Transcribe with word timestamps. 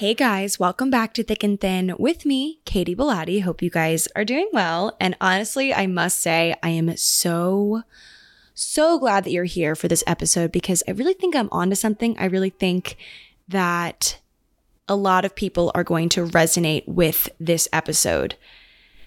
Hey 0.00 0.14
guys, 0.14 0.58
welcome 0.58 0.88
back 0.88 1.12
to 1.12 1.22
Thick 1.22 1.44
and 1.44 1.60
Thin 1.60 1.94
with 1.98 2.24
me, 2.24 2.60
Katy 2.64 2.94
Bellotte. 2.94 3.42
Hope 3.42 3.60
you 3.60 3.68
guys 3.68 4.08
are 4.16 4.24
doing 4.24 4.48
well. 4.50 4.96
And 4.98 5.14
honestly, 5.20 5.74
I 5.74 5.86
must 5.86 6.22
say, 6.22 6.54
I 6.62 6.70
am 6.70 6.96
so, 6.96 7.82
so 8.54 8.98
glad 8.98 9.24
that 9.24 9.30
you're 9.30 9.44
here 9.44 9.76
for 9.76 9.88
this 9.88 10.02
episode 10.06 10.52
because 10.52 10.82
I 10.88 10.92
really 10.92 11.12
think 11.12 11.36
I'm 11.36 11.50
onto 11.52 11.74
something. 11.76 12.16
I 12.18 12.24
really 12.24 12.48
think 12.48 12.96
that 13.46 14.18
a 14.88 14.96
lot 14.96 15.26
of 15.26 15.36
people 15.36 15.70
are 15.74 15.84
going 15.84 16.08
to 16.08 16.24
resonate 16.24 16.88
with 16.88 17.28
this 17.38 17.68
episode. 17.70 18.36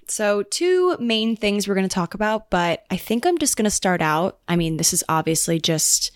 So, 0.08 0.44
two 0.44 0.96
main 1.00 1.36
things 1.36 1.68
we're 1.68 1.74
going 1.74 1.90
to 1.90 1.96
talk 1.96 2.14
about, 2.14 2.52
but 2.52 2.86
I 2.92 2.98
think 2.98 3.26
I'm 3.26 3.40
just 3.40 3.58
going 3.58 3.66
to 3.66 3.72
start 3.72 4.04
out. 4.04 4.38
I 4.48 4.56
mean, 4.56 4.78
this 4.78 4.94
is 4.94 5.04
obviously 5.10 5.60
just 5.60 6.12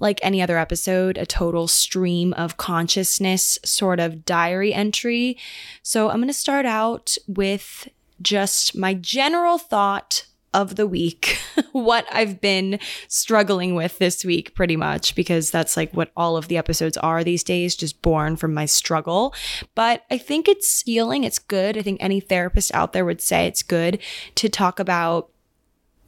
like 0.00 0.20
any 0.22 0.42
other 0.42 0.58
episode, 0.58 1.16
a 1.16 1.26
total 1.26 1.68
stream 1.68 2.32
of 2.34 2.56
consciousness 2.56 3.58
sort 3.64 4.00
of 4.00 4.24
diary 4.24 4.74
entry. 4.74 5.38
So 5.82 6.10
I'm 6.10 6.16
going 6.16 6.28
to 6.28 6.34
start 6.34 6.66
out 6.66 7.16
with 7.26 7.88
just 8.20 8.76
my 8.76 8.94
general 8.94 9.58
thought 9.58 10.26
of 10.54 10.76
the 10.76 10.86
week, 10.86 11.38
what 11.72 12.06
I've 12.10 12.40
been 12.40 12.78
struggling 13.08 13.74
with 13.74 13.98
this 13.98 14.24
week, 14.24 14.54
pretty 14.54 14.76
much, 14.76 15.16
because 15.16 15.50
that's 15.50 15.76
like 15.76 15.92
what 15.92 16.12
all 16.16 16.36
of 16.36 16.46
the 16.46 16.56
episodes 16.56 16.96
are 16.98 17.24
these 17.24 17.42
days, 17.42 17.74
just 17.74 18.00
born 18.00 18.36
from 18.36 18.54
my 18.54 18.64
struggle. 18.64 19.34
But 19.74 20.04
I 20.10 20.16
think 20.16 20.48
it's 20.48 20.82
healing. 20.82 21.24
It's 21.24 21.40
good. 21.40 21.76
I 21.76 21.82
think 21.82 22.00
any 22.00 22.20
therapist 22.20 22.72
out 22.72 22.92
there 22.92 23.04
would 23.04 23.20
say 23.20 23.46
it's 23.46 23.64
good 23.64 23.98
to 24.36 24.48
talk 24.48 24.78
about 24.78 25.30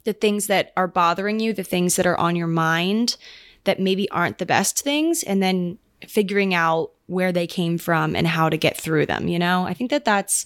the 0.05 0.13
things 0.13 0.47
that 0.47 0.71
are 0.77 0.87
bothering 0.87 1.41
you, 1.41 1.51
the 1.51 1.63
things 1.63 1.97
that 1.97 2.07
are 2.07 2.17
on 2.17 2.37
your 2.37 2.47
mind 2.47 3.17
that 3.67 3.79
maybe 3.79 4.09
aren't 4.09 4.39
the 4.39 4.45
best 4.45 4.81
things, 4.81 5.21
and 5.21 5.43
then 5.43 5.77
figuring 6.07 6.55
out 6.55 6.91
where 7.05 7.31
they 7.31 7.47
came 7.47 7.77
from 7.77 8.15
and 8.15 8.27
how 8.27 8.49
to 8.49 8.57
get 8.57 8.75
through 8.75 9.05
them. 9.05 9.27
You 9.27 9.37
know, 9.39 9.63
I 9.65 9.73
think 9.73 9.91
that 9.91 10.05
that's 10.05 10.43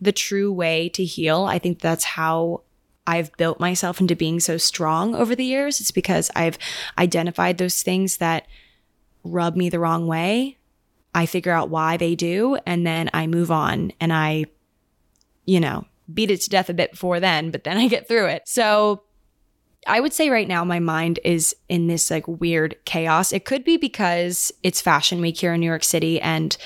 the 0.00 0.12
true 0.12 0.52
way 0.52 0.88
to 0.90 1.04
heal. 1.04 1.44
I 1.44 1.58
think 1.58 1.80
that's 1.80 2.04
how 2.04 2.62
I've 3.06 3.36
built 3.36 3.58
myself 3.58 4.00
into 4.00 4.14
being 4.14 4.38
so 4.38 4.56
strong 4.56 5.14
over 5.14 5.34
the 5.34 5.44
years. 5.44 5.80
It's 5.80 5.90
because 5.90 6.30
I've 6.36 6.58
identified 6.96 7.58
those 7.58 7.82
things 7.82 8.18
that 8.18 8.46
rub 9.24 9.56
me 9.56 9.68
the 9.68 9.80
wrong 9.80 10.06
way. 10.06 10.56
I 11.14 11.26
figure 11.26 11.52
out 11.52 11.70
why 11.70 11.96
they 11.96 12.14
do, 12.14 12.58
and 12.66 12.86
then 12.86 13.10
I 13.12 13.26
move 13.26 13.50
on 13.50 13.92
and 14.00 14.12
I, 14.12 14.46
you 15.46 15.58
know, 15.58 15.86
beat 16.12 16.30
it 16.30 16.42
to 16.42 16.50
death 16.50 16.70
a 16.70 16.74
bit 16.74 16.92
before 16.92 17.18
then, 17.18 17.50
but 17.50 17.64
then 17.64 17.76
I 17.76 17.88
get 17.88 18.08
through 18.08 18.26
it. 18.26 18.42
So 18.46 19.02
I 19.88 20.00
would 20.00 20.12
say 20.12 20.30
right 20.30 20.46
now 20.46 20.64
my 20.64 20.78
mind 20.78 21.18
is 21.24 21.56
in 21.68 21.86
this 21.86 22.10
like 22.10 22.28
weird 22.28 22.76
chaos. 22.84 23.32
It 23.32 23.44
could 23.44 23.64
be 23.64 23.76
because 23.76 24.52
it's 24.62 24.80
fashion 24.80 25.20
week 25.20 25.38
here 25.38 25.54
in 25.54 25.60
New 25.60 25.66
York 25.66 25.84
City 25.84 26.20
and 26.20 26.56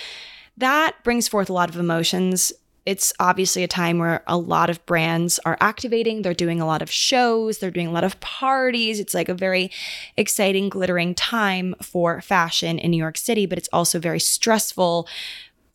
that 0.56 1.02
brings 1.02 1.28
forth 1.28 1.48
a 1.48 1.52
lot 1.52 1.70
of 1.70 1.76
emotions. 1.76 2.52
It's 2.84 3.12
obviously 3.20 3.62
a 3.62 3.68
time 3.68 3.98
where 3.98 4.22
a 4.26 4.36
lot 4.36 4.68
of 4.68 4.84
brands 4.86 5.38
are 5.46 5.56
activating. 5.60 6.22
They're 6.22 6.34
doing 6.34 6.60
a 6.60 6.66
lot 6.66 6.82
of 6.82 6.90
shows, 6.90 7.58
they're 7.58 7.70
doing 7.70 7.86
a 7.86 7.92
lot 7.92 8.04
of 8.04 8.20
parties. 8.20 8.98
It's 8.98 9.14
like 9.14 9.28
a 9.28 9.34
very 9.34 9.70
exciting, 10.16 10.68
glittering 10.68 11.14
time 11.14 11.74
for 11.80 12.20
fashion 12.20 12.78
in 12.78 12.90
New 12.90 12.96
York 12.98 13.16
City, 13.16 13.46
but 13.46 13.56
it's 13.56 13.68
also 13.72 13.98
very 13.98 14.20
stressful 14.20 15.08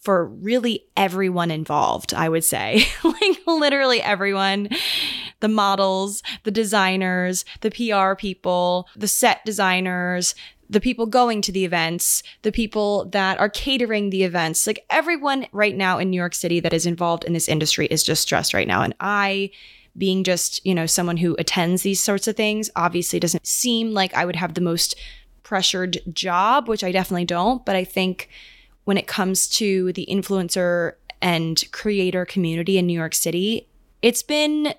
for 0.08 0.24
really 0.26 0.86
everyone 0.96 1.52
involved, 1.52 2.14
I 2.14 2.30
would 2.30 2.46
say. 2.46 2.86
like 3.04 3.38
literally 3.46 4.02
everyone 4.02 4.70
the 5.42 5.50
models, 5.50 6.24
the 6.44 6.50
designers, 6.50 7.44
the 7.60 7.72
PR 7.72 8.16
people, 8.16 8.88
the 8.96 9.10
set 9.10 9.44
designers, 9.44 10.34
the 10.70 10.80
people 10.80 11.08
going 11.08 11.42
to 11.42 11.52
the 11.52 11.66
events, 11.66 12.24
the 12.44 12.54
people 12.54 13.10
that 13.10 13.38
are 13.38 13.50
catering 13.50 14.10
the 14.10 14.24
events. 14.24 14.66
Like 14.66 14.86
everyone 14.90 15.46
right 15.52 15.76
now 15.76 16.00
in 16.00 16.10
New 16.10 16.16
York 16.16 16.36
City 16.36 16.62
that 16.62 16.72
is 16.72 16.86
involved 16.86 17.26
in 17.26 17.34
this 17.34 17.50
industry 17.50 17.88
is 17.88 18.02
just 18.02 18.22
stressed 18.22 18.54
right 18.54 18.66
now. 18.66 18.84
And 18.84 18.96
I, 19.02 19.52
being 19.98 20.24
just, 20.24 20.66
you 20.66 20.74
know, 20.74 20.86
someone 20.86 21.18
who 21.18 21.36
attends 21.38 21.82
these 21.82 22.00
sorts 22.00 22.30
of 22.30 22.38
things, 22.38 22.70
obviously 22.78 23.20
doesn't 23.20 23.46
seem 23.46 23.94
like 23.94 24.14
I 24.14 24.24
would 24.24 24.38
have 24.38 24.54
the 24.54 24.62
most 24.62 24.96
pressured 25.44 25.98
job, 26.14 26.70
which 26.70 26.86
I 26.86 26.94
definitely 26.94 27.26
don't. 27.26 27.66
But 27.66 27.76
I 27.76 27.84
think 27.84 28.30
when 28.88 28.98
it 28.98 29.06
comes 29.06 29.50
to 29.50 29.92
the 29.92 30.08
influencer 30.10 30.94
and 31.22 31.62
creator 31.74 32.24
community 32.24 32.78
in 32.78 32.88
New 32.88 32.94
York 32.94 33.14
City, 33.14 33.68
it's 34.02 34.24
been 34.24 34.74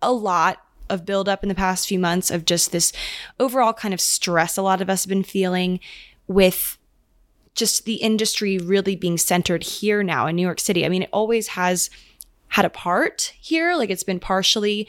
a 0.00 0.12
lot 0.12 0.58
of 0.88 1.04
buildup 1.04 1.42
in 1.42 1.48
the 1.48 1.54
past 1.56 1.88
few 1.88 1.98
months 1.98 2.30
of 2.30 2.44
just 2.44 2.70
this 2.70 2.92
overall 3.40 3.72
kind 3.72 3.92
of 3.92 4.00
stress 4.00 4.56
a 4.56 4.62
lot 4.62 4.80
of 4.80 4.88
us 4.88 5.02
have 5.02 5.08
been 5.08 5.24
feeling 5.24 5.80
with 6.28 6.78
just 7.56 7.86
the 7.86 7.94
industry 7.96 8.56
really 8.56 8.94
being 8.94 9.18
centered 9.18 9.64
here 9.64 10.04
now 10.04 10.28
in 10.28 10.36
New 10.36 10.42
York 10.42 10.60
City. 10.60 10.86
I 10.86 10.88
mean, 10.88 11.02
it 11.02 11.10
always 11.12 11.48
has 11.48 11.90
had 12.50 12.64
a 12.64 12.70
part 12.70 13.32
here, 13.40 13.74
like 13.74 13.90
it's 13.90 14.04
been 14.04 14.20
partially 14.20 14.86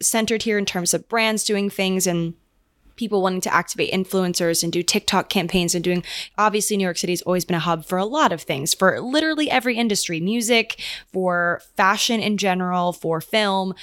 centered 0.00 0.44
here 0.44 0.56
in 0.56 0.66
terms 0.66 0.94
of 0.94 1.08
brands 1.08 1.42
doing 1.42 1.68
things 1.68 2.06
and 2.06 2.34
people 2.96 3.22
wanting 3.22 3.40
to 3.42 3.54
activate 3.54 3.92
influencers 3.92 4.62
and 4.62 4.72
do 4.72 4.82
TikTok 4.82 5.28
campaigns 5.28 5.74
and 5.74 5.84
doing 5.84 6.04
obviously 6.38 6.76
New 6.76 6.84
York 6.84 6.98
City 6.98 7.12
has 7.12 7.22
always 7.22 7.44
been 7.44 7.56
a 7.56 7.60
hub 7.60 7.84
for 7.84 7.98
a 7.98 8.04
lot 8.04 8.32
of 8.32 8.42
things 8.42 8.74
for 8.74 9.00
literally 9.00 9.50
every 9.50 9.76
industry, 9.76 10.20
music, 10.20 10.80
for 11.12 11.60
fashion 11.76 12.20
in 12.20 12.36
general, 12.36 12.92
for 12.92 13.20
film, 13.20 13.74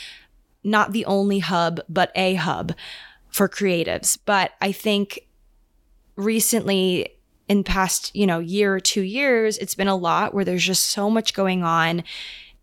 not 0.63 0.91
the 0.91 1.05
only 1.05 1.39
hub, 1.39 1.79
but 1.89 2.11
a 2.15 2.35
hub 2.35 2.73
for 3.29 3.47
creatives. 3.47 4.17
But 4.25 4.51
I 4.61 4.71
think 4.71 5.27
recently 6.15 7.15
in 7.47 7.63
past, 7.63 8.15
you 8.15 8.27
know, 8.27 8.39
year 8.39 8.75
or 8.75 8.79
two 8.79 9.01
years, 9.01 9.57
it's 9.57 9.75
been 9.75 9.87
a 9.87 9.95
lot 9.95 10.33
where 10.33 10.45
there's 10.45 10.65
just 10.65 10.87
so 10.87 11.09
much 11.09 11.33
going 11.33 11.63
on 11.63 12.03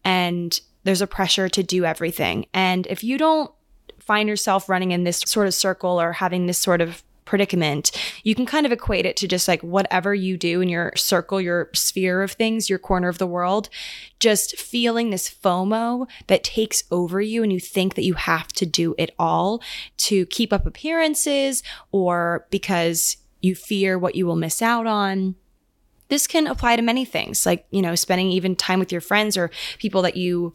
and 0.05 0.61
there's 0.85 1.03
a 1.03 1.07
pressure 1.07 1.49
to 1.49 1.63
do 1.65 1.85
everything. 1.85 2.47
And 2.55 2.87
if 2.87 3.03
you 3.03 3.19
don't 3.19 3.51
find 4.07 4.29
yourself 4.29 4.69
running 4.69 4.93
in 4.93 5.05
this 5.05 5.23
sort 5.27 5.47
of 5.47 5.55
circle 5.55 6.01
or 6.01 6.13
having 6.13 6.47
this 6.47 6.59
sort 6.59 6.81
of 6.81 7.03
predicament, 7.27 7.91
you 8.23 8.35
can 8.35 8.47
kind 8.47 8.65
of 8.65 8.73
equate 8.73 9.05
it 9.05 9.17
to 9.17 9.29
just 9.29 9.49
like 9.49 9.61
whatever 9.63 10.15
you 10.15 10.39
do 10.39 10.63
in 10.63 10.69
your 10.69 10.93
circle, 10.97 11.41
your 11.41 11.69
sphere 11.75 12.23
of 12.23 12.33
things, 12.33 12.71
your 12.71 12.79
corner 12.79 13.09
of 13.09 13.19
the 13.19 13.27
world, 13.27 13.69
just 14.19 14.57
feeling 14.57 15.11
this 15.11 15.29
FOMO 15.29 16.09
that 16.29 16.45
takes 16.45 16.85
over 16.91 17.21
you 17.21 17.43
and 17.43 17.53
you 17.53 17.61
think 17.61 17.97
that 17.97 18.05
you 18.05 18.15
have 18.15 18.49
to 18.49 18.65
do 18.65 18.95
it 18.97 19.15
all 19.19 19.61
to 19.99 20.25
keep 20.27 20.53
up 20.53 20.65
appearances 20.65 21.63
or 21.93 22.47
because 22.51 23.19
you 23.43 23.55
fear 23.55 23.99
what 23.99 24.15
you 24.15 24.25
will 24.25 24.37
miss 24.37 24.63
out 24.63 24.87
on. 24.87 25.35
This 26.09 26.29
can 26.29 26.47
apply 26.47 26.77
to 26.77 26.83
many 26.83 27.05
things 27.05 27.45
like 27.45 27.67
you 27.71 27.83
know 27.83 27.97
spending 27.97 28.31
even 28.31 28.55
time 28.55 28.79
with 28.79 28.93
your 28.93 29.01
friends 29.01 29.37
or 29.37 29.51
people 29.79 30.03
that 30.03 30.17
you 30.17 30.55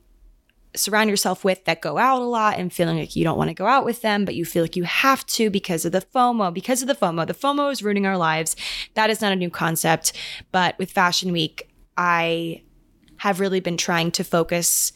surround 0.76 1.10
yourself 1.10 1.44
with 1.44 1.66
that 1.66 1.82
go 1.82 1.98
out 1.98 2.22
a 2.22 2.26
lot 2.26 2.58
and 2.58 2.72
feeling 2.72 2.98
like 2.98 3.16
you 3.16 3.24
don't 3.24 3.38
want 3.38 3.50
to 3.50 3.54
go 3.54 3.68
out 3.68 3.86
with 3.86 4.02
them, 4.02 4.26
but 4.26 4.36
you 4.36 4.46
feel 4.46 4.64
like 4.64 4.76
you 4.76 4.84
have 4.84 5.26
to 5.28 5.50
because 5.50 5.86
of 5.86 5.92
the 5.92 6.02
FOMO, 6.02 6.54
because 6.54 6.82
of 6.82 6.88
the 6.88 6.96
FOMO. 6.96 7.28
The 7.28 7.34
FOMO 7.34 7.72
is 7.72 7.84
ruining 7.84 8.06
our 8.06 8.18
lives. 8.18 8.56
That 8.94 9.10
is 9.10 9.22
not 9.22 9.34
a 9.34 9.36
new 9.36 9.50
concept. 9.50 10.14
But 10.52 10.78
with 10.78 10.92
Fashion 10.92 11.32
Week, 11.32 11.70
I 11.98 12.64
have 13.18 13.40
really 13.40 13.60
been 13.60 13.78
trying 13.78 14.12
to 14.12 14.24
focus 14.24 14.94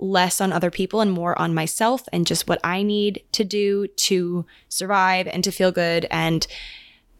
less 0.00 0.40
on 0.40 0.52
other 0.52 0.70
people 0.70 1.00
and 1.00 1.10
more 1.10 1.36
on 1.40 1.54
myself 1.54 2.04
and 2.12 2.26
just 2.26 2.48
what 2.48 2.60
I 2.62 2.82
need 2.82 3.22
to 3.32 3.44
do 3.44 3.88
to 3.88 4.46
survive 4.68 5.26
and 5.26 5.42
to 5.42 5.50
feel 5.50 5.72
good. 5.72 6.06
And 6.10 6.46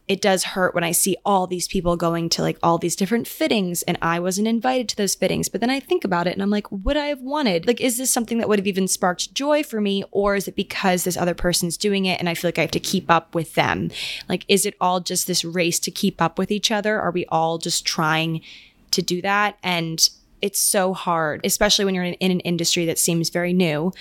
it 0.08 0.22
does 0.22 0.43
hurt 0.43 0.75
when 0.75 0.84
I 0.84 0.93
see 0.93 1.16
all 1.25 1.46
these 1.46 1.69
people 1.69 1.96
going 1.96 2.31
to 2.31 2.43
like 2.43 2.58
all 2.62 2.78
these 2.78 2.96
different 2.96 3.28
fittings 3.28 3.82
and 3.82 3.99
I 4.00 4.19
wasn't 4.19 4.49
invited 4.49 4.88
to 4.88 4.96
those 4.96 5.14
fittings. 5.14 5.50
But 5.50 5.60
then 5.60 5.69
I 5.69 5.81
think 5.81 6.02
about 6.02 6.26
it 6.26 6.32
and 6.32 6.43
I'm 6.43 6.50
like, 6.50 6.66
would 6.72 6.96
I 6.96 7.06
have 7.06 7.20
wanted? 7.20 7.66
Like, 7.66 7.81
is 7.81 7.99
this 7.99 8.10
something 8.10 8.38
that 8.38 8.49
would 8.49 8.58
have 8.58 8.66
even 8.66 8.88
sparked 8.88 9.34
joy 9.34 9.62
for 9.62 9.82
me? 9.82 10.05
Or 10.10 10.34
is 10.34 10.49
it 10.49 10.56
because 10.56 11.05
this 11.05 11.19
other 11.19 11.34
person's 11.34 11.76
doing 11.76 12.06
it 12.06 12.19
and 12.19 12.28
I 12.28 12.34
feel 12.34 12.49
like 12.49 12.58
I 12.58 12.62
have 12.62 12.70
to 12.70 12.81
keep 12.81 13.10
up 13.10 13.34
with 13.34 13.55
them? 13.55 13.90
Like, 14.31 14.46
is 14.49 14.64
it 14.64 14.75
all 14.81 15.00
just 15.00 15.26
this 15.26 15.44
race 15.44 15.78
to 15.81 15.90
keep 15.90 16.22
up 16.22 16.38
with 16.38 16.50
each 16.50 16.70
other? 16.70 16.99
Are 16.99 17.11
we 17.11 17.26
all 17.26 17.58
just 17.58 17.84
trying 17.84 18.40
to 18.93 19.02
do 19.02 19.20
that? 19.20 19.58
And 19.62 20.08
it's 20.40 20.61
so 20.61 20.94
hard, 20.94 21.43
especially 21.44 21.84
when 21.84 21.94
you're 21.94 22.04
in, 22.04 22.14
in 22.14 22.31
an 22.31 22.40
industry 22.40 22.87
that 22.87 22.99
seems 22.99 23.28
very 23.28 23.52
new 23.52 23.93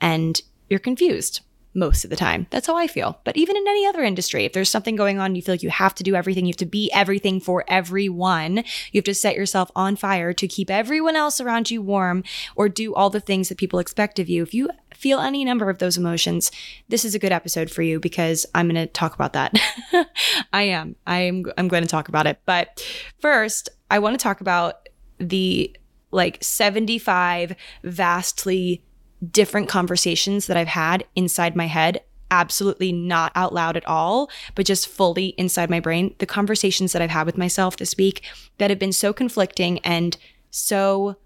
and 0.00 0.42
you're 0.68 0.78
confused 0.78 1.40
most 1.74 2.04
of 2.04 2.10
the 2.10 2.16
time. 2.16 2.46
That's 2.50 2.66
how 2.66 2.76
I 2.76 2.86
feel. 2.86 3.20
But 3.24 3.36
even 3.36 3.56
in 3.56 3.66
any 3.66 3.86
other 3.86 4.02
industry, 4.02 4.44
if 4.44 4.52
there's 4.52 4.70
something 4.70 4.96
going 4.96 5.18
on, 5.18 5.34
you 5.34 5.42
feel 5.42 5.54
like 5.54 5.62
you 5.62 5.70
have 5.70 5.94
to 5.96 6.02
do 6.02 6.14
everything, 6.14 6.46
you 6.46 6.52
have 6.52 6.56
to 6.58 6.66
be 6.66 6.90
everything 6.92 7.40
for 7.40 7.64
everyone, 7.68 8.58
you 8.92 8.98
have 8.98 9.04
to 9.04 9.14
set 9.14 9.36
yourself 9.36 9.70
on 9.74 9.96
fire 9.96 10.32
to 10.32 10.48
keep 10.48 10.70
everyone 10.70 11.16
else 11.16 11.40
around 11.40 11.70
you 11.70 11.82
warm 11.82 12.22
or 12.56 12.68
do 12.68 12.94
all 12.94 13.10
the 13.10 13.20
things 13.20 13.48
that 13.48 13.58
people 13.58 13.78
expect 13.78 14.18
of 14.18 14.28
you. 14.28 14.42
If 14.42 14.54
you 14.54 14.70
feel 14.94 15.20
any 15.20 15.44
number 15.44 15.68
of 15.68 15.78
those 15.78 15.96
emotions, 15.96 16.50
this 16.88 17.04
is 17.04 17.14
a 17.14 17.18
good 17.18 17.32
episode 17.32 17.70
for 17.70 17.82
you 17.82 17.98
because 17.98 18.46
I'm 18.54 18.68
going 18.68 18.76
to 18.76 18.86
talk 18.86 19.14
about 19.14 19.32
that. 19.32 19.54
I 20.52 20.62
am. 20.62 20.96
I'm 21.06 21.46
I'm 21.58 21.68
going 21.68 21.82
to 21.82 21.88
talk 21.88 22.08
about 22.08 22.26
it. 22.26 22.40
But 22.46 22.84
first, 23.18 23.68
I 23.90 23.98
want 23.98 24.18
to 24.18 24.22
talk 24.22 24.40
about 24.40 24.88
the 25.18 25.76
like 26.10 26.42
75 26.42 27.56
vastly 27.82 28.84
different 29.30 29.68
conversations 29.68 30.46
that 30.46 30.56
I've 30.56 30.68
had 30.68 31.04
inside 31.14 31.56
my 31.56 31.66
head 31.66 32.02
absolutely 32.30 32.90
not 32.90 33.30
out 33.34 33.54
loud 33.54 33.76
at 33.76 33.86
all, 33.86 34.30
but 34.54 34.66
just 34.66 34.88
fully 34.88 35.28
inside 35.38 35.70
my 35.70 35.80
brain. 35.80 36.14
The 36.18 36.26
conversations 36.26 36.92
that 36.92 37.02
I've 37.02 37.10
had 37.10 37.26
with 37.26 37.38
myself 37.38 37.76
this 37.76 37.96
week 37.96 38.24
that 38.58 38.70
have 38.70 38.78
been 38.78 38.92
so 38.92 39.12
conflicting 39.12 39.78
and 39.80 40.16
so 40.50 41.16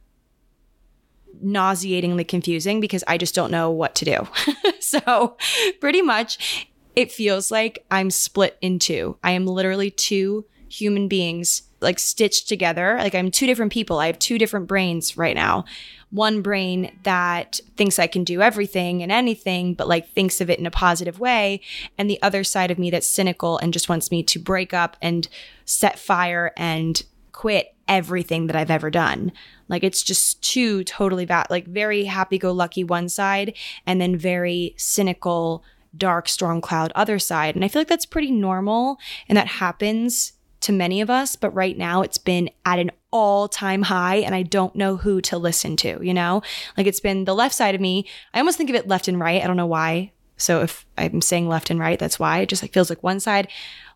nauseatingly 1.41 2.25
confusing 2.25 2.81
because 2.81 3.05
I 3.07 3.17
just 3.17 3.35
don't 3.35 3.51
know 3.51 3.71
what 3.71 3.95
to 3.97 4.05
do. 4.05 4.29
so, 4.81 5.37
pretty 5.81 6.03
much, 6.03 6.69
it 6.97 7.13
feels 7.13 7.51
like 7.51 7.85
I'm 7.91 8.11
split 8.11 8.59
in 8.61 8.79
two. 8.79 9.17
I 9.23 9.31
am 9.31 9.47
literally 9.47 9.91
two 9.91 10.45
human 10.69 11.09
beings 11.09 11.63
like 11.81 11.99
stitched 11.99 12.49
together. 12.49 12.97
Like 12.99 13.15
I'm 13.15 13.31
two 13.31 13.47
different 13.47 13.73
people. 13.73 13.99
I 13.99 14.07
have 14.07 14.19
two 14.19 14.39
different 14.39 14.67
brains 14.67 15.17
right 15.17 15.35
now 15.35 15.65
one 16.11 16.41
brain 16.41 16.99
that 17.03 17.61
thinks 17.77 17.99
I 17.99 18.07
can 18.07 18.25
do 18.25 18.41
everything 18.41 19.03
and 19.03 19.13
anything, 19.13 19.75
but 19.75 19.89
like 19.89 20.09
thinks 20.09 20.41
of 20.41 20.49
it 20.49 20.59
in 20.59 20.67
a 20.67 20.71
positive 20.71 21.21
way, 21.21 21.61
and 21.99 22.09
the 22.09 22.21
other 22.23 22.45
side 22.45 22.71
of 22.71 22.79
me 22.79 22.91
that's 22.91 23.07
cynical 23.07 23.59
and 23.59 23.73
just 23.73 23.89
wants 23.89 24.11
me 24.11 24.23
to 24.23 24.39
break 24.39 24.73
up 24.73 24.97
and 25.03 25.29
set 25.65 25.99
fire 25.99 26.53
and 26.57 27.03
quit 27.33 27.75
everything 27.87 28.47
that 28.47 28.57
I've 28.57 28.71
ever 28.71 28.91
done. 28.91 29.33
Like 29.69 29.85
it's 29.85 30.03
just 30.03 30.43
two 30.43 30.83
totally 30.85 31.27
bad, 31.27 31.49
like 31.51 31.67
very 31.67 32.05
happy 32.05 32.39
go 32.39 32.53
lucky 32.53 32.85
one 32.85 33.09
side, 33.09 33.55
and 33.87 34.01
then 34.01 34.17
very 34.17 34.75
cynical, 34.77 35.63
dark 35.97 36.29
storm 36.29 36.61
cloud 36.61 36.93
other 36.95 37.19
side. 37.19 37.55
And 37.55 37.65
I 37.65 37.69
feel 37.69 37.81
like 37.81 37.89
that's 37.89 38.07
pretty 38.07 38.31
normal 38.31 38.99
and 39.29 39.37
that 39.37 39.47
happens 39.47 40.33
to 40.69 40.73
many 40.75 41.01
of 41.01 41.09
us, 41.09 41.35
but 41.35 41.55
right 41.55 41.79
now 41.79 42.03
it's 42.03 42.19
been 42.19 42.51
at 42.67 42.79
an 42.79 42.91
all 43.11 43.49
time 43.49 43.81
high 43.85 44.17
and 44.17 44.35
I 44.35 44.43
don't 44.43 44.77
know 44.77 44.99
who 44.99 45.23
to 45.23 45.39
listen 45.39 45.77
to, 45.79 45.99
you 46.03 46.13
know? 46.13 46.43
Like 46.77 46.87
it's 46.87 47.01
been 47.01 47.25
the 47.25 47.35
left 47.35 47.55
side 47.55 47.75
of 47.75 47.81
me. 47.81 48.07
I 48.35 48.39
almost 48.39 48.59
think 48.59 48.69
of 48.69 48.77
it 48.77 48.87
left 48.87 49.09
and 49.09 49.19
right. 49.19 49.43
I 49.43 49.47
don't 49.47 49.57
know 49.57 49.65
why. 49.65 50.13
So 50.37 50.61
if 50.61 50.85
I'm 50.99 51.23
saying 51.23 51.49
left 51.49 51.71
and 51.71 51.81
right, 51.81 51.99
that's 51.99 52.19
why. 52.19 52.41
It 52.41 52.51
just 52.51 52.63
like 52.63 52.75
feels 52.75 52.91
like 52.91 53.03
one 53.03 53.19
side, 53.19 53.49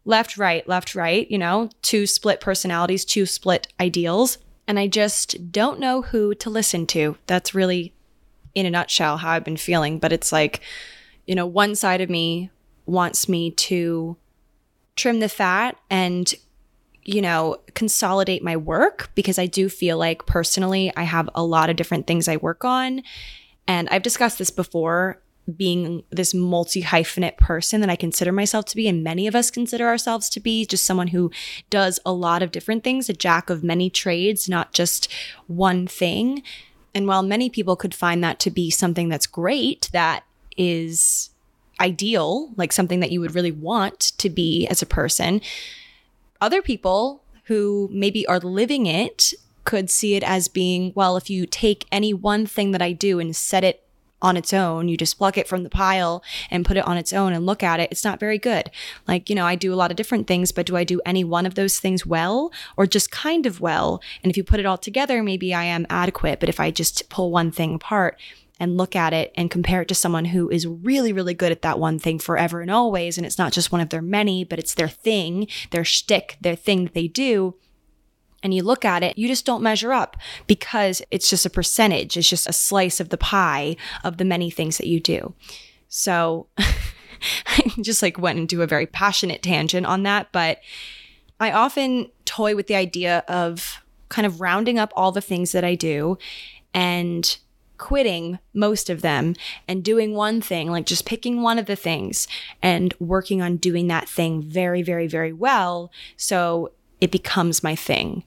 left, 0.06 0.38
right, 0.38 0.66
left, 0.66 0.94
right, 0.94 1.30
you 1.30 1.36
know, 1.36 1.68
two 1.82 2.06
split 2.06 2.40
personalities, 2.40 3.04
two 3.04 3.26
split 3.26 3.68
ideals. 3.78 4.38
And 4.66 4.78
I 4.78 4.86
just 4.86 5.52
don't 5.52 5.78
know 5.78 6.00
who 6.00 6.34
to 6.36 6.48
listen 6.48 6.86
to. 6.86 7.18
That's 7.26 7.54
really, 7.54 7.92
in 8.54 8.64
a 8.64 8.70
nutshell, 8.70 9.18
how 9.18 9.32
I've 9.32 9.44
been 9.44 9.58
feeling. 9.58 9.98
But 9.98 10.10
it's 10.10 10.32
like, 10.32 10.62
you 11.26 11.34
know, 11.34 11.44
one 11.44 11.74
side 11.74 12.00
of 12.00 12.08
me 12.08 12.48
wants 12.86 13.28
me 13.28 13.50
to 13.50 14.16
trim 14.96 15.20
the 15.20 15.28
fat 15.28 15.76
and 15.90 16.34
you 17.04 17.20
know, 17.20 17.56
consolidate 17.74 18.42
my 18.42 18.56
work 18.56 19.10
because 19.14 19.38
I 19.38 19.46
do 19.46 19.68
feel 19.68 19.98
like 19.98 20.26
personally 20.26 20.92
I 20.96 21.02
have 21.02 21.28
a 21.34 21.44
lot 21.44 21.70
of 21.70 21.76
different 21.76 22.06
things 22.06 22.28
I 22.28 22.36
work 22.36 22.64
on. 22.64 23.02
And 23.66 23.88
I've 23.90 24.02
discussed 24.02 24.38
this 24.38 24.50
before 24.50 25.20
being 25.56 26.04
this 26.10 26.34
multi 26.34 26.82
hyphenate 26.82 27.36
person 27.36 27.80
that 27.80 27.90
I 27.90 27.96
consider 27.96 28.30
myself 28.30 28.64
to 28.66 28.76
be, 28.76 28.86
and 28.86 29.02
many 29.02 29.26
of 29.26 29.34
us 29.34 29.50
consider 29.50 29.88
ourselves 29.88 30.28
to 30.30 30.40
be, 30.40 30.64
just 30.64 30.84
someone 30.84 31.08
who 31.08 31.32
does 31.68 31.98
a 32.06 32.12
lot 32.12 32.42
of 32.42 32.52
different 32.52 32.84
things, 32.84 33.08
a 33.08 33.12
jack 33.12 33.50
of 33.50 33.64
many 33.64 33.90
trades, 33.90 34.48
not 34.48 34.72
just 34.72 35.08
one 35.48 35.86
thing. 35.86 36.42
And 36.94 37.08
while 37.08 37.22
many 37.22 37.50
people 37.50 37.74
could 37.74 37.94
find 37.94 38.22
that 38.22 38.38
to 38.40 38.50
be 38.50 38.70
something 38.70 39.08
that's 39.08 39.26
great, 39.26 39.88
that 39.92 40.24
is 40.56 41.30
ideal, 41.80 42.52
like 42.56 42.72
something 42.72 43.00
that 43.00 43.10
you 43.10 43.20
would 43.20 43.34
really 43.34 43.52
want 43.52 43.98
to 44.18 44.30
be 44.30 44.66
as 44.68 44.82
a 44.82 44.86
person, 44.86 45.40
other 46.42 46.60
people 46.60 47.22
who 47.44 47.88
maybe 47.92 48.26
are 48.26 48.40
living 48.40 48.86
it 48.86 49.32
could 49.64 49.88
see 49.88 50.16
it 50.16 50.24
as 50.24 50.48
being, 50.48 50.92
well, 50.94 51.16
if 51.16 51.30
you 51.30 51.46
take 51.46 51.86
any 51.92 52.12
one 52.12 52.46
thing 52.46 52.72
that 52.72 52.82
I 52.82 52.92
do 52.92 53.20
and 53.20 53.34
set 53.34 53.62
it 53.62 53.84
on 54.20 54.36
its 54.36 54.52
own, 54.52 54.88
you 54.88 54.96
just 54.96 55.18
pluck 55.18 55.38
it 55.38 55.48
from 55.48 55.62
the 55.62 55.70
pile 55.70 56.22
and 56.50 56.64
put 56.64 56.76
it 56.76 56.86
on 56.86 56.96
its 56.96 57.12
own 57.12 57.32
and 57.32 57.46
look 57.46 57.62
at 57.62 57.80
it, 57.80 57.90
it's 57.90 58.04
not 58.04 58.20
very 58.20 58.38
good. 58.38 58.70
Like, 59.06 59.30
you 59.30 59.36
know, 59.36 59.46
I 59.46 59.54
do 59.54 59.72
a 59.72 59.76
lot 59.76 59.90
of 59.90 59.96
different 59.96 60.26
things, 60.26 60.52
but 60.52 60.66
do 60.66 60.76
I 60.76 60.84
do 60.84 61.00
any 61.06 61.22
one 61.22 61.46
of 61.46 61.54
those 61.54 61.78
things 61.78 62.04
well 62.04 62.52
or 62.76 62.86
just 62.86 63.10
kind 63.10 63.46
of 63.46 63.60
well? 63.60 64.02
And 64.22 64.30
if 64.30 64.36
you 64.36 64.44
put 64.44 64.60
it 64.60 64.66
all 64.66 64.78
together, 64.78 65.22
maybe 65.22 65.54
I 65.54 65.64
am 65.64 65.86
adequate. 65.90 66.40
But 66.40 66.48
if 66.48 66.58
I 66.58 66.70
just 66.70 67.08
pull 67.08 67.30
one 67.30 67.52
thing 67.52 67.76
apart, 67.76 68.18
and 68.62 68.76
look 68.76 68.94
at 68.94 69.12
it 69.12 69.32
and 69.34 69.50
compare 69.50 69.82
it 69.82 69.88
to 69.88 69.94
someone 69.94 70.26
who 70.26 70.48
is 70.48 70.68
really, 70.68 71.12
really 71.12 71.34
good 71.34 71.50
at 71.50 71.62
that 71.62 71.80
one 71.80 71.98
thing 71.98 72.16
forever 72.16 72.60
and 72.60 72.70
always. 72.70 73.18
And 73.18 73.26
it's 73.26 73.36
not 73.36 73.52
just 73.52 73.72
one 73.72 73.80
of 73.80 73.88
their 73.88 74.00
many, 74.00 74.44
but 74.44 74.60
it's 74.60 74.74
their 74.74 74.88
thing, 74.88 75.48
their 75.72 75.84
shtick, 75.84 76.36
their 76.40 76.54
thing 76.54 76.84
that 76.84 76.94
they 76.94 77.08
do. 77.08 77.56
and 78.40 78.54
you 78.54 78.62
look 78.62 78.84
at 78.84 79.02
it, 79.02 79.18
you 79.18 79.26
just 79.26 79.44
don't 79.44 79.64
measure 79.64 79.92
up 79.92 80.16
because 80.46 81.02
it's 81.10 81.28
just 81.28 81.44
a 81.44 81.50
percentage. 81.50 82.16
It's 82.16 82.28
just 82.28 82.48
a 82.48 82.52
slice 82.52 83.00
of 83.00 83.08
the 83.08 83.18
pie 83.18 83.74
of 84.04 84.18
the 84.18 84.24
many 84.24 84.48
things 84.48 84.78
that 84.78 84.86
you 84.86 85.00
do. 85.00 85.34
So 85.88 86.46
I 86.58 87.72
just 87.80 88.00
like 88.00 88.16
went 88.16 88.38
into 88.38 88.62
a 88.62 88.68
very 88.68 88.86
passionate 88.86 89.42
tangent 89.42 89.86
on 89.86 90.04
that, 90.04 90.28
but 90.30 90.60
I 91.40 91.50
often 91.50 92.12
toy 92.26 92.54
with 92.54 92.68
the 92.68 92.76
idea 92.76 93.24
of 93.26 93.82
kind 94.08 94.24
of 94.24 94.40
rounding 94.40 94.78
up 94.78 94.92
all 94.94 95.10
the 95.10 95.20
things 95.20 95.50
that 95.50 95.64
I 95.64 95.74
do 95.74 96.16
and 96.72 97.38
quitting 97.82 98.38
most 98.54 98.88
of 98.88 99.02
them 99.02 99.34
and 99.66 99.82
doing 99.82 100.14
one 100.14 100.40
thing, 100.40 100.70
like 100.70 100.86
just 100.86 101.04
picking 101.04 101.42
one 101.42 101.58
of 101.58 101.66
the 101.66 101.74
things 101.74 102.28
and 102.62 102.94
working 103.00 103.42
on 103.42 103.56
doing 103.56 103.88
that 103.88 104.08
thing 104.08 104.40
very, 104.40 104.82
very, 104.82 105.08
very 105.08 105.32
well. 105.32 105.90
So 106.16 106.70
it 107.00 107.10
becomes 107.10 107.64
my 107.64 107.74
thing. 107.74 108.22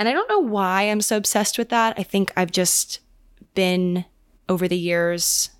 And 0.00 0.08
I 0.08 0.12
don't 0.12 0.28
know 0.28 0.40
why 0.40 0.82
I'm 0.82 1.00
so 1.00 1.16
obsessed 1.16 1.58
with 1.58 1.68
that. 1.68 1.94
I 1.96 2.02
think 2.02 2.32
I've 2.36 2.50
just 2.50 2.98
been 3.54 4.04
over 4.48 4.66
the 4.66 4.76
years, 4.76 5.50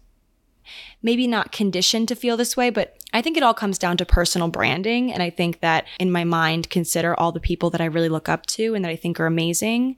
maybe 1.00 1.29
not 1.29 1.52
conditioned 1.52 2.09
to 2.09 2.17
feel 2.17 2.37
this 2.37 2.57
way, 2.57 2.71
but 2.71 2.97
I 3.12 3.23
think 3.23 3.37
it 3.37 3.45
all 3.45 3.55
comes 3.55 3.79
down 3.79 3.99
to 3.99 4.05
personal 4.05 4.49
branding. 4.49 5.12
And 5.12 5.23
I 5.23 5.31
think 5.31 5.61
that 5.61 5.85
in 6.00 6.11
my 6.11 6.25
mind, 6.25 6.71
consider 6.71 7.14
all 7.14 7.31
the 7.31 7.38
people 7.38 7.71
that 7.71 7.81
I 7.81 7.85
really 7.85 8.09
look 8.09 8.29
up 8.29 8.47
to 8.47 8.75
and 8.75 8.85
that 8.85 8.91
I 8.91 8.97
think 8.97 9.21
are 9.21 9.26
amazing 9.26 9.97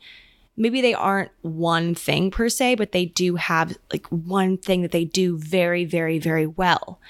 maybe 0.56 0.80
they 0.80 0.94
aren't 0.94 1.30
one 1.42 1.94
thing 1.94 2.30
per 2.30 2.48
se, 2.48 2.76
but 2.76 2.92
they 2.92 3.06
do 3.06 3.36
have 3.36 3.76
like 3.92 4.06
one 4.08 4.56
thing 4.56 4.82
that 4.82 4.92
they 4.92 5.04
do 5.04 5.36
very, 5.38 5.84
very, 5.84 6.18
very 6.18 6.46
well. 6.46 7.00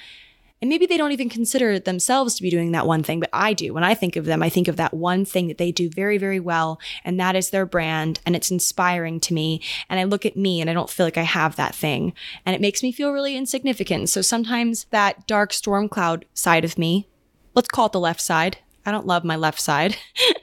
And 0.62 0.70
maybe 0.70 0.86
they 0.86 0.96
don't 0.96 1.12
even 1.12 1.28
consider 1.28 1.78
themselves 1.78 2.36
to 2.36 2.42
be 2.42 2.48
doing 2.48 2.72
that 2.72 2.86
one 2.86 3.02
thing, 3.02 3.20
but 3.20 3.28
I 3.34 3.52
do. 3.52 3.74
When 3.74 3.84
I 3.84 3.92
think 3.92 4.16
of 4.16 4.24
them, 4.24 4.42
I 4.42 4.48
think 4.48 4.66
of 4.66 4.76
that 4.76 4.94
one 4.94 5.26
thing 5.26 5.48
that 5.48 5.58
they 5.58 5.70
do 5.70 5.90
very, 5.90 6.16
very 6.16 6.40
well. 6.40 6.80
And 7.04 7.20
that 7.20 7.36
is 7.36 7.50
their 7.50 7.66
brand. 7.66 8.20
And 8.24 8.34
it's 8.34 8.50
inspiring 8.50 9.20
to 9.20 9.34
me. 9.34 9.60
And 9.90 10.00
I 10.00 10.04
look 10.04 10.24
at 10.24 10.38
me 10.38 10.62
and 10.62 10.70
I 10.70 10.72
don't 10.72 10.88
feel 10.88 11.04
like 11.04 11.18
I 11.18 11.24
have 11.24 11.56
that 11.56 11.74
thing. 11.74 12.14
And 12.46 12.54
it 12.54 12.62
makes 12.62 12.82
me 12.82 12.92
feel 12.92 13.12
really 13.12 13.36
insignificant. 13.36 14.08
So 14.08 14.22
sometimes 14.22 14.84
that 14.84 15.26
dark 15.26 15.52
storm 15.52 15.86
cloud 15.86 16.24
side 16.32 16.64
of 16.64 16.78
me, 16.78 17.08
let's 17.54 17.68
call 17.68 17.86
it 17.86 17.92
the 17.92 18.00
left 18.00 18.22
side, 18.22 18.56
I 18.86 18.90
don't 18.90 19.06
love 19.06 19.24
my 19.24 19.36
left 19.36 19.60
side. 19.60 19.96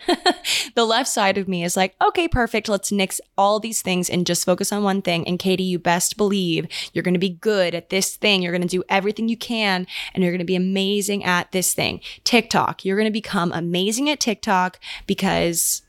the 0.76 0.86
left 0.86 1.10
side 1.10 1.38
of 1.38 1.48
me 1.48 1.64
is 1.64 1.78
like, 1.78 1.96
okay, 2.02 2.28
perfect. 2.28 2.70
Let's 2.70 2.92
nix 2.92 3.22
all 3.38 3.60
these 3.60 3.82
things 3.82 4.10
and 4.10 4.26
just 4.26 4.46
focus 4.46 4.72
on 4.72 4.84
one 4.84 5.02
thing. 5.02 5.28
And 5.28 5.40
Katy, 5.40 5.64
you 5.64 5.80
best 5.80 6.18
believe 6.18 6.68
you're 6.94 7.04
going 7.04 7.14
to 7.14 7.20
be 7.20 7.30
good 7.30 7.76
at 7.76 7.90
this 7.90 8.16
thing. 8.16 8.42
You're 8.42 8.52
going 8.52 8.62
to 8.62 8.68
do 8.68 8.84
everything 8.90 9.28
you 9.30 9.38
can 9.38 9.86
and 10.14 10.24
you're 10.24 10.32
going 10.32 10.40
to 10.40 10.46
be 10.46 10.56
amazing 10.56 11.24
at 11.24 11.52
this 11.52 11.74
thing. 11.74 12.02
TikTok, 12.24 12.84
you're 12.86 12.98
going 12.98 13.06
to 13.06 13.12
become 13.12 13.52
amazing 13.52 14.10
at 14.10 14.20
TikTok 14.20 14.80
because 15.08 15.84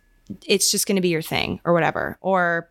it's 0.47 0.71
just 0.71 0.87
going 0.87 0.97
to 0.97 1.03
be 1.03 1.09
your 1.09 1.23
thing 1.23 1.61
or 1.65 1.73
whatever. 1.73 2.19
Or 2.21 2.69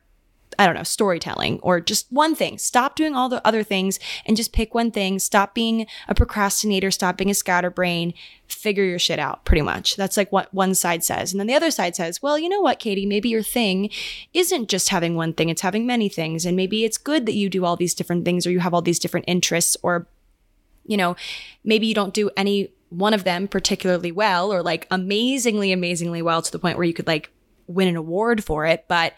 I 0.61 0.67
don't 0.67 0.75
know, 0.75 0.83
storytelling 0.83 1.59
or 1.63 1.81
just 1.81 2.05
one 2.11 2.35
thing. 2.35 2.59
Stop 2.59 2.95
doing 2.95 3.15
all 3.15 3.29
the 3.29 3.45
other 3.45 3.63
things 3.63 3.99
and 4.27 4.37
just 4.37 4.53
pick 4.53 4.75
one 4.75 4.91
thing. 4.91 5.17
Stop 5.17 5.55
being 5.55 5.87
a 6.07 6.13
procrastinator. 6.13 6.91
Stop 6.91 7.17
being 7.17 7.31
a 7.31 7.33
scatterbrain. 7.33 8.13
Figure 8.47 8.83
your 8.83 8.99
shit 8.99 9.17
out, 9.17 9.43
pretty 9.43 9.63
much. 9.63 9.95
That's 9.95 10.17
like 10.17 10.31
what 10.31 10.53
one 10.53 10.75
side 10.75 11.03
says. 11.03 11.33
And 11.33 11.39
then 11.39 11.47
the 11.47 11.55
other 11.55 11.71
side 11.71 11.95
says, 11.95 12.21
well, 12.21 12.37
you 12.37 12.47
know 12.47 12.61
what, 12.61 12.77
Katy, 12.77 13.07
maybe 13.07 13.27
your 13.27 13.41
thing 13.41 13.89
isn't 14.35 14.69
just 14.69 14.89
having 14.89 15.15
one 15.15 15.33
thing, 15.33 15.49
it's 15.49 15.63
having 15.63 15.87
many 15.87 16.09
things. 16.09 16.45
And 16.45 16.55
maybe 16.55 16.85
it's 16.85 16.99
good 16.99 17.25
that 17.25 17.33
you 17.33 17.49
do 17.49 17.65
all 17.65 17.75
these 17.75 17.95
different 17.95 18.23
things 18.23 18.45
or 18.45 18.51
you 18.51 18.59
have 18.59 18.75
all 18.75 18.83
these 18.83 18.99
different 18.99 19.25
interests 19.27 19.75
or, 19.81 20.05
you 20.85 20.95
know, 20.95 21.15
maybe 21.63 21.87
you 21.87 21.95
don't 21.95 22.13
do 22.13 22.29
any 22.37 22.71
one 22.89 23.15
of 23.15 23.23
them 23.23 23.47
particularly 23.47 24.11
well 24.11 24.53
or 24.53 24.61
like 24.61 24.85
amazingly, 24.91 25.71
amazingly 25.71 26.21
well 26.21 26.43
to 26.43 26.51
the 26.51 26.59
point 26.59 26.77
where 26.77 26.85
you 26.85 26.93
could 26.93 27.07
like 27.07 27.31
win 27.65 27.87
an 27.87 27.95
award 27.95 28.43
for 28.43 28.67
it. 28.67 28.85
But 28.87 29.13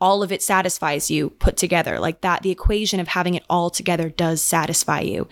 all 0.00 0.22
of 0.22 0.32
it 0.32 0.42
satisfies 0.42 1.10
you 1.10 1.30
put 1.30 1.56
together. 1.56 1.98
Like 1.98 2.20
that, 2.22 2.42
the 2.42 2.50
equation 2.50 3.00
of 3.00 3.08
having 3.08 3.34
it 3.34 3.44
all 3.50 3.70
together 3.70 4.08
does 4.08 4.42
satisfy 4.42 5.00
you. 5.00 5.28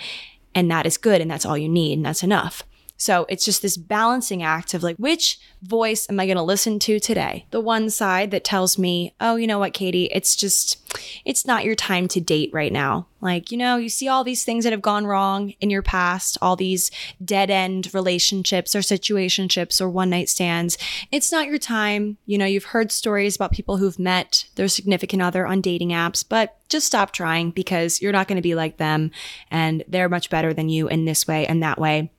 And 0.55 0.71
that 0.71 0.87
is 0.87 0.97
good. 0.97 1.21
And 1.21 1.31
that's 1.31 1.47
all 1.47 1.57
you 1.57 1.69
need. 1.69 1.99
And 1.99 2.07
that's 2.07 2.23
enough. 2.23 2.63
So 2.99 3.27
it's 3.29 3.45
just 3.45 3.63
this 3.63 3.77
balancing 3.77 4.43
act 4.43 4.75
of 4.75 4.83
like, 4.83 4.97
which 4.97 5.39
voice 5.63 6.09
am 6.11 6.19
I 6.19 6.27
going 6.27 6.37
to 6.37 6.43
listen 6.43 6.81
to 6.81 6.99
today? 6.99 7.47
The 7.53 7.61
one 7.61 7.91
side 7.91 8.33
that 8.33 8.43
tells 8.43 8.77
me, 8.77 9.15
oh, 9.21 9.37
you 9.37 9.47
know 9.47 9.61
what, 9.61 9.73
Katy, 9.73 10.07
it's 10.07 10.35
just, 10.35 10.85
it's 11.25 11.47
not 11.47 11.65
your 11.65 11.77
time 11.77 12.09
to 12.09 12.21
date 12.21 12.51
right 12.53 12.73
now. 12.73 13.07
Like, 13.21 13.53
you 13.53 13.59
know, 13.59 13.77
you 13.77 13.89
see 13.89 14.09
all 14.09 14.25
these 14.25 14.45
things 14.45 14.65
that 14.65 14.73
have 14.73 14.83
gone 14.83 15.07
wrong 15.07 15.55
in 15.61 15.71
your 15.71 15.83
past, 15.83 16.39
all 16.43 16.57
these 16.57 16.91
dead 17.25 17.51
end 17.51 17.93
relationships 17.95 18.75
or 18.75 18.81
situationships 18.81 19.81
or 19.81 19.89
one 19.89 20.11
night 20.11 20.29
stands. 20.29 20.77
It's 21.13 21.31
not 21.31 21.47
your 21.47 21.59
time. 21.59 22.19
You 22.27 22.37
know, 22.39 22.47
you've 22.47 22.65
heard 22.65 22.91
stories 22.91 23.37
about 23.37 23.53
people 23.53 23.77
who've 23.77 23.99
met 23.99 24.47
their 24.57 24.69
significant 24.69 25.23
other 25.23 25.47
on 25.47 25.61
dating 25.61 25.91
apps, 25.91 26.25
but 26.29 26.57
just 26.69 26.87
stop 26.87 27.13
trying 27.13 27.53
because 27.53 28.03
you're 28.03 28.13
not 28.13 28.27
going 28.27 28.37
to 28.37 28.43
be 28.43 28.57
like 28.57 28.77
them 28.77 29.13
and 29.53 29.85
they're 29.87 30.09
much 30.09 30.31
better 30.31 30.53
than 30.53 30.69
you 30.69 30.89
in 30.89 31.05
this 31.05 31.27
way 31.27 31.47
and 31.47 31.63
that 31.63 31.79
way 31.79 32.11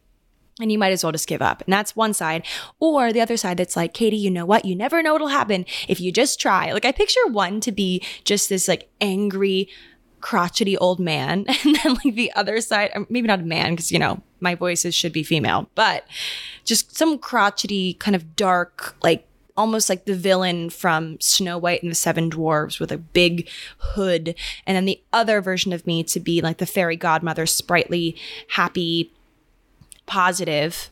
and 0.59 0.71
you 0.71 0.77
might 0.77 0.91
as 0.91 1.03
well 1.03 1.11
just 1.11 1.27
give 1.27 1.41
up. 1.41 1.61
And 1.65 1.73
that's 1.73 1.95
one 1.95 2.13
side. 2.13 2.45
Or 2.79 3.13
the 3.13 3.21
other 3.21 3.37
side 3.37 3.57
that's 3.57 3.75
like, 3.75 3.93
Katy, 3.93 4.17
you 4.17 4.29
know 4.29 4.45
what? 4.45 4.65
You 4.65 4.75
never 4.75 5.01
know 5.01 5.13
what'll 5.13 5.29
happen 5.29 5.65
if 5.87 6.01
you 6.01 6.11
just 6.11 6.39
try. 6.39 6.71
Like 6.71 6.85
I 6.85 6.91
picture 6.91 7.25
one 7.27 7.59
to 7.61 7.71
be 7.71 8.03
just 8.23 8.49
this 8.49 8.67
like 8.67 8.89
angry, 8.99 9.69
crotchety 10.21 10.77
old 10.77 10.99
man. 10.99 11.45
And 11.65 11.75
then 11.77 11.93
like 12.03 12.15
the 12.15 12.33
other 12.33 12.61
side, 12.61 12.91
um, 12.95 13.07
maybe 13.09 13.27
not 13.27 13.39
a 13.39 13.43
man, 13.43 13.71
because 13.71 13.91
you 13.91 13.99
know, 13.99 14.21
my 14.39 14.55
voices 14.55 14.93
should 14.95 15.13
be 15.13 15.23
female, 15.23 15.69
but 15.75 16.05
just 16.65 16.97
some 16.97 17.17
crotchety 17.17 17.93
kind 17.95 18.15
of 18.15 18.35
dark, 18.35 18.95
like 19.01 19.25
almost 19.57 19.89
like 19.89 20.05
the 20.05 20.15
villain 20.15 20.69
from 20.69 21.19
Snow 21.19 21.57
White 21.57 21.83
and 21.83 21.91
the 21.91 21.95
Seven 21.95 22.29
Dwarves 22.29 22.79
with 22.79 22.93
a 22.93 22.97
big 22.97 23.49
hood. 23.79 24.33
And 24.65 24.77
then 24.77 24.85
the 24.85 25.01
other 25.11 25.41
version 25.41 25.73
of 25.73 25.85
me 25.85 26.01
to 26.05 26.19
be 26.19 26.39
like 26.41 26.59
the 26.59 26.65
fairy 26.65 26.95
godmother, 26.95 27.45
sprightly, 27.45 28.15
happy, 28.51 29.11
positive 30.09 30.89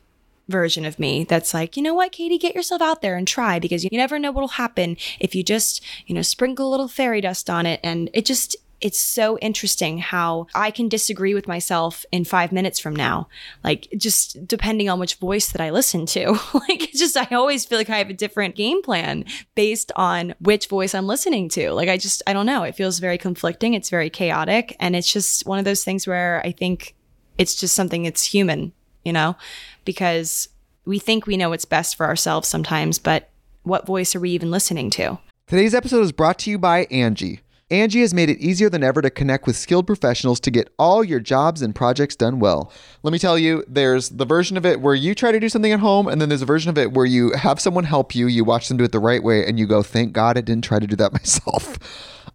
version 0.47 0.85
of 0.85 0.99
me 0.99 1.25
that's 1.25 1.53
like, 1.53 1.75
you 1.75 1.83
know 1.83 1.93
what, 1.93 2.11
Katy, 2.11 2.37
get 2.37 2.55
yourself 2.55 2.81
out 2.81 3.01
there 3.01 3.17
and 3.17 3.27
try 3.27 3.59
because 3.59 3.83
you 3.83 3.89
never 3.91 4.17
know 4.17 4.31
what'll 4.31 4.47
happen 4.49 4.95
if 5.19 5.35
you 5.35 5.43
just, 5.43 5.83
you 6.05 6.15
know, 6.15 6.21
sprinkle 6.21 6.69
a 6.69 6.71
little 6.71 6.87
fairy 6.87 7.21
dust 7.21 7.49
on 7.49 7.65
it. 7.65 7.79
And 7.83 8.09
it 8.13 8.25
just, 8.25 8.55
it's 8.79 8.99
so 8.99 9.39
interesting 9.39 9.97
how 9.97 10.45
I 10.53 10.69
can 10.69 10.87
disagree 10.87 11.33
with 11.33 11.47
myself 11.47 12.05
in 12.11 12.23
five 12.23 12.51
minutes 12.51 12.79
from 12.79 12.95
now. 12.95 13.27
Like, 13.63 13.87
just 13.97 14.47
depending 14.47 14.87
on 14.87 14.99
which 14.99 15.15
voice 15.15 15.51
that 15.51 15.61
I 15.61 15.71
listen 15.71 16.05
to. 16.07 16.31
like, 16.53 16.83
it's 16.83 16.99
just, 16.99 17.17
I 17.17 17.27
always 17.35 17.65
feel 17.65 17.79
like 17.79 17.89
I 17.89 17.97
have 17.97 18.11
a 18.11 18.13
different 18.13 18.55
game 18.55 18.83
plan 18.83 19.25
based 19.55 19.91
on 19.95 20.35
which 20.39 20.67
voice 20.67 20.93
I'm 20.93 21.07
listening 21.07 21.49
to. 21.49 21.71
Like, 21.71 21.89
I 21.89 21.97
just, 21.97 22.21
I 22.27 22.33
don't 22.33 22.45
know. 22.45 22.63
It 22.63 22.75
feels 22.75 22.99
very 22.99 23.17
conflicting. 23.17 23.73
It's 23.73 23.89
very 23.89 24.11
chaotic. 24.11 24.75
And 24.79 24.95
it's 24.95 25.11
just 25.11 25.45
one 25.47 25.59
of 25.59 25.65
those 25.65 25.83
things 25.83 26.05
where 26.05 26.41
I 26.45 26.51
think 26.51 26.95
it's 27.37 27.55
just 27.55 27.75
something 27.75 28.03
that's 28.03 28.23
human 28.23 28.73
you 29.07 29.13
know, 29.13 29.37
because 29.85 30.49
we 30.85 30.99
think 30.99 31.25
we 31.25 31.37
know 31.37 31.49
what's 31.49 31.63
best 31.63 31.95
for 31.95 32.05
ourselves 32.05 32.47
sometimes, 32.49 32.99
but 32.99 33.29
what 33.63 33.85
voice 33.85 34.13
are 34.13 34.19
we 34.19 34.31
even 34.31 34.51
listening 34.51 34.89
to? 34.91 35.17
Today's 35.47 35.73
episode 35.73 36.01
is 36.01 36.11
brought 36.11 36.37
to 36.39 36.49
you 36.49 36.59
by 36.59 36.85
Angi. 36.87 37.39
Angi 37.71 38.01
has 38.01 38.13
made 38.13 38.29
it 38.29 38.37
easier 38.39 38.69
than 38.69 38.83
ever 38.83 39.01
to 39.01 39.09
connect 39.09 39.47
with 39.47 39.55
skilled 39.55 39.87
professionals 39.87 40.41
to 40.41 40.51
get 40.51 40.73
all 40.77 41.05
your 41.05 41.21
jobs 41.21 41.61
and 41.61 41.73
projects 41.73 42.17
done 42.17 42.39
well. 42.39 42.69
Let 43.01 43.13
me 43.13 43.19
tell 43.19 43.39
you, 43.39 43.63
there's 43.65 44.09
the 44.09 44.25
version 44.25 44.57
of 44.57 44.65
it 44.65 44.81
where 44.81 44.95
you 44.95 45.15
try 45.15 45.31
to 45.31 45.39
do 45.39 45.47
something 45.47 45.71
at 45.71 45.79
home, 45.79 46.07
and 46.09 46.19
then 46.19 46.27
there's 46.27 46.41
a 46.41 46.45
version 46.45 46.69
of 46.69 46.77
it 46.77 46.91
where 46.91 47.05
you 47.05 47.31
have 47.31 47.61
someone 47.61 47.85
help 47.85 48.13
you, 48.13 48.27
you 48.27 48.43
watch 48.43 48.67
them 48.67 48.75
do 48.75 48.83
it 48.83 48.91
the 48.91 48.99
right 48.99 49.23
way, 49.23 49.45
and 49.45 49.57
you 49.57 49.67
go, 49.67 49.83
thank 49.83 50.11
God 50.11 50.37
I 50.37 50.41
didn't 50.41 50.65
try 50.65 50.79
to 50.79 50.87
do 50.87 50.97
that 50.97 51.13
myself. 51.13 51.77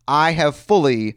I 0.09 0.33
have 0.33 0.57
fully 0.57 1.17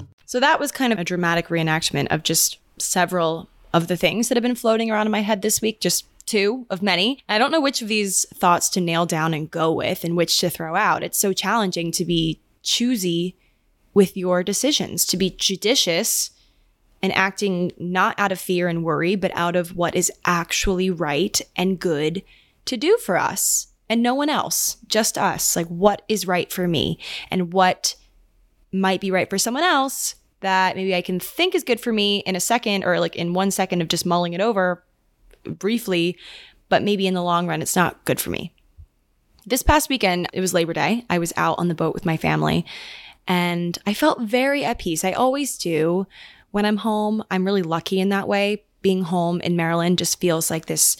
So 0.31 0.39
that 0.39 0.61
was 0.61 0.71
kind 0.71 0.93
of 0.93 0.99
a 0.99 1.03
dramatic 1.03 1.49
reenactment 1.49 2.07
of 2.07 2.23
just 2.23 2.57
several 2.77 3.49
of 3.73 3.89
the 3.89 3.97
things 3.97 4.29
that 4.29 4.37
have 4.37 4.41
been 4.41 4.55
floating 4.55 4.89
around 4.89 5.07
in 5.07 5.11
my 5.11 5.23
head 5.23 5.41
this 5.41 5.61
week, 5.61 5.81
just 5.81 6.05
two 6.25 6.65
of 6.69 6.81
many. 6.81 7.21
I 7.27 7.37
don't 7.37 7.51
know 7.51 7.59
which 7.59 7.81
of 7.81 7.89
these 7.89 8.25
thoughts 8.33 8.69
to 8.69 8.79
nail 8.79 9.05
down 9.05 9.33
and 9.33 9.51
go 9.51 9.73
with 9.73 10.05
and 10.05 10.15
which 10.15 10.39
to 10.39 10.49
throw 10.49 10.77
out. 10.77 11.03
It's 11.03 11.17
so 11.17 11.33
challenging 11.33 11.91
to 11.91 12.05
be 12.05 12.39
choosy 12.63 13.35
with 13.93 14.15
your 14.15 14.41
decisions, 14.41 15.05
to 15.07 15.17
be 15.17 15.31
judicious 15.31 16.31
and 17.03 17.11
acting 17.11 17.73
not 17.77 18.17
out 18.17 18.31
of 18.31 18.39
fear 18.39 18.69
and 18.69 18.85
worry, 18.85 19.17
but 19.17 19.35
out 19.35 19.57
of 19.57 19.75
what 19.75 19.95
is 19.95 20.09
actually 20.23 20.89
right 20.89 21.41
and 21.57 21.77
good 21.77 22.23
to 22.63 22.77
do 22.77 22.97
for 22.99 23.17
us 23.17 23.67
and 23.89 24.01
no 24.01 24.15
one 24.15 24.29
else, 24.29 24.77
just 24.87 25.17
us. 25.17 25.57
Like, 25.57 25.67
what 25.67 26.03
is 26.07 26.25
right 26.25 26.49
for 26.49 26.69
me 26.69 26.99
and 27.29 27.51
what 27.51 27.95
might 28.71 29.01
be 29.01 29.11
right 29.11 29.29
for 29.29 29.37
someone 29.37 29.63
else 29.63 30.15
that 30.41 30.75
maybe 30.75 30.93
I 30.93 31.01
can 31.01 31.19
think 31.19 31.55
is 31.55 31.63
good 31.63 31.79
for 31.79 31.93
me 31.93 32.19
in 32.19 32.35
a 32.35 32.39
second 32.39 32.83
or 32.83 32.99
like 32.99 33.15
in 33.15 33.33
one 33.33 33.51
second 33.51 33.81
of 33.81 33.87
just 33.87 34.05
mulling 34.05 34.33
it 34.33 34.41
over 34.41 34.83
briefly, 35.43 36.17
but 36.69 36.83
maybe 36.83 37.07
in 37.07 37.13
the 37.13 37.23
long 37.23 37.47
run, 37.47 37.61
it's 37.61 37.75
not 37.75 38.03
good 38.05 38.19
for 38.19 38.29
me. 38.29 38.53
This 39.45 39.63
past 39.63 39.89
weekend, 39.89 40.27
it 40.33 40.41
was 40.41 40.53
Labor 40.53 40.73
Day. 40.73 41.05
I 41.09 41.17
was 41.17 41.33
out 41.35 41.57
on 41.57 41.67
the 41.67 41.75
boat 41.75 41.93
with 41.93 42.05
my 42.05 42.17
family 42.17 42.65
and 43.27 43.77
I 43.85 43.93
felt 43.93 44.21
very 44.21 44.63
at 44.65 44.79
peace. 44.79 45.03
I 45.03 45.13
always 45.13 45.57
do. 45.57 46.05
When 46.51 46.65
I'm 46.65 46.77
home, 46.77 47.23
I'm 47.31 47.45
really 47.45 47.63
lucky 47.63 47.99
in 47.99 48.09
that 48.09 48.27
way. 48.27 48.63
Being 48.81 49.03
home 49.03 49.41
in 49.41 49.55
Maryland 49.55 49.97
just 49.97 50.19
feels 50.19 50.51
like 50.51 50.65
this 50.65 50.97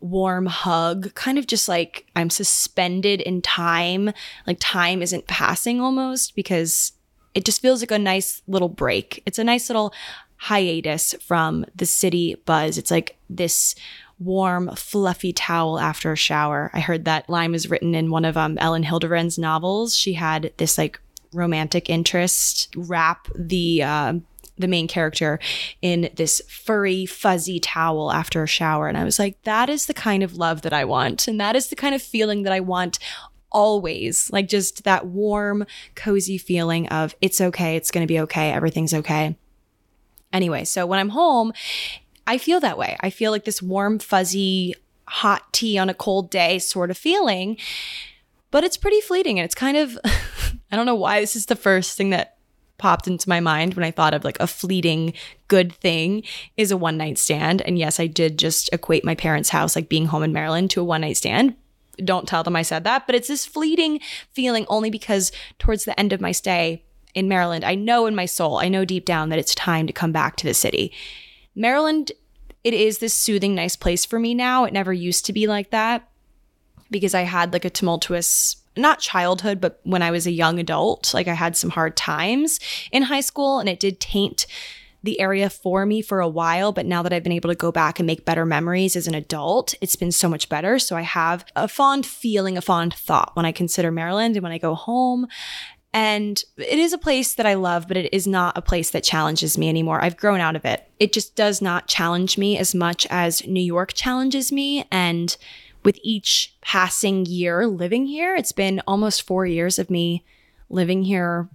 warm 0.00 0.46
hug, 0.46 1.14
kind 1.14 1.38
of 1.38 1.46
just 1.46 1.68
like 1.68 2.06
I'm 2.14 2.30
suspended 2.30 3.20
in 3.20 3.42
time. 3.42 4.12
Like 4.46 4.58
time 4.60 5.02
isn't 5.02 5.26
passing 5.26 5.80
almost 5.80 6.36
because 6.36 6.92
it 7.34 7.44
just 7.44 7.62
feels 7.62 7.82
like 7.82 7.90
a 7.90 7.98
nice 7.98 8.42
little 8.46 8.68
break. 8.68 9.22
It's 9.26 9.38
a 9.38 9.44
nice 9.44 9.68
little 9.68 9.92
hiatus 10.36 11.14
from 11.20 11.64
the 11.74 11.86
city 11.86 12.36
buzz. 12.44 12.78
It's 12.78 12.90
like 12.90 13.16
this 13.28 13.74
warm, 14.18 14.70
fluffy 14.76 15.32
towel 15.32 15.78
after 15.78 16.12
a 16.12 16.16
shower. 16.16 16.70
I 16.72 16.80
heard 16.80 17.04
that 17.04 17.28
line 17.28 17.52
was 17.52 17.68
written 17.68 17.94
in 17.94 18.10
one 18.10 18.24
of 18.24 18.36
um, 18.36 18.58
Elin 18.58 18.84
Hilderbrand's 18.84 19.38
novels. 19.38 19.96
She 19.96 20.14
had 20.14 20.52
this 20.56 20.78
like 20.78 21.00
romantic 21.32 21.90
interest 21.90 22.72
wrap 22.76 23.28
the 23.34 23.82
uh, 23.82 24.14
the 24.56 24.68
main 24.68 24.86
character 24.86 25.40
in 25.82 26.10
this 26.14 26.40
furry, 26.48 27.06
fuzzy 27.06 27.58
towel 27.58 28.12
after 28.12 28.42
a 28.42 28.46
shower. 28.46 28.86
And 28.86 28.96
I 28.96 29.02
was 29.02 29.18
like, 29.18 29.42
that 29.42 29.68
is 29.68 29.86
the 29.86 29.94
kind 29.94 30.22
of 30.22 30.36
love 30.36 30.62
that 30.62 30.72
I 30.72 30.84
want. 30.84 31.26
And 31.26 31.40
that 31.40 31.56
is 31.56 31.68
the 31.68 31.76
kind 31.76 31.92
of 31.92 32.00
feeling 32.00 32.44
that 32.44 32.52
I 32.52 32.60
want 32.60 33.00
always. 33.54 34.30
Like 34.30 34.48
just 34.48 34.84
that 34.84 35.06
warm, 35.06 35.64
cozy 35.94 36.36
feeling 36.36 36.88
of 36.88 37.14
it's 37.22 37.40
okay, 37.40 37.76
it's 37.76 37.90
going 37.90 38.06
to 38.06 38.12
be 38.12 38.20
okay, 38.20 38.50
everything's 38.50 38.92
okay. 38.92 39.36
Anyway, 40.32 40.64
so 40.64 40.84
when 40.84 40.98
I'm 40.98 41.10
home, 41.10 41.52
I 42.26 42.36
feel 42.36 42.60
that 42.60 42.76
way. 42.76 42.96
I 43.00 43.08
feel 43.08 43.30
like 43.30 43.44
this 43.44 43.62
warm, 43.62 43.98
fuzzy, 44.00 44.74
hot 45.06 45.52
tea 45.52 45.78
on 45.78 45.88
a 45.88 45.94
cold 45.94 46.30
day 46.30 46.58
sort 46.58 46.90
of 46.90 46.98
feeling, 46.98 47.56
but 48.50 48.64
it's 48.64 48.76
pretty 48.76 49.00
fleeting 49.00 49.38
and 49.38 49.44
it's 49.44 49.54
kind 49.54 49.76
of, 49.76 49.96
I 50.04 50.76
don't 50.76 50.86
know 50.86 50.94
why 50.94 51.20
this 51.20 51.36
is 51.36 51.46
the 51.46 51.56
first 51.56 51.96
thing 51.96 52.10
that 52.10 52.36
popped 52.78 53.06
into 53.06 53.28
my 53.28 53.38
mind 53.38 53.74
when 53.74 53.84
I 53.84 53.92
thought 53.92 54.14
of 54.14 54.24
like 54.24 54.40
a 54.40 54.48
fleeting 54.48 55.14
good 55.46 55.72
thing 55.72 56.24
is 56.56 56.72
a 56.72 56.76
one 56.76 56.96
night 56.96 57.18
stand. 57.18 57.62
And 57.62 57.78
yes, 57.78 58.00
I 58.00 58.08
did 58.08 58.38
just 58.38 58.68
equate 58.72 59.04
my 59.04 59.14
parents' 59.14 59.50
house, 59.50 59.76
like 59.76 59.88
being 59.88 60.06
home 60.06 60.24
in 60.24 60.32
Maryland, 60.32 60.70
to 60.72 60.80
a 60.80 60.84
one 60.84 61.02
night 61.02 61.16
stand. 61.16 61.54
Don't 62.02 62.28
tell 62.28 62.42
them 62.42 62.56
I 62.56 62.62
said 62.62 62.84
that, 62.84 63.06
but 63.06 63.14
it's 63.14 63.28
this 63.28 63.46
fleeting 63.46 64.00
feeling 64.32 64.66
only 64.68 64.90
because 64.90 65.32
towards 65.58 65.84
the 65.84 65.98
end 65.98 66.12
of 66.12 66.20
my 66.20 66.32
stay 66.32 66.84
in 67.14 67.28
Maryland, 67.28 67.64
I 67.64 67.74
know 67.74 68.06
in 68.06 68.14
my 68.14 68.26
soul, 68.26 68.58
I 68.58 68.68
know 68.68 68.84
deep 68.84 69.04
down 69.04 69.28
that 69.28 69.38
it's 69.38 69.54
time 69.54 69.86
to 69.86 69.92
come 69.92 70.12
back 70.12 70.36
to 70.36 70.46
the 70.46 70.54
city. 70.54 70.92
Maryland, 71.54 72.12
it 72.64 72.74
is 72.74 72.98
this 72.98 73.14
soothing, 73.14 73.54
nice 73.54 73.76
place 73.76 74.04
for 74.04 74.18
me 74.18 74.34
now. 74.34 74.64
It 74.64 74.72
never 74.72 74.92
used 74.92 75.24
to 75.26 75.32
be 75.32 75.46
like 75.46 75.70
that 75.70 76.08
because 76.90 77.14
I 77.14 77.22
had 77.22 77.52
like 77.52 77.64
a 77.64 77.70
tumultuous 77.70 78.56
not 78.76 78.98
childhood, 78.98 79.60
but 79.60 79.80
when 79.84 80.02
I 80.02 80.10
was 80.10 80.26
a 80.26 80.32
young 80.32 80.58
adult, 80.58 81.14
like 81.14 81.28
I 81.28 81.34
had 81.34 81.56
some 81.56 81.70
hard 81.70 81.96
times 81.96 82.58
in 82.90 83.04
high 83.04 83.20
school 83.20 83.60
and 83.60 83.68
it 83.68 83.78
did 83.78 84.00
taint 84.00 84.46
the 85.04 85.20
area 85.20 85.48
for 85.50 85.86
me 85.86 86.02
for 86.02 86.20
a 86.20 86.28
while. 86.28 86.72
But 86.72 86.86
now 86.86 87.02
that 87.02 87.12
I've 87.12 87.22
been 87.22 87.32
able 87.32 87.50
to 87.50 87.54
go 87.54 87.70
back 87.70 88.00
and 88.00 88.06
make 88.06 88.24
better 88.24 88.44
memories 88.44 88.96
as 88.96 89.06
an 89.06 89.14
adult, 89.14 89.74
it's 89.80 89.96
been 89.96 90.12
so 90.12 90.28
much 90.28 90.48
better. 90.48 90.78
So 90.78 90.96
I 90.96 91.02
have 91.02 91.44
a 91.54 91.68
fond 91.68 92.06
feeling, 92.06 92.56
a 92.56 92.62
fond 92.62 92.94
thought 92.94 93.36
when 93.36 93.46
I 93.46 93.52
consider 93.52 93.92
Maryland 93.92 94.36
and 94.36 94.42
when 94.42 94.52
I 94.52 94.58
go 94.58 94.74
home. 94.74 95.28
And 95.92 96.42
it 96.56 96.78
is 96.78 96.92
a 96.92 96.98
place 96.98 97.34
that 97.34 97.46
I 97.46 97.54
love, 97.54 97.86
but 97.86 97.96
it 97.96 98.12
is 98.12 98.26
not 98.26 98.58
a 98.58 98.62
place 98.62 98.90
that 98.90 99.04
challenges 99.04 99.56
me 99.56 99.68
anymore. 99.68 100.02
I've 100.02 100.16
grown 100.16 100.40
out 100.40 100.56
of 100.56 100.64
it. 100.64 100.90
It 100.98 101.12
just 101.12 101.36
does 101.36 101.62
not 101.62 101.86
challenge 101.86 102.36
me 102.36 102.58
as 102.58 102.74
much 102.74 103.06
as 103.10 103.46
New 103.46 103.62
York 103.62 103.92
challenges 103.92 104.50
me. 104.50 104.88
And 104.90 105.36
with 105.84 105.98
each 106.02 106.56
passing 106.62 107.26
year 107.26 107.66
living 107.68 108.06
here, 108.06 108.34
it's 108.34 108.52
been 108.52 108.82
almost 108.88 109.22
four 109.22 109.46
years 109.46 109.78
of 109.78 109.88
me 109.88 110.24
living 110.68 111.04
here 111.04 111.48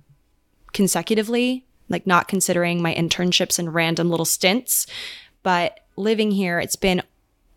consecutively, 0.72 1.66
like 1.90 2.08
not 2.08 2.28
considering 2.28 2.82
my 2.82 2.94
internships 2.94 3.60
and 3.60 3.74
random 3.74 4.10
little 4.10 4.26
stints. 4.26 4.88
But 5.44 5.80
living 5.96 6.32
here, 6.32 6.60
it's 6.60 6.76
been 6.76 7.02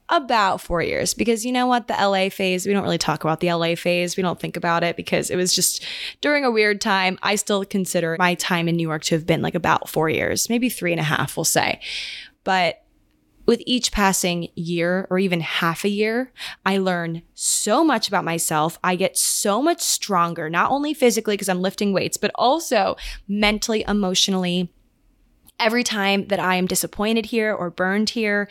about 0.08 0.60
four 0.60 0.82
years 0.82 1.14
because 1.14 1.44
you 1.44 1.52
know 1.52 1.66
what? 1.66 1.88
The 1.88 1.94
LA 1.94 2.28
phase, 2.28 2.66
we 2.66 2.72
don't 2.72 2.82
really 2.82 2.98
talk 2.98 3.24
about 3.24 3.40
the 3.40 3.52
LA 3.52 3.74
phase. 3.74 4.16
We 4.16 4.22
don't 4.22 4.38
think 4.38 4.56
about 4.56 4.84
it 4.84 4.96
because 4.96 5.30
it 5.30 5.36
was 5.36 5.54
just 5.54 5.84
during 6.20 6.44
a 6.44 6.50
weird 6.50 6.80
time. 6.80 7.18
I 7.22 7.36
still 7.36 7.64
consider 7.64 8.16
my 8.18 8.34
time 8.34 8.68
in 8.68 8.76
New 8.76 8.86
York 8.86 9.04
to 9.04 9.14
have 9.14 9.26
been 9.26 9.42
like 9.42 9.54
about 9.54 9.88
four 9.88 10.10
years, 10.10 10.50
maybe 10.50 10.68
three 10.68 10.92
and 10.92 11.00
a 11.00 11.04
half, 11.04 11.36
we'll 11.36 11.44
say. 11.44 11.80
But 12.44 12.81
with 13.46 13.62
each 13.66 13.92
passing 13.92 14.48
year 14.54 15.06
or 15.10 15.18
even 15.18 15.40
half 15.40 15.84
a 15.84 15.88
year, 15.88 16.32
I 16.64 16.78
learn 16.78 17.22
so 17.34 17.84
much 17.84 18.08
about 18.08 18.24
myself. 18.24 18.78
I 18.82 18.96
get 18.96 19.18
so 19.18 19.60
much 19.60 19.80
stronger, 19.80 20.48
not 20.48 20.70
only 20.70 20.94
physically 20.94 21.34
because 21.34 21.48
I'm 21.48 21.62
lifting 21.62 21.92
weights, 21.92 22.16
but 22.16 22.30
also 22.34 22.96
mentally, 23.26 23.84
emotionally. 23.86 24.72
Every 25.58 25.84
time 25.84 26.26
that 26.28 26.40
I 26.40 26.56
am 26.56 26.66
disappointed 26.66 27.26
here 27.26 27.52
or 27.54 27.70
burned 27.70 28.10
here, 28.10 28.48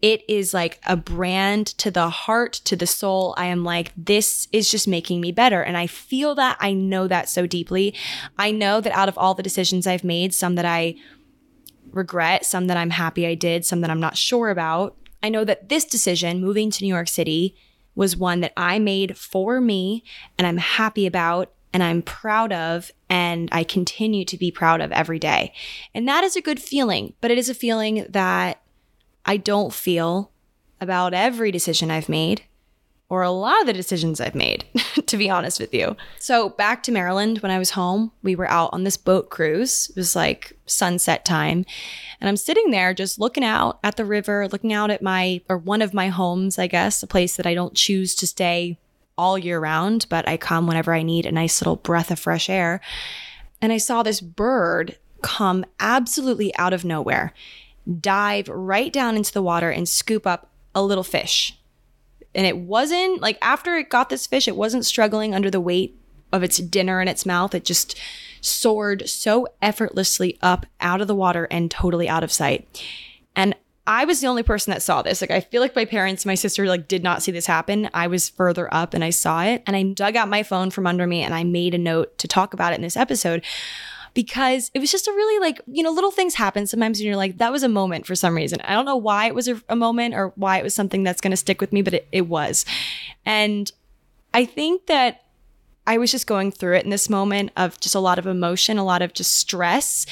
it 0.00 0.28
is 0.28 0.52
like 0.52 0.80
a 0.84 0.96
brand 0.96 1.66
to 1.78 1.90
the 1.90 2.10
heart, 2.10 2.52
to 2.64 2.74
the 2.76 2.86
soul. 2.86 3.34
I 3.36 3.46
am 3.46 3.64
like, 3.64 3.92
this 3.96 4.48
is 4.52 4.70
just 4.70 4.88
making 4.88 5.20
me 5.20 5.30
better. 5.30 5.62
And 5.62 5.76
I 5.76 5.86
feel 5.86 6.34
that. 6.34 6.56
I 6.60 6.72
know 6.72 7.06
that 7.06 7.28
so 7.28 7.46
deeply. 7.46 7.94
I 8.36 8.50
know 8.50 8.80
that 8.80 8.92
out 8.92 9.08
of 9.08 9.16
all 9.16 9.34
the 9.34 9.44
decisions 9.44 9.86
I've 9.86 10.04
made, 10.04 10.34
some 10.34 10.56
that 10.56 10.64
I 10.64 10.96
regret, 11.92 12.44
some 12.44 12.66
that 12.66 12.76
I'm 12.76 12.90
happy 12.90 13.26
I 13.26 13.34
did, 13.34 13.64
some 13.64 13.80
that 13.82 13.90
I'm 13.90 14.00
not 14.00 14.16
sure 14.16 14.50
about. 14.50 14.96
I 15.22 15.28
know 15.28 15.44
that 15.44 15.68
this 15.68 15.84
decision, 15.84 16.40
moving 16.40 16.70
to 16.70 16.84
New 16.84 16.92
York 16.92 17.08
City, 17.08 17.54
was 17.94 18.16
one 18.16 18.40
that 18.40 18.52
I 18.56 18.78
made 18.78 19.16
for 19.16 19.60
me 19.60 20.02
and 20.38 20.46
I'm 20.46 20.56
happy 20.56 21.06
about 21.06 21.52
and 21.72 21.82
I'm 21.82 22.02
proud 22.02 22.52
of 22.52 22.90
and 23.08 23.48
I 23.52 23.64
continue 23.64 24.24
to 24.26 24.36
be 24.36 24.50
proud 24.50 24.80
of 24.80 24.92
every 24.92 25.18
day. 25.18 25.52
And 25.94 26.08
that 26.08 26.24
is 26.24 26.36
a 26.36 26.42
good 26.42 26.60
feeling, 26.60 27.14
but 27.20 27.30
it 27.30 27.38
is 27.38 27.48
a 27.48 27.54
feeling 27.54 28.06
that 28.08 28.62
I 29.24 29.36
don't 29.36 29.72
feel 29.72 30.32
about 30.80 31.14
every 31.14 31.50
decision 31.50 31.90
I've 31.90 32.08
made 32.08 32.42
or 33.12 33.20
a 33.20 33.30
lot 33.30 33.60
of 33.60 33.66
the 33.66 33.74
decisions 33.74 34.22
I've 34.22 34.34
made, 34.34 34.64
to 35.06 35.18
be 35.18 35.28
honest 35.28 35.60
with 35.60 35.74
you. 35.74 35.98
So, 36.18 36.48
back 36.48 36.82
to 36.84 36.92
Maryland, 36.92 37.40
when 37.40 37.52
I 37.52 37.58
was 37.58 37.72
home, 37.72 38.10
we 38.22 38.34
were 38.34 38.48
out 38.48 38.70
on 38.72 38.84
this 38.84 38.96
boat 38.96 39.28
cruise. 39.28 39.90
It 39.90 39.96
was 39.96 40.16
like 40.16 40.56
sunset 40.64 41.22
time. 41.22 41.66
And 42.22 42.28
I'm 42.30 42.38
sitting 42.38 42.70
there 42.70 42.94
just 42.94 43.20
looking 43.20 43.44
out 43.44 43.78
at 43.84 43.98
the 43.98 44.06
river, 44.06 44.48
looking 44.48 44.72
out 44.72 44.90
at 44.90 45.02
my, 45.02 45.42
or 45.50 45.58
one 45.58 45.82
of 45.82 45.92
my 45.92 46.08
homes, 46.08 46.58
I 46.58 46.68
guess, 46.68 47.02
a 47.02 47.06
place 47.06 47.36
that 47.36 47.44
I 47.44 47.52
don't 47.52 47.74
choose 47.74 48.14
to 48.14 48.26
stay 48.26 48.78
all 49.18 49.36
year 49.36 49.60
round, 49.60 50.06
but 50.08 50.26
I 50.26 50.38
come 50.38 50.66
whenever 50.66 50.94
I 50.94 51.02
need 51.02 51.26
a 51.26 51.32
nice 51.32 51.60
little 51.60 51.76
breath 51.76 52.10
of 52.10 52.18
fresh 52.18 52.48
air. 52.48 52.80
and 53.60 53.74
I 53.74 53.76
saw 53.76 54.02
this 54.02 54.22
bird 54.22 54.96
come 55.20 55.66
absolutely 55.78 56.56
out 56.56 56.72
of 56.72 56.82
nowhere, 56.82 57.34
dive 58.00 58.48
right 58.48 58.90
down 58.90 59.18
into 59.18 59.34
the 59.34 59.42
water 59.42 59.68
and 59.68 59.86
scoop 59.86 60.26
up 60.26 60.48
a 60.74 60.82
little 60.82 61.04
fish. 61.04 61.58
And 62.34 62.46
it 62.46 62.56
wasn't 62.56 63.20
like 63.20 63.38
after 63.42 63.76
it 63.76 63.90
got 63.90 64.08
this 64.08 64.26
fish, 64.26 64.48
it 64.48 64.56
wasn't 64.56 64.86
struggling 64.86 65.34
under 65.34 65.50
the 65.50 65.60
weight 65.60 65.98
of 66.32 66.42
its 66.42 66.58
dinner 66.58 67.00
in 67.00 67.08
its 67.08 67.26
mouth. 67.26 67.54
It 67.54 67.64
just 67.64 67.98
soared 68.40 69.08
so 69.08 69.46
effortlessly 69.60 70.38
up 70.42 70.66
out 70.80 71.00
of 71.00 71.08
the 71.08 71.14
water 71.14 71.46
and 71.50 71.70
totally 71.70 72.08
out 72.08 72.24
of 72.24 72.32
sight. 72.32 72.82
And 73.36 73.54
I 73.86 74.04
was 74.04 74.20
the 74.20 74.28
only 74.28 74.42
person 74.42 74.70
that 74.72 74.82
saw 74.82 75.02
this. 75.02 75.20
Like 75.20 75.30
I 75.30 75.40
feel 75.40 75.60
like 75.60 75.74
my 75.74 75.84
parents, 75.84 76.24
my 76.24 76.36
sister 76.36 76.66
like 76.66 76.88
did 76.88 77.02
not 77.02 77.22
see 77.22 77.32
this 77.32 77.46
happen. 77.46 77.90
I 77.92 78.06
was 78.06 78.28
further 78.28 78.72
up 78.72 78.94
and 78.94 79.02
I 79.02 79.10
saw 79.10 79.42
it 79.42 79.62
and 79.66 79.74
I 79.74 79.82
dug 79.82 80.16
out 80.16 80.28
my 80.28 80.42
phone 80.42 80.70
from 80.70 80.86
under 80.86 81.06
me 81.06 81.22
and 81.22 81.34
I 81.34 81.44
made 81.44 81.74
a 81.74 81.78
note 81.78 82.16
to 82.18 82.28
talk 82.28 82.54
about 82.54 82.72
it 82.72 82.76
in 82.76 82.82
this 82.82 82.96
episode 82.96 83.44
because 84.14 84.70
it 84.74 84.78
was 84.78 84.90
just 84.92 85.08
a 85.08 85.12
really 85.12 85.40
like, 85.40 85.60
you 85.66 85.82
know, 85.82 85.90
little 85.90 86.10
things 86.10 86.34
happen 86.34 86.66
sometimes 86.66 86.98
and 86.98 87.06
you're 87.06 87.16
like, 87.16 87.38
that 87.38 87.52
was 87.52 87.62
a 87.62 87.68
moment 87.68 88.06
for 88.06 88.14
some 88.14 88.34
reason. 88.34 88.60
I 88.62 88.74
don't 88.74 88.84
know 88.84 88.96
why 88.96 89.26
it 89.26 89.34
was 89.34 89.48
a, 89.48 89.60
a 89.68 89.76
moment 89.76 90.14
or 90.14 90.32
why 90.36 90.58
it 90.58 90.64
was 90.64 90.74
something 90.74 91.02
that's 91.02 91.20
going 91.20 91.30
to 91.30 91.36
stick 91.36 91.60
with 91.60 91.72
me, 91.72 91.82
but 91.82 91.94
it, 91.94 92.08
it 92.12 92.22
was. 92.22 92.64
And 93.24 93.70
I 94.34 94.44
think 94.44 94.86
that 94.86 95.24
I 95.86 95.98
was 95.98 96.10
just 96.10 96.26
going 96.26 96.52
through 96.52 96.76
it 96.76 96.84
in 96.84 96.90
this 96.90 97.08
moment 97.08 97.52
of 97.56 97.80
just 97.80 97.94
a 97.94 98.00
lot 98.00 98.18
of 98.18 98.26
emotion, 98.26 98.78
a 98.78 98.84
lot 98.84 99.02
of 99.02 99.14
just 99.14 99.32
stress. 99.32 100.06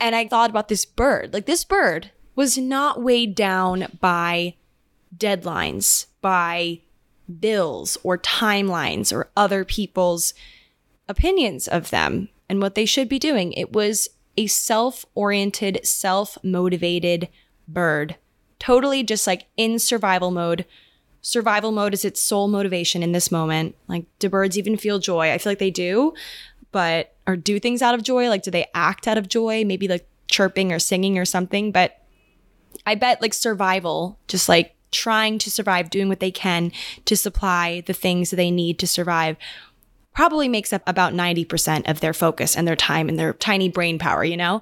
And 0.00 0.14
I 0.14 0.26
thought 0.28 0.50
about 0.50 0.68
this 0.68 0.84
bird. 0.84 1.32
Like 1.32 1.46
this 1.46 1.64
bird 1.64 2.12
was 2.34 2.56
not 2.56 3.02
weighed 3.02 3.34
down 3.34 3.98
by 4.00 4.54
deadlines, 5.16 6.06
by 6.20 6.80
bills 7.40 7.98
or 8.02 8.16
timelines 8.16 9.12
or 9.12 9.28
other 9.36 9.64
people's 9.64 10.32
opinions 11.08 11.66
of 11.66 11.90
them 11.90 12.28
and 12.48 12.60
what 12.60 12.74
they 12.74 12.84
should 12.84 13.08
be 13.08 13.18
doing. 13.18 13.52
It 13.52 13.72
was 13.72 14.08
a 14.36 14.46
self 14.46 15.04
oriented, 15.14 15.80
self 15.84 16.38
motivated 16.42 17.28
bird, 17.66 18.16
totally 18.58 19.02
just 19.02 19.26
like 19.26 19.46
in 19.56 19.78
survival 19.78 20.30
mode. 20.30 20.64
Survival 21.20 21.72
mode 21.72 21.92
is 21.92 22.04
its 22.04 22.22
sole 22.22 22.48
motivation 22.48 23.02
in 23.02 23.12
this 23.12 23.30
moment. 23.30 23.74
Like, 23.88 24.06
do 24.18 24.28
birds 24.28 24.56
even 24.56 24.76
feel 24.76 24.98
joy? 24.98 25.32
I 25.32 25.38
feel 25.38 25.50
like 25.50 25.58
they 25.58 25.70
do, 25.70 26.14
but, 26.70 27.14
or 27.26 27.36
do 27.36 27.58
things 27.58 27.82
out 27.82 27.94
of 27.94 28.04
joy? 28.04 28.28
Like, 28.28 28.42
do 28.42 28.52
they 28.52 28.66
act 28.72 29.08
out 29.08 29.18
of 29.18 29.28
joy? 29.28 29.64
Maybe 29.64 29.88
like 29.88 30.06
chirping 30.28 30.72
or 30.72 30.78
singing 30.78 31.18
or 31.18 31.24
something. 31.24 31.72
But 31.72 32.00
I 32.86 32.94
bet 32.94 33.20
like 33.20 33.34
survival, 33.34 34.18
just 34.28 34.48
like 34.48 34.76
trying 34.90 35.38
to 35.38 35.50
survive, 35.50 35.90
doing 35.90 36.08
what 36.08 36.20
they 36.20 36.30
can 36.30 36.72
to 37.04 37.16
supply 37.16 37.82
the 37.86 37.92
things 37.92 38.30
that 38.30 38.36
they 38.36 38.50
need 38.50 38.78
to 38.78 38.86
survive, 38.86 39.36
probably 40.18 40.48
makes 40.48 40.72
up 40.72 40.82
about 40.84 41.12
90% 41.12 41.88
of 41.88 42.00
their 42.00 42.12
focus 42.12 42.56
and 42.56 42.66
their 42.66 42.74
time 42.74 43.08
and 43.08 43.16
their 43.16 43.34
tiny 43.34 43.68
brain 43.68 44.00
power, 44.00 44.24
you 44.24 44.36
know? 44.36 44.60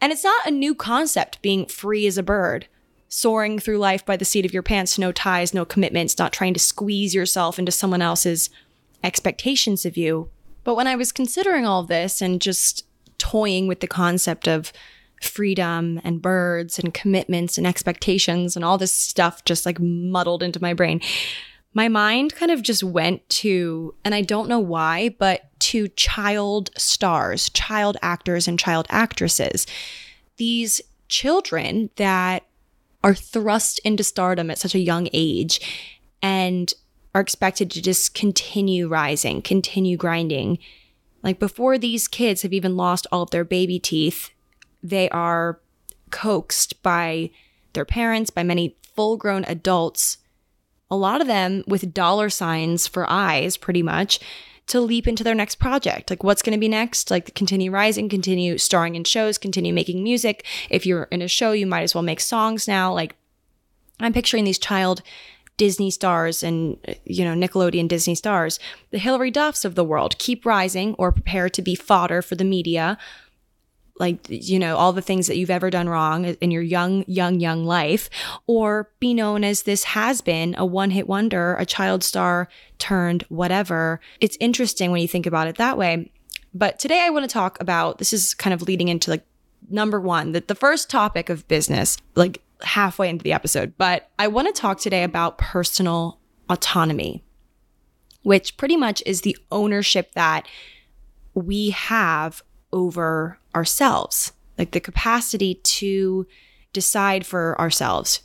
And 0.00 0.12
it's 0.12 0.22
not 0.22 0.46
a 0.46 0.50
new 0.52 0.76
concept 0.76 1.42
being 1.42 1.66
free 1.66 2.06
as 2.06 2.16
a 2.16 2.22
bird, 2.22 2.68
soaring 3.08 3.58
through 3.58 3.78
life 3.78 4.06
by 4.06 4.16
the 4.16 4.24
seat 4.24 4.44
of 4.44 4.54
your 4.54 4.62
pants, 4.62 4.96
no 4.96 5.10
ties, 5.10 5.52
no 5.52 5.64
commitments, 5.64 6.16
not 6.20 6.32
trying 6.32 6.54
to 6.54 6.60
squeeze 6.60 7.16
yourself 7.16 7.58
into 7.58 7.72
someone 7.72 8.00
else's 8.00 8.48
expectations 9.02 9.84
of 9.84 9.96
you. 9.96 10.30
But 10.62 10.76
when 10.76 10.86
I 10.86 10.94
was 10.94 11.10
considering 11.10 11.66
all 11.66 11.82
this 11.82 12.22
and 12.22 12.40
just 12.40 12.86
toying 13.18 13.66
with 13.66 13.80
the 13.80 13.88
concept 13.88 14.46
of 14.46 14.72
freedom 15.20 16.00
and 16.04 16.22
birds 16.22 16.78
and 16.78 16.94
commitments 16.94 17.58
and 17.58 17.66
expectations 17.66 18.54
and 18.54 18.64
all 18.64 18.78
this 18.78 18.92
stuff 18.92 19.44
just 19.44 19.66
like 19.66 19.80
muddled 19.80 20.44
into 20.44 20.62
my 20.62 20.74
brain, 20.74 21.00
my 21.76 21.88
mind 21.88 22.34
kind 22.34 22.50
of 22.50 22.62
just 22.62 22.82
went 22.82 23.28
to, 23.28 23.94
and 24.02 24.14
I 24.14 24.22
don't 24.22 24.48
know 24.48 24.58
why, 24.58 25.10
but 25.18 25.42
to 25.60 25.88
child 25.88 26.70
stars, 26.74 27.50
child 27.50 27.98
actors, 28.00 28.48
and 28.48 28.58
child 28.58 28.86
actresses. 28.88 29.66
These 30.38 30.80
children 31.10 31.90
that 31.96 32.44
are 33.04 33.14
thrust 33.14 33.78
into 33.80 34.02
stardom 34.02 34.50
at 34.50 34.56
such 34.56 34.74
a 34.74 34.78
young 34.78 35.10
age 35.12 35.60
and 36.22 36.72
are 37.14 37.20
expected 37.20 37.70
to 37.72 37.82
just 37.82 38.14
continue 38.14 38.88
rising, 38.88 39.42
continue 39.42 39.98
grinding. 39.98 40.56
Like 41.22 41.38
before 41.38 41.76
these 41.76 42.08
kids 42.08 42.40
have 42.40 42.54
even 42.54 42.78
lost 42.78 43.06
all 43.12 43.20
of 43.20 43.30
their 43.32 43.44
baby 43.44 43.78
teeth, 43.78 44.30
they 44.82 45.10
are 45.10 45.60
coaxed 46.10 46.82
by 46.82 47.28
their 47.74 47.84
parents, 47.84 48.30
by 48.30 48.44
many 48.44 48.78
full 48.94 49.18
grown 49.18 49.44
adults 49.44 50.16
a 50.90 50.96
lot 50.96 51.20
of 51.20 51.26
them 51.26 51.64
with 51.66 51.92
dollar 51.92 52.30
signs 52.30 52.86
for 52.86 53.08
eyes, 53.10 53.56
pretty 53.56 53.82
much, 53.82 54.20
to 54.68 54.80
leap 54.80 55.06
into 55.06 55.22
their 55.22 55.34
next 55.34 55.56
project. 55.56 56.10
Like, 56.10 56.24
what's 56.24 56.42
going 56.42 56.54
to 56.54 56.60
be 56.60 56.68
next? 56.68 57.10
Like, 57.10 57.34
continue 57.34 57.70
rising, 57.70 58.08
continue 58.08 58.58
starring 58.58 58.94
in 58.94 59.04
shows, 59.04 59.38
continue 59.38 59.72
making 59.72 60.02
music. 60.02 60.44
If 60.70 60.84
you're 60.86 61.04
in 61.04 61.22
a 61.22 61.28
show, 61.28 61.52
you 61.52 61.66
might 61.66 61.82
as 61.82 61.94
well 61.94 62.02
make 62.02 62.20
songs 62.20 62.66
now. 62.66 62.92
Like, 62.92 63.14
I'm 64.00 64.12
picturing 64.12 64.44
these 64.44 64.58
child 64.58 65.02
Disney 65.56 65.90
stars 65.90 66.42
and, 66.42 66.76
you 67.04 67.24
know, 67.24 67.34
Nickelodeon 67.34 67.88
Disney 67.88 68.14
stars, 68.14 68.58
the 68.90 68.98
Hilary 68.98 69.30
Duffs 69.30 69.64
of 69.64 69.74
the 69.74 69.84
world, 69.84 70.18
keep 70.18 70.44
rising 70.44 70.94
or 70.98 71.12
prepare 71.12 71.48
to 71.48 71.62
be 71.62 71.74
fodder 71.74 72.20
for 72.20 72.34
the 72.34 72.44
media 72.44 72.98
like 73.98 74.18
you 74.28 74.58
know 74.58 74.76
all 74.76 74.92
the 74.92 75.02
things 75.02 75.26
that 75.26 75.36
you've 75.36 75.50
ever 75.50 75.70
done 75.70 75.88
wrong 75.88 76.24
in 76.24 76.50
your 76.50 76.62
young 76.62 77.04
young 77.06 77.40
young 77.40 77.64
life 77.64 78.10
or 78.46 78.90
be 79.00 79.14
known 79.14 79.44
as 79.44 79.62
this 79.62 79.84
has 79.84 80.20
been 80.20 80.54
a 80.58 80.66
one 80.66 80.90
hit 80.90 81.08
wonder 81.08 81.54
a 81.54 81.66
child 81.66 82.04
star 82.04 82.48
turned 82.78 83.22
whatever. 83.28 84.00
It's 84.20 84.36
interesting 84.40 84.90
when 84.90 85.00
you 85.00 85.08
think 85.08 85.26
about 85.26 85.48
it 85.48 85.56
that 85.56 85.78
way. 85.78 86.10
But 86.54 86.78
today 86.78 87.04
i 87.04 87.10
want 87.10 87.28
to 87.28 87.32
talk 87.32 87.60
about 87.60 87.98
this 87.98 88.12
is 88.12 88.34
kind 88.34 88.54
of 88.54 88.62
leading 88.62 88.88
into 88.88 89.10
like 89.10 89.26
number 89.68 90.00
one 90.00 90.32
that 90.32 90.48
the 90.48 90.54
first 90.54 90.88
topic 90.88 91.28
of 91.28 91.46
business 91.48 91.98
like 92.14 92.42
halfway 92.62 93.08
into 93.08 93.22
the 93.22 93.32
episode 93.32 93.74
but 93.76 94.10
i 94.18 94.26
want 94.26 94.46
to 94.46 94.58
talk 94.58 94.78
today 94.78 95.02
about 95.02 95.38
personal 95.38 96.18
autonomy 96.48 97.22
which 98.22 98.56
pretty 98.56 98.76
much 98.76 99.02
is 99.04 99.20
the 99.20 99.36
ownership 99.50 100.12
that 100.12 100.46
we 101.34 101.70
have 101.70 102.42
over 102.76 103.38
ourselves, 103.54 104.32
like 104.58 104.72
the 104.72 104.80
capacity 104.80 105.54
to 105.54 106.26
decide 106.74 107.24
for 107.26 107.58
ourselves. 107.58 108.20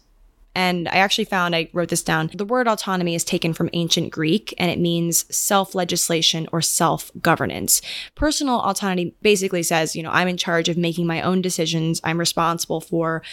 And 0.53 0.89
I 0.89 0.95
actually 0.95 1.23
found, 1.23 1.55
I 1.55 1.69
wrote 1.71 1.87
this 1.87 2.03
down. 2.03 2.29
The 2.33 2.43
word 2.43 2.67
autonomy 2.67 3.15
is 3.15 3.23
taken 3.23 3.53
from 3.53 3.69
ancient 3.71 4.11
Greek 4.11 4.53
and 4.57 4.69
it 4.69 4.77
means 4.77 5.33
self 5.33 5.73
legislation 5.73 6.49
or 6.51 6.61
self 6.61 7.09
governance. 7.21 7.81
Personal 8.15 8.59
autonomy 8.59 9.15
basically 9.21 9.63
says, 9.63 9.95
you 9.95 10.03
know, 10.03 10.11
I'm 10.11 10.27
in 10.27 10.35
charge 10.35 10.67
of 10.67 10.77
making 10.77 11.07
my 11.07 11.21
own 11.21 11.41
decisions. 11.41 12.01
I'm 12.03 12.19
responsible 12.19 12.81
for 12.81 13.23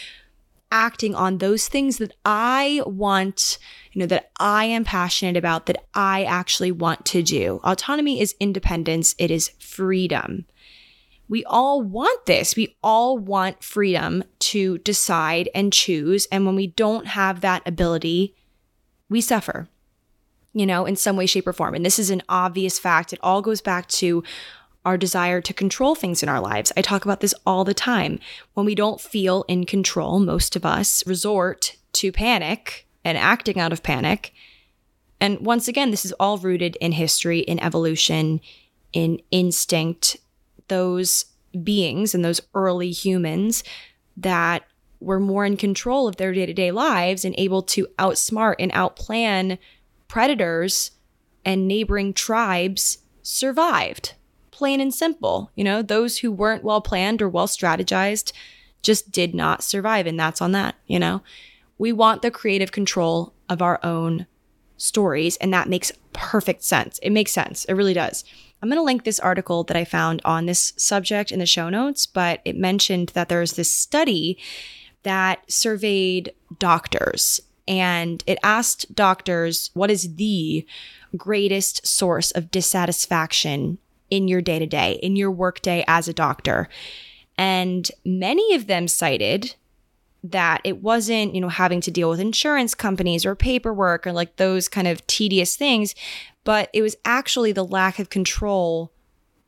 acting 0.71 1.17
on 1.17 1.39
those 1.39 1.67
things 1.67 1.97
that 1.97 2.15
I 2.25 2.83
want, 2.87 3.59
you 3.91 4.01
know, 4.01 4.07
that 4.07 4.31
I 4.39 4.67
am 4.67 4.85
passionate 4.85 5.37
about, 5.37 5.67
that 5.67 5.83
I 5.95 6.23
actually 6.23 6.71
want 6.71 7.05
to 7.07 7.23
do. 7.23 7.61
Autonomy 7.65 8.21
is 8.21 8.37
independence, 8.39 9.17
it 9.19 9.33
is 9.33 9.51
freedom 9.59 10.47
we 11.29 11.45
all 11.45 11.83
want 11.83 12.27
this. 12.27 12.57
We 12.57 12.77
all 12.83 13.19
want 13.19 13.63
freedom 13.63 14.25
to 14.41 14.79
decide 14.79 15.49
and 15.55 15.73
choose. 15.73 16.27
And 16.33 16.47
when 16.47 16.57
we 16.57 16.69
don't 16.69 17.07
have 17.09 17.41
that 17.43 17.63
ability, 17.67 18.35
we 19.11 19.21
suffer, 19.21 19.69
you 20.53 20.67
know, 20.67 20.87
in 20.87 20.97
some 20.97 21.17
way, 21.17 21.27
shape, 21.27 21.47
or 21.47 21.53
form. 21.53 21.75
And 21.75 21.85
this 21.85 21.99
is 21.99 22.11
an 22.11 22.23
obvious 22.29 22.79
fact. 22.79 23.13
It 23.13 23.21
all 23.23 23.43
goes 23.43 23.61
back 23.61 23.89
to 23.89 24.23
our 24.85 24.97
desire 24.97 25.41
to 25.43 25.53
control 25.53 25.95
things 25.95 26.23
in 26.23 26.29
our 26.29 26.41
lives. 26.41 26.73
I 26.77 26.83
talk 26.83 27.05
about 27.05 27.21
this 27.21 27.35
all 27.45 27.65
the 27.65 27.75
time. 27.75 28.21
When 28.55 28.65
we 28.65 28.75
don't 28.75 29.01
feel 29.01 29.45
in 29.49 29.67
control, 29.67 30.19
most 30.19 30.57
of 30.57 30.65
us 30.65 31.07
resort 31.07 31.77
to 31.95 32.13
panic 32.13 32.87
and 33.05 33.19
acting 33.19 33.59
out 33.59 33.73
of 33.73 33.83
panic. 33.83 34.33
And 35.21 35.41
once 35.41 35.69
again, 35.69 35.91
this 35.91 36.05
is 36.05 36.13
all 36.13 36.39
rooted 36.39 36.77
in 36.77 36.93
history, 36.93 37.41
in 37.41 37.61
evolution, 37.61 38.41
in 38.93 39.21
instinct, 39.31 40.17
those 40.69 41.27
beings 41.63 42.15
and 42.15 42.25
those 42.25 42.41
early 42.55 42.91
humans 42.91 43.65
that 44.17 44.65
were 45.01 45.21
more 45.21 45.45
in 45.45 45.57
control 45.57 46.09
of 46.09 46.17
their 46.17 46.33
day 46.33 46.47
to 46.47 46.53
day 46.53 46.71
lives 46.71 47.25
and 47.25 47.35
able 47.39 47.63
to 47.63 47.87
outsmart 47.99 48.57
and 48.59 48.73
outplan 48.73 49.59
predators 50.09 50.93
and 51.45 51.69
neighboring 51.69 52.13
tribes 52.13 52.99
survived. 53.23 54.15
Plain 54.51 54.81
and 54.81 54.93
simple. 54.93 55.51
You 55.55 55.65
know, 55.65 55.83
those 55.83 56.19
who 56.19 56.33
weren't 56.33 56.65
well 56.65 56.81
planned 56.81 57.23
or 57.23 57.29
well 57.29 57.47
strategized 57.47 58.33
just 58.83 59.13
did 59.13 59.35
not 59.35 59.63
survive. 59.63 60.07
And 60.07 60.19
that's 60.19 60.43
on 60.43 60.53
that, 60.53 60.75
you 60.87 60.99
know? 60.99 61.23
We 61.79 61.93
want 61.93 62.23
the 62.23 62.31
creative 62.31 62.73
control 62.73 63.35
of 63.49 63.63
our 63.63 63.79
own 63.85 64.27
stories. 64.77 65.37
And 65.37 65.53
that 65.53 65.69
makes 65.69 65.93
perfect 66.13 66.65
sense. 66.65 66.99
It 67.01 67.11
makes 67.11 67.33
sense. 67.33 67.65
It 67.67 67.75
really 67.75 67.95
does. 67.95 68.25
I'm 68.61 68.69
going 68.69 68.79
to 68.79 68.83
link 68.83 69.05
this 69.05 69.21
article 69.21 69.65
that 69.65 69.77
I 69.77 69.85
found 69.85 70.21
on 70.25 70.47
this 70.47 70.73
subject 70.77 71.31
in 71.31 71.39
the 71.39 71.47
show 71.47 71.69
notes, 71.69 72.07
but 72.07 72.41
it 72.45 72.57
mentioned 72.57 73.11
that 73.11 73.29
there's 73.29 73.53
this 73.53 73.73
study 73.73 74.39
that 75.05 75.51
surveyed 75.51 76.33
doctors 76.59 77.41
and 77.69 78.25
it 78.27 78.39
asked 78.43 78.95
doctors 78.95 79.71
what 79.75 79.91
is 79.91 80.17
the 80.17 80.67
greatest 81.17 81.87
source 81.87 82.31
of 82.31 82.51
dissatisfaction 82.51 83.79
in 84.11 84.27
your 84.27 84.41
day 84.41 84.59
to 84.59 84.67
day, 84.67 84.99
in 85.03 85.17
your 85.17 85.31
workday 85.31 85.85
as 85.87 86.09
a 86.09 86.15
doctor. 86.15 86.69
And 87.37 87.89
many 88.05 88.55
of 88.55 88.67
them 88.67 88.89
cited 88.89 89.55
that 90.25 90.61
it 90.65 90.83
wasn't, 90.83 91.35
you 91.35 91.41
know, 91.41 91.49
having 91.49 91.81
to 91.83 91.91
deal 91.91 92.11
with 92.11 92.21
insurance 92.21 92.75
companies 92.75 93.25
or 93.25 93.35
paperwork 93.35 94.07
or 94.07 94.13
like 94.13 94.37
those 94.37 94.67
kind 94.67 94.89
of 94.89 95.07
tedious 95.07 95.55
things, 95.55 95.95
but 96.49 96.71
it 96.73 96.81
was 96.81 96.97
actually 97.05 97.53
the 97.53 97.63
lack 97.63 97.99
of 97.99 98.09
control 98.09 98.91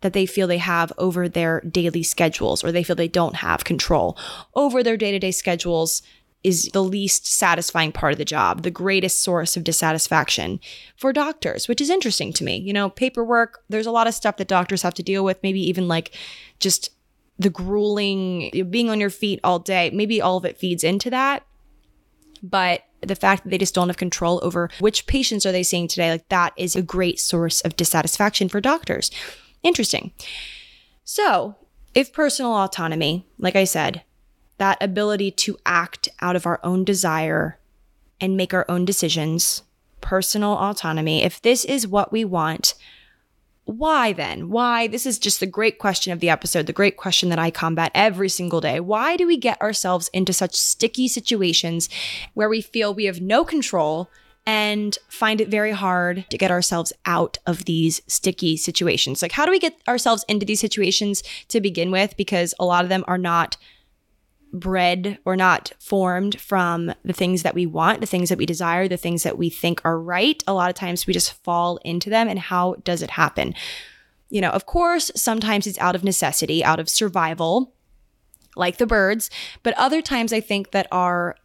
that 0.02 0.12
they 0.12 0.26
feel 0.26 0.46
they 0.46 0.58
have 0.58 0.92
over 0.98 1.30
their 1.30 1.62
daily 1.62 2.02
schedules 2.02 2.62
or 2.62 2.70
they 2.70 2.82
feel 2.82 2.94
they 2.94 3.08
don't 3.08 3.36
have 3.36 3.64
control 3.64 4.18
over 4.54 4.82
their 4.82 4.98
day 4.98 5.10
to 5.10 5.18
day 5.18 5.30
schedules 5.30 6.02
is 6.44 6.68
the 6.74 6.84
least 6.84 7.26
satisfying 7.26 7.90
part 7.90 8.12
of 8.12 8.18
the 8.18 8.24
job, 8.26 8.64
the 8.64 8.70
greatest 8.70 9.22
source 9.22 9.56
of 9.56 9.64
dissatisfaction 9.64 10.60
for 10.94 11.10
doctors, 11.10 11.68
which 11.68 11.80
is 11.80 11.88
interesting 11.88 12.34
to 12.34 12.44
me. 12.44 12.58
You 12.58 12.74
know, 12.74 12.90
paperwork, 12.90 13.64
there's 13.70 13.86
a 13.86 13.90
lot 13.90 14.06
of 14.06 14.12
stuff 14.12 14.36
that 14.36 14.48
doctors 14.48 14.82
have 14.82 14.92
to 14.94 15.02
deal 15.02 15.24
with, 15.24 15.42
maybe 15.42 15.66
even 15.70 15.88
like 15.88 16.14
just 16.58 16.90
the 17.38 17.48
grueling 17.48 18.68
being 18.68 18.90
on 18.90 19.00
your 19.00 19.08
feet 19.08 19.40
all 19.42 19.58
day. 19.58 19.88
Maybe 19.94 20.20
all 20.20 20.36
of 20.36 20.44
it 20.44 20.58
feeds 20.58 20.84
into 20.84 21.08
that. 21.08 21.46
But 22.42 22.82
the 23.02 23.14
fact 23.14 23.44
that 23.44 23.50
they 23.50 23.58
just 23.58 23.74
don't 23.74 23.88
have 23.88 23.96
control 23.96 24.40
over 24.42 24.70
which 24.78 25.06
patients 25.06 25.46
are 25.46 25.52
they 25.52 25.62
seeing 25.62 25.88
today, 25.88 26.10
like 26.10 26.28
that 26.28 26.52
is 26.56 26.76
a 26.76 26.82
great 26.82 27.18
source 27.18 27.60
of 27.62 27.76
dissatisfaction 27.76 28.48
for 28.48 28.60
doctors. 28.60 29.10
Interesting. 29.62 30.12
So, 31.04 31.56
if 31.94 32.12
personal 32.12 32.52
autonomy, 32.52 33.26
like 33.38 33.56
I 33.56 33.64
said, 33.64 34.02
that 34.58 34.82
ability 34.82 35.30
to 35.32 35.58
act 35.64 36.08
out 36.20 36.36
of 36.36 36.46
our 36.46 36.60
own 36.62 36.84
desire 36.84 37.58
and 38.20 38.36
make 38.36 38.54
our 38.54 38.66
own 38.68 38.84
decisions, 38.84 39.62
personal 40.00 40.52
autonomy, 40.52 41.22
if 41.22 41.40
this 41.40 41.64
is 41.64 41.86
what 41.86 42.12
we 42.12 42.24
want, 42.24 42.74
why 43.64 44.12
then? 44.12 44.48
Why? 44.48 44.86
This 44.86 45.06
is 45.06 45.18
just 45.18 45.40
the 45.40 45.46
great 45.46 45.78
question 45.78 46.12
of 46.12 46.20
the 46.20 46.30
episode, 46.30 46.66
the 46.66 46.72
great 46.72 46.96
question 46.96 47.28
that 47.28 47.38
I 47.38 47.50
combat 47.50 47.92
every 47.94 48.28
single 48.28 48.60
day. 48.60 48.80
Why 48.80 49.16
do 49.16 49.26
we 49.26 49.36
get 49.36 49.60
ourselves 49.60 50.08
into 50.12 50.32
such 50.32 50.54
sticky 50.54 51.08
situations 51.08 51.88
where 52.34 52.48
we 52.48 52.60
feel 52.60 52.92
we 52.92 53.04
have 53.04 53.20
no 53.20 53.44
control 53.44 54.10
and 54.46 54.96
find 55.08 55.40
it 55.40 55.48
very 55.48 55.72
hard 55.72 56.24
to 56.30 56.38
get 56.38 56.50
ourselves 56.50 56.92
out 57.06 57.38
of 57.46 57.66
these 57.66 58.02
sticky 58.06 58.56
situations? 58.56 59.22
Like, 59.22 59.32
how 59.32 59.44
do 59.44 59.50
we 59.52 59.58
get 59.58 59.76
ourselves 59.86 60.24
into 60.28 60.46
these 60.46 60.60
situations 60.60 61.22
to 61.48 61.60
begin 61.60 61.90
with? 61.90 62.16
Because 62.16 62.54
a 62.58 62.64
lot 62.64 62.84
of 62.84 62.88
them 62.88 63.04
are 63.06 63.18
not 63.18 63.56
bred 64.52 65.18
or 65.24 65.36
not 65.36 65.72
formed 65.78 66.40
from 66.40 66.92
the 67.04 67.12
things 67.12 67.42
that 67.42 67.54
we 67.54 67.66
want, 67.66 68.00
the 68.00 68.06
things 68.06 68.28
that 68.28 68.38
we 68.38 68.46
desire, 68.46 68.88
the 68.88 68.96
things 68.96 69.22
that 69.22 69.38
we 69.38 69.50
think 69.50 69.80
are 69.84 70.00
right. 70.00 70.42
A 70.46 70.52
lot 70.52 70.70
of 70.70 70.76
times 70.76 71.06
we 71.06 71.12
just 71.12 71.32
fall 71.44 71.78
into 71.84 72.10
them. 72.10 72.28
And 72.28 72.38
how 72.38 72.76
does 72.84 73.02
it 73.02 73.10
happen? 73.10 73.54
You 74.28 74.40
know, 74.40 74.50
of 74.50 74.66
course, 74.66 75.10
sometimes 75.14 75.66
it's 75.66 75.78
out 75.78 75.94
of 75.94 76.04
necessity, 76.04 76.64
out 76.64 76.80
of 76.80 76.88
survival, 76.88 77.74
like 78.56 78.78
the 78.78 78.86
birds. 78.86 79.30
But 79.62 79.74
other 79.74 80.02
times 80.02 80.32
I 80.32 80.40
think 80.40 80.70
that 80.72 80.88
our 80.90 81.36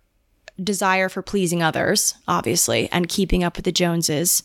desire 0.62 1.10
for 1.10 1.22
pleasing 1.22 1.62
others, 1.62 2.16
obviously, 2.28 2.90
and 2.92 3.10
keeping 3.10 3.44
up 3.44 3.56
with 3.56 3.66
the 3.66 3.72
Joneses 3.72 4.44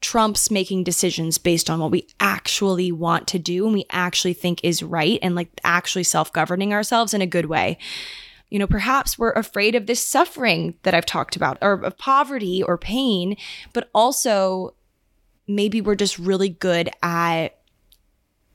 trumps 0.00 0.50
making 0.50 0.84
decisions 0.84 1.36
based 1.36 1.68
on 1.68 1.78
what 1.78 1.90
we 1.90 2.06
actually 2.20 2.90
want 2.90 3.26
to 3.28 3.38
do 3.38 3.64
and 3.66 3.74
we 3.74 3.84
actually 3.90 4.32
think 4.32 4.60
is 4.64 4.82
right 4.82 5.18
and 5.22 5.34
like 5.34 5.48
actually 5.62 6.04
self 6.04 6.32
governing 6.32 6.72
ourselves 6.72 7.12
in 7.12 7.20
a 7.20 7.26
good 7.26 7.46
way. 7.46 7.76
You 8.48 8.58
know, 8.58 8.66
perhaps 8.66 9.18
we're 9.18 9.32
afraid 9.32 9.74
of 9.74 9.86
this 9.86 10.04
suffering 10.04 10.74
that 10.82 10.94
I've 10.94 11.06
talked 11.06 11.36
about 11.36 11.58
or 11.60 11.74
of 11.84 11.98
poverty 11.98 12.62
or 12.62 12.78
pain, 12.78 13.36
but 13.72 13.90
also 13.94 14.74
maybe 15.46 15.80
we're 15.80 15.94
just 15.94 16.18
really 16.18 16.48
good 16.48 16.90
at 17.02 17.58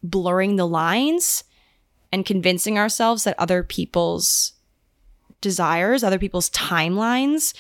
blurring 0.04 0.56
the 0.56 0.68
lines 0.68 1.44
and 2.12 2.26
convincing 2.26 2.78
ourselves 2.78 3.24
that 3.24 3.36
other 3.38 3.64
people's 3.64 4.54
desires, 5.42 6.04
other 6.04 6.20
people's 6.20 6.50
timelines 6.50 7.54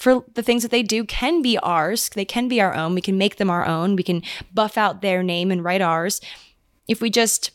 for 0.00 0.24
the 0.32 0.42
things 0.42 0.62
that 0.62 0.70
they 0.70 0.82
do 0.82 1.04
can 1.04 1.42
be 1.42 1.58
ours. 1.58 2.08
They 2.08 2.24
can 2.24 2.48
be 2.48 2.58
our 2.58 2.74
own. 2.74 2.94
We 2.94 3.02
can 3.02 3.18
make 3.18 3.36
them 3.36 3.50
our 3.50 3.66
own. 3.66 3.96
We 3.96 4.02
can 4.02 4.22
buff 4.52 4.78
out 4.78 5.02
their 5.02 5.22
name 5.22 5.50
and 5.50 5.62
write 5.62 5.82
ours. 5.82 6.22
If 6.88 7.02
we 7.02 7.10
just, 7.10 7.50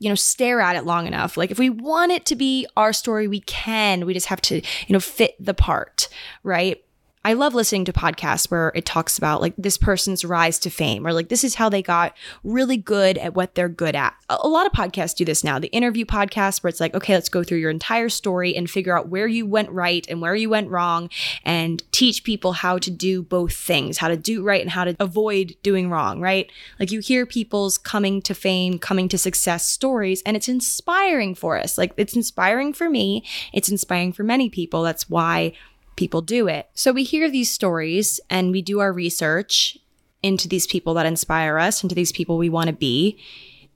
you 0.00 0.08
know, 0.08 0.16
stare 0.16 0.60
at 0.60 0.74
it 0.74 0.84
long 0.84 1.06
enough. 1.06 1.36
Like 1.36 1.52
if 1.52 1.58
we 1.58 1.70
want 1.70 2.10
it 2.10 2.26
to 2.26 2.34
be 2.34 2.66
our 2.76 2.92
story, 2.92 3.28
we 3.28 3.38
can. 3.38 4.04
We 4.04 4.14
just 4.14 4.26
have 4.26 4.40
to, 4.42 4.56
you 4.56 4.92
know, 4.92 4.98
fit 4.98 5.36
the 5.38 5.54
part, 5.54 6.08
right? 6.42 6.84
I 7.26 7.32
love 7.32 7.54
listening 7.54 7.86
to 7.86 7.92
podcasts 7.92 8.50
where 8.50 8.70
it 8.74 8.84
talks 8.84 9.16
about 9.16 9.40
like 9.40 9.54
this 9.56 9.78
person's 9.78 10.26
rise 10.26 10.58
to 10.58 10.68
fame 10.68 11.06
or 11.06 11.12
like 11.14 11.30
this 11.30 11.42
is 11.42 11.54
how 11.54 11.70
they 11.70 11.80
got 11.80 12.14
really 12.42 12.76
good 12.76 13.16
at 13.16 13.34
what 13.34 13.54
they're 13.54 13.70
good 13.70 13.96
at. 13.96 14.14
A 14.28 14.46
lot 14.46 14.66
of 14.66 14.72
podcasts 14.72 15.16
do 15.16 15.24
this 15.24 15.42
now. 15.42 15.58
The 15.58 15.68
interview 15.68 16.04
podcast 16.04 16.62
where 16.62 16.68
it's 16.68 16.80
like, 16.80 16.94
okay, 16.94 17.14
let's 17.14 17.30
go 17.30 17.42
through 17.42 17.58
your 17.58 17.70
entire 17.70 18.10
story 18.10 18.54
and 18.54 18.68
figure 18.68 18.96
out 18.96 19.08
where 19.08 19.26
you 19.26 19.46
went 19.46 19.70
right 19.70 20.06
and 20.10 20.20
where 20.20 20.34
you 20.34 20.50
went 20.50 20.68
wrong 20.68 21.08
and 21.44 21.82
teach 21.92 22.24
people 22.24 22.52
how 22.52 22.76
to 22.76 22.90
do 22.90 23.22
both 23.22 23.54
things, 23.54 23.96
how 23.96 24.08
to 24.08 24.18
do 24.18 24.42
right 24.42 24.60
and 24.60 24.72
how 24.72 24.84
to 24.84 24.94
avoid 25.00 25.56
doing 25.62 25.88
wrong, 25.88 26.20
right? 26.20 26.52
Like 26.78 26.92
you 26.92 27.00
hear 27.00 27.24
people's 27.24 27.78
coming 27.78 28.20
to 28.20 28.34
fame, 28.34 28.78
coming 28.78 29.08
to 29.08 29.16
success 29.16 29.66
stories 29.66 30.22
and 30.26 30.36
it's 30.36 30.48
inspiring 30.48 31.34
for 31.34 31.56
us. 31.56 31.78
Like 31.78 31.94
it's 31.96 32.14
inspiring 32.14 32.74
for 32.74 32.90
me. 32.90 33.24
It's 33.54 33.70
inspiring 33.70 34.12
for 34.12 34.24
many 34.24 34.50
people. 34.50 34.82
That's 34.82 35.08
why 35.08 35.54
people 35.96 36.22
do 36.22 36.48
it. 36.48 36.68
So 36.74 36.92
we 36.92 37.04
hear 37.04 37.30
these 37.30 37.50
stories 37.50 38.20
and 38.28 38.50
we 38.50 38.62
do 38.62 38.80
our 38.80 38.92
research 38.92 39.78
into 40.22 40.48
these 40.48 40.66
people 40.66 40.94
that 40.94 41.06
inspire 41.06 41.58
us, 41.58 41.82
into 41.82 41.94
these 41.94 42.12
people 42.12 42.38
we 42.38 42.48
want 42.48 42.68
to 42.68 42.72
be. 42.72 43.18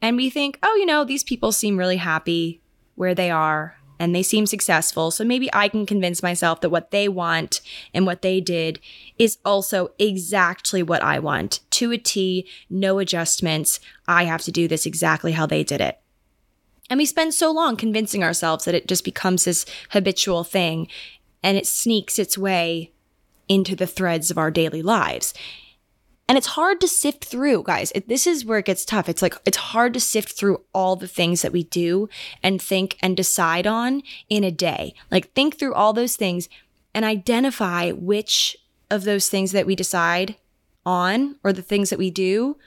And 0.00 0.16
we 0.16 0.31
think, 0.31 0.59
oh, 0.62 0.74
you 0.76 0.87
know, 0.87 1.04
these 1.04 1.24
people 1.24 1.52
seem 1.52 1.76
really 1.76 1.96
happy 1.96 2.61
where 2.94 3.14
they 3.14 3.31
are 3.31 3.76
and 3.98 4.14
they 4.14 4.22
seem 4.22 4.46
successful. 4.46 5.11
So 5.11 5.24
maybe 5.24 5.50
I 5.52 5.68
can 5.68 5.85
convince 5.85 6.22
myself 6.22 6.61
that 6.61 6.70
what 6.70 6.90
they 6.90 7.09
want 7.09 7.61
and 7.92 8.07
what 8.07 8.22
they 8.22 8.40
did 8.40 8.81
is 9.18 9.38
also 9.44 9.90
exactly 9.98 10.83
what 10.83 11.02
I 11.02 11.18
want 11.18 11.61
to 11.72 11.92
a 11.92 11.98
T, 11.98 12.46
no 12.70 12.98
adjustments. 12.98 13.81
I 14.07 14.24
have 14.24 14.42
to 14.42 14.52
do 14.52 14.68
this 14.68 14.87
exactly 14.87 15.33
how 15.33 15.46
they 15.46 15.64
did 15.64 15.81
it. 15.81 16.00
And 16.90 16.96
we 16.96 17.07
spend 17.07 17.35
so 17.35 17.50
long 17.50 17.76
convincing 17.76 18.24
ourselves 18.24 18.64
that 18.64 18.74
it 18.74 18.88
just 18.88 19.04
becomes 19.04 19.44
this 19.44 19.66
habitual 19.90 20.44
thing 20.44 20.88
and 21.42 21.57
it 21.57 21.66
sneaks 21.66 22.18
its 22.18 22.37
way 22.37 22.92
into 23.48 23.74
the 23.74 23.87
threads 23.87 24.31
of 24.31 24.38
our 24.38 24.51
daily 24.51 24.83
lives. 24.83 25.35
And 26.29 26.37
it's 26.37 26.48
hard 26.48 26.81
to 26.83 26.88
sift 26.88 27.24
through, 27.24 27.62
guys. 27.62 27.90
It, 27.94 28.09
this 28.09 28.27
is 28.27 28.44
where 28.44 28.59
it 28.59 28.66
gets 28.66 28.85
tough. 28.85 29.09
It's 29.09 29.22
like, 29.22 29.35
it's 29.46 29.57
hard 29.57 29.94
to 29.94 30.01
sift 30.01 30.33
through 30.33 30.62
all 30.74 30.94
the 30.94 31.09
things 31.09 31.40
that 31.40 31.53
we 31.53 31.64
do 31.64 32.11
and 32.42 32.61
think 32.61 32.98
and 33.01 33.16
decide 33.16 33.66
on 33.66 34.03
in 34.29 34.44
a 34.44 34.51
day. 34.51 34.92
Like, 35.11 35.33
think 35.33 35.59
through 35.59 35.72
all 35.72 35.94
those 35.94 36.16
things 36.16 36.51
and 36.94 37.05
identify 37.05 37.92
which 37.92 38.59
of 38.90 39.05
those 39.05 39.31
things 39.31 39.53
that 39.53 39.66
we 39.66 39.74
decide 39.74 40.37
on 40.85 41.37
or 41.42 41.53
the 41.53 41.62
things 41.62 41.88
that 41.88 41.98
we 41.98 42.11
do, 42.11 42.59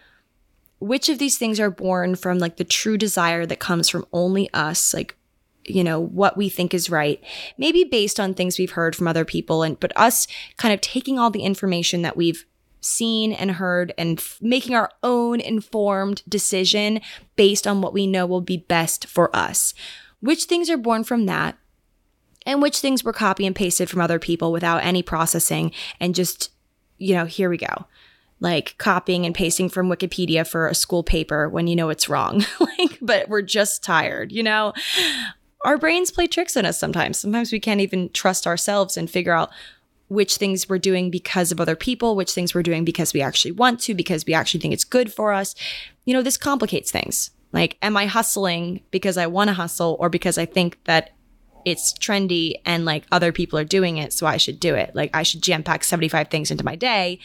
which 0.79 1.09
of 1.09 1.19
these 1.19 1.37
things 1.37 1.59
are 1.59 1.69
born 1.69 2.15
from 2.15 2.39
like 2.39 2.57
the 2.57 2.63
true 2.63 2.97
desire 2.97 3.45
that 3.45 3.59
comes 3.59 3.89
from 3.89 4.05
only 4.11 4.51
us, 4.53 4.93
like 4.93 5.15
you 5.65 5.83
know 5.83 5.99
what 5.99 6.37
we 6.37 6.49
think 6.49 6.73
is 6.73 6.89
right 6.89 7.23
maybe 7.57 7.83
based 7.83 8.19
on 8.19 8.33
things 8.33 8.57
we've 8.57 8.71
heard 8.71 8.95
from 8.95 9.07
other 9.07 9.25
people 9.25 9.63
and 9.63 9.79
but 9.79 9.95
us 9.95 10.27
kind 10.57 10.73
of 10.73 10.81
taking 10.81 11.19
all 11.19 11.29
the 11.29 11.43
information 11.43 12.01
that 12.01 12.17
we've 12.17 12.45
seen 12.79 13.31
and 13.31 13.51
heard 13.51 13.93
and 13.97 14.17
f- 14.17 14.39
making 14.41 14.73
our 14.73 14.91
own 15.03 15.39
informed 15.39 16.23
decision 16.27 16.99
based 17.35 17.67
on 17.67 17.81
what 17.81 17.93
we 17.93 18.07
know 18.07 18.25
will 18.25 18.41
be 18.41 18.57
best 18.57 19.05
for 19.05 19.33
us 19.35 19.73
which 20.19 20.45
things 20.45 20.69
are 20.69 20.77
born 20.77 21.03
from 21.03 21.27
that 21.27 21.57
and 22.45 22.61
which 22.61 22.79
things 22.79 23.03
were 23.03 23.13
copy 23.13 23.45
and 23.45 23.55
pasted 23.55 23.87
from 23.87 24.01
other 24.01 24.17
people 24.17 24.51
without 24.51 24.83
any 24.83 25.03
processing 25.03 25.71
and 25.99 26.15
just 26.15 26.49
you 26.97 27.13
know 27.13 27.25
here 27.25 27.49
we 27.49 27.57
go 27.57 27.85
like 28.41 28.75
copying 28.79 29.25
and 29.25 29.33
pasting 29.35 29.69
from 29.69 29.87
Wikipedia 29.87 30.45
for 30.45 30.67
a 30.67 30.75
school 30.75 31.03
paper 31.03 31.47
when 31.47 31.67
you 31.67 31.75
know 31.75 31.89
it's 31.89 32.09
wrong. 32.09 32.43
like, 32.59 32.97
but 32.99 33.29
we're 33.29 33.43
just 33.43 33.83
tired, 33.83 34.31
you 34.31 34.43
know? 34.43 34.73
Our 35.65 35.77
brains 35.77 36.11
play 36.11 36.27
tricks 36.27 36.57
on 36.57 36.65
us 36.65 36.79
sometimes. 36.79 37.19
Sometimes 37.19 37.51
we 37.51 37.59
can't 37.59 37.81
even 37.81 38.09
trust 38.09 38.47
ourselves 38.47 38.97
and 38.97 39.09
figure 39.09 39.33
out 39.33 39.51
which 40.07 40.35
things 40.35 40.67
we're 40.67 40.77
doing 40.77 41.09
because 41.09 41.51
of 41.51 41.61
other 41.61 41.75
people, 41.75 42.15
which 42.15 42.33
things 42.33 42.53
we're 42.53 42.63
doing 42.63 42.83
because 42.83 43.13
we 43.13 43.21
actually 43.21 43.51
want 43.51 43.79
to, 43.79 43.93
because 43.93 44.25
we 44.25 44.33
actually 44.33 44.59
think 44.59 44.73
it's 44.73 44.83
good 44.83 45.13
for 45.13 45.31
us. 45.31 45.55
You 46.03 46.13
know, 46.13 46.21
this 46.21 46.37
complicates 46.37 46.91
things. 46.91 47.31
Like, 47.53 47.77
am 47.81 47.95
I 47.95 48.07
hustling 48.07 48.81
because 48.91 49.17
I 49.17 49.27
want 49.27 49.49
to 49.49 49.53
hustle 49.53 49.95
or 49.99 50.09
because 50.09 50.37
I 50.37 50.45
think 50.45 50.83
that 50.83 51.11
it's 51.63 51.93
trendy 51.93 52.55
and 52.65 52.83
like 52.85 53.05
other 53.11 53.31
people 53.31 53.57
are 53.57 53.63
doing 53.63 53.97
it, 53.97 54.11
so 54.11 54.25
I 54.25 54.37
should 54.37 54.59
do 54.59 54.75
it? 54.75 54.95
Like, 54.95 55.15
I 55.15 55.23
should 55.23 55.43
jam 55.43 55.63
pack 55.63 55.83
75 55.83 56.29
things 56.29 56.51
into 56.51 56.65
my 56.65 56.75
day 56.75 57.19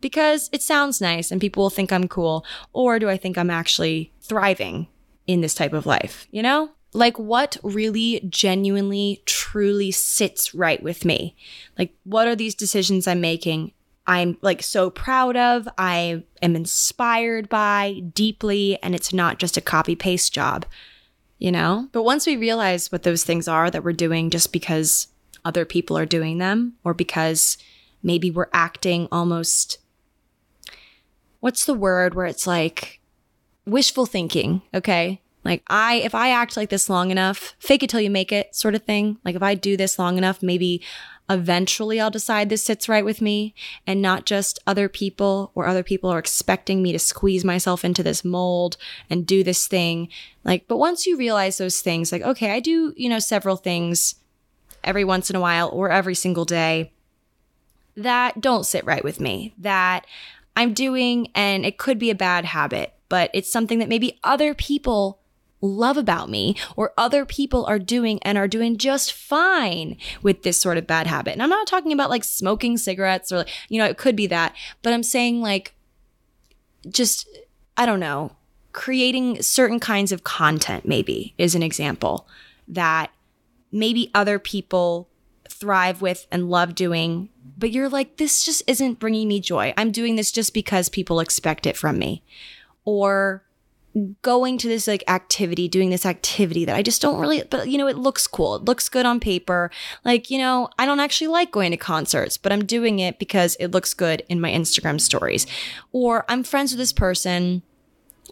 because 0.00 0.48
it 0.52 0.62
sounds 0.62 1.00
nice 1.00 1.30
and 1.30 1.40
people 1.40 1.62
will 1.62 1.70
think 1.70 1.92
I'm 1.92 2.08
cool. 2.08 2.44
Or 2.72 2.98
do 2.98 3.08
I 3.08 3.16
think 3.16 3.38
I'm 3.38 3.50
actually 3.50 4.12
thriving 4.20 4.88
in 5.26 5.40
this 5.40 5.54
type 5.54 5.72
of 5.72 5.86
life, 5.86 6.26
you 6.30 6.42
know? 6.42 6.70
Like 6.92 7.18
what 7.18 7.56
really 7.62 8.20
genuinely 8.28 9.22
truly 9.26 9.90
sits 9.90 10.54
right 10.54 10.82
with 10.82 11.04
me 11.04 11.36
like 11.78 11.94
what 12.04 12.26
are 12.26 12.36
these 12.36 12.54
decisions 12.54 13.06
i'm 13.06 13.20
making 13.20 13.72
I'm 14.08 14.38
like 14.40 14.62
so 14.62 14.88
proud 14.88 15.36
of, 15.36 15.68
I 15.76 16.24
am 16.40 16.56
inspired 16.56 17.50
by 17.50 18.00
deeply, 18.14 18.82
and 18.82 18.94
it's 18.94 19.12
not 19.12 19.38
just 19.38 19.58
a 19.58 19.60
copy 19.60 19.94
paste 19.94 20.32
job, 20.32 20.64
you 21.38 21.52
know? 21.52 21.88
But 21.92 22.04
once 22.04 22.26
we 22.26 22.34
realize 22.38 22.90
what 22.90 23.02
those 23.02 23.22
things 23.22 23.46
are 23.46 23.70
that 23.70 23.84
we're 23.84 23.92
doing 23.92 24.30
just 24.30 24.50
because 24.50 25.08
other 25.44 25.66
people 25.66 25.98
are 25.98 26.06
doing 26.06 26.38
them, 26.38 26.72
or 26.84 26.94
because 26.94 27.58
maybe 28.02 28.30
we're 28.30 28.48
acting 28.54 29.08
almost, 29.12 29.76
what's 31.40 31.66
the 31.66 31.74
word 31.74 32.14
where 32.14 32.26
it's 32.26 32.46
like 32.46 33.00
wishful 33.66 34.06
thinking, 34.06 34.62
okay? 34.72 35.20
Like 35.48 35.62
I 35.66 35.94
if 35.94 36.14
I 36.14 36.28
act 36.28 36.58
like 36.58 36.68
this 36.68 36.90
long 36.90 37.10
enough, 37.10 37.54
fake 37.58 37.82
it 37.82 37.88
till 37.88 38.02
you 38.02 38.10
make 38.10 38.32
it 38.32 38.54
sort 38.54 38.74
of 38.74 38.82
thing. 38.82 39.16
Like 39.24 39.34
if 39.34 39.42
I 39.42 39.54
do 39.54 39.78
this 39.78 39.98
long 39.98 40.18
enough, 40.18 40.42
maybe 40.42 40.82
eventually 41.30 41.98
I'll 41.98 42.10
decide 42.10 42.50
this 42.50 42.62
sits 42.62 42.86
right 42.86 43.04
with 43.04 43.22
me 43.22 43.54
and 43.86 44.02
not 44.02 44.26
just 44.26 44.58
other 44.66 44.90
people 44.90 45.50
or 45.54 45.66
other 45.66 45.82
people 45.82 46.10
are 46.10 46.18
expecting 46.18 46.82
me 46.82 46.92
to 46.92 46.98
squeeze 46.98 47.46
myself 47.46 47.82
into 47.82 48.02
this 48.02 48.26
mold 48.26 48.76
and 49.08 49.26
do 49.26 49.42
this 49.42 49.66
thing. 49.66 50.10
Like, 50.44 50.68
but 50.68 50.76
once 50.76 51.06
you 51.06 51.16
realize 51.16 51.56
those 51.56 51.80
things, 51.80 52.12
like, 52.12 52.22
okay, 52.22 52.50
I 52.50 52.60
do, 52.60 52.92
you 52.94 53.08
know, 53.08 53.18
several 53.18 53.56
things 53.56 54.16
every 54.84 55.04
once 55.04 55.30
in 55.30 55.36
a 55.36 55.40
while 55.40 55.70
or 55.70 55.90
every 55.90 56.14
single 56.14 56.44
day 56.44 56.92
that 57.96 58.40
don't 58.42 58.66
sit 58.66 58.84
right 58.84 59.02
with 59.02 59.18
me, 59.18 59.54
that 59.58 60.06
I'm 60.56 60.74
doing, 60.74 61.30
and 61.34 61.64
it 61.64 61.78
could 61.78 61.98
be 61.98 62.10
a 62.10 62.14
bad 62.14 62.44
habit, 62.44 62.92
but 63.08 63.30
it's 63.32 63.50
something 63.50 63.78
that 63.78 63.88
maybe 63.88 64.20
other 64.22 64.54
people 64.54 65.20
love 65.60 65.96
about 65.96 66.30
me 66.30 66.56
or 66.76 66.92
other 66.96 67.24
people 67.24 67.64
are 67.66 67.78
doing 67.78 68.18
and 68.22 68.38
are 68.38 68.48
doing 68.48 68.76
just 68.76 69.12
fine 69.12 69.96
with 70.22 70.42
this 70.42 70.60
sort 70.60 70.78
of 70.78 70.86
bad 70.86 71.06
habit. 71.06 71.32
And 71.32 71.42
I'm 71.42 71.48
not 71.50 71.66
talking 71.66 71.92
about 71.92 72.10
like 72.10 72.24
smoking 72.24 72.76
cigarettes 72.76 73.32
or, 73.32 73.44
you 73.68 73.78
know, 73.78 73.86
it 73.86 73.98
could 73.98 74.16
be 74.16 74.26
that, 74.28 74.54
but 74.82 74.92
I'm 74.92 75.02
saying 75.02 75.40
like 75.40 75.74
just, 76.88 77.28
I 77.76 77.86
don't 77.86 78.00
know, 78.00 78.36
creating 78.72 79.42
certain 79.42 79.80
kinds 79.80 80.12
of 80.12 80.24
content, 80.24 80.86
maybe 80.86 81.34
is 81.38 81.54
an 81.54 81.62
example 81.62 82.28
that 82.68 83.10
maybe 83.72 84.10
other 84.14 84.38
people 84.38 85.08
thrive 85.48 86.00
with 86.00 86.26
and 86.30 86.50
love 86.50 86.74
doing, 86.74 87.28
but 87.56 87.72
you're 87.72 87.88
like, 87.88 88.16
this 88.16 88.44
just 88.44 88.62
isn't 88.66 89.00
bringing 89.00 89.26
me 89.26 89.40
joy. 89.40 89.74
I'm 89.76 89.90
doing 89.90 90.16
this 90.16 90.30
just 90.30 90.54
because 90.54 90.88
people 90.88 91.18
expect 91.18 91.66
it 91.66 91.76
from 91.76 91.98
me. 91.98 92.22
Or, 92.84 93.42
going 94.22 94.58
to 94.58 94.68
this 94.68 94.86
like 94.86 95.02
activity, 95.08 95.68
doing 95.68 95.90
this 95.90 96.06
activity 96.06 96.64
that 96.64 96.76
I 96.76 96.82
just 96.82 97.02
don't 97.02 97.20
really, 97.20 97.42
but 97.42 97.68
you 97.68 97.78
know, 97.78 97.86
it 97.86 97.96
looks 97.96 98.26
cool. 98.26 98.56
It 98.56 98.64
looks 98.64 98.88
good 98.88 99.06
on 99.06 99.20
paper. 99.20 99.70
Like, 100.04 100.30
you 100.30 100.38
know, 100.38 100.68
I 100.78 100.86
don't 100.86 101.00
actually 101.00 101.28
like 101.28 101.50
going 101.50 101.70
to 101.70 101.76
concerts, 101.76 102.36
but 102.36 102.52
I'm 102.52 102.64
doing 102.64 102.98
it 102.98 103.18
because 103.18 103.56
it 103.56 103.68
looks 103.68 103.94
good 103.94 104.22
in 104.28 104.40
my 104.40 104.50
Instagram 104.50 105.00
stories. 105.00 105.46
Or 105.92 106.24
I'm 106.28 106.44
friends 106.44 106.72
with 106.72 106.78
this 106.78 106.92
person 106.92 107.62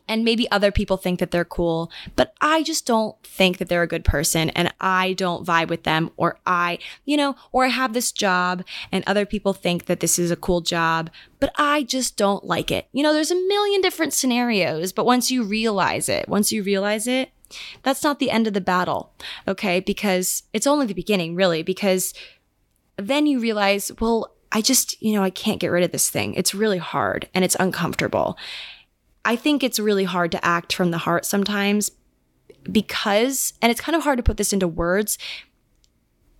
and 0.09 0.25
maybe 0.25 0.51
other 0.51 0.71
people 0.71 0.97
think 0.97 1.19
that 1.19 1.31
they're 1.31 1.45
cool, 1.45 1.91
but 2.15 2.35
I 2.41 2.63
just 2.63 2.87
don't 2.87 3.21
think 3.23 3.59
that 3.59 3.69
they're 3.69 3.83
a 3.83 3.89
good 3.89 4.05
person 4.05 4.51
and 4.51 4.73
I 4.81 5.15
don't 5.15 5.47
vibe 5.47 5.69
with 5.69 5.83
them 5.83 6.11
or 6.17 6.39
I, 6.47 6.79
you 7.05 7.17
know, 7.17 7.37
or 7.53 7.65
I 7.65 7.69
have 7.69 7.93
this 7.93 8.13
job 8.13 8.65
and 8.93 9.05
other 9.07 9.27
people 9.27 9.53
think 9.53 9.87
that 9.87 10.01
this 10.01 10.19
is 10.19 10.31
a 10.31 10.37
cool 10.37 10.61
job, 10.61 11.11
but 11.41 11.53
I 11.57 11.83
just 11.83 12.17
don't 12.17 12.45
like 12.45 12.71
it. 12.71 12.89
You 12.93 13.03
know, 13.03 13.13
there's 13.13 13.31
a 13.31 13.49
million 13.49 13.81
different 13.81 14.13
scenarios, 14.13 14.93
but 14.93 15.07
once 15.07 15.31
you 15.31 15.43
realize 15.43 16.09
it, 16.09 16.29
once 16.29 16.53
you 16.53 16.63
realize 16.63 17.07
it, 17.07 17.31
that's 17.83 18.03
not 18.03 18.19
the 18.19 18.31
end 18.31 18.47
of 18.47 18.55
the 18.55 18.61
battle, 18.61 19.13
okay? 19.47 19.81
Because 19.81 20.43
it's 20.53 20.67
only 20.67 20.87
the 20.87 20.95
beginning, 20.95 21.37
really, 21.37 21.63
because 21.63 22.13
then 22.97 23.27
you 23.27 23.39
realize, 23.39 23.93
well, 24.01 24.33
I 24.53 24.63
just, 24.63 25.01
you 25.03 25.13
know, 25.13 25.23
I 25.23 25.31
can't 25.31 25.61
get 25.61 25.69
rid 25.69 25.85
of 25.85 25.93
this 25.93 26.11
thing. 26.11 26.35
It's 26.35 26.55
really 26.55 26.79
hard 26.79 27.29
and 27.35 27.45
it's 27.45 27.57
uncomfortable. 27.61 28.37
I 29.27 29.35
think 29.35 29.65
it's 29.65 29.81
really 29.81 30.05
hard 30.05 30.31
to 30.33 30.45
act 30.45 30.73
from 30.73 30.93
the 30.93 30.99
heart 30.99 31.27
sometimes 31.27 31.91
because, 32.71 33.53
and 33.61 33.73
it's 33.73 33.81
kind 33.81 33.97
of 33.97 34.05
hard 34.05 34.19
to 34.19 34.23
put 34.23 34.37
this 34.37 34.53
into 34.53 34.69
words. 34.69 35.19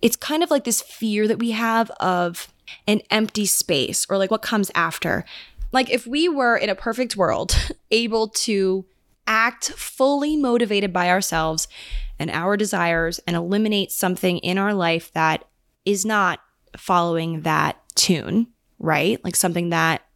It's 0.01 0.15
kind 0.15 0.41
of 0.41 0.49
like 0.49 0.63
this 0.63 0.81
fear 0.81 1.27
that 1.27 1.37
we 1.37 1.51
have 1.51 1.91
of 1.99 2.47
an 2.87 3.01
empty 3.11 3.45
space 3.45 4.07
or 4.09 4.17
like 4.17 4.31
what 4.31 4.41
comes 4.41 4.71
after. 4.73 5.25
Like 5.73 5.89
if 5.89 6.07
we 6.07 6.29
were 6.29 6.55
in 6.55 6.69
a 6.69 6.75
perfect 6.75 7.17
world 7.17 7.55
able 7.91 8.29
to 8.29 8.85
act 9.27 9.65
fully 9.71 10.37
motivated 10.37 10.93
by 10.93 11.09
ourselves 11.09 11.67
and 12.17 12.31
our 12.31 12.55
desires 12.55 13.19
and 13.27 13.35
eliminate 13.35 13.91
something 13.91 14.37
in 14.37 14.57
our 14.57 14.73
life 14.73 15.11
that 15.11 15.43
is 15.83 16.05
not 16.05 16.39
following 16.77 17.41
that 17.41 17.77
tune, 17.95 18.47
right? 18.79 19.21
Like 19.25 19.35
something 19.35 19.71
that 19.71 20.06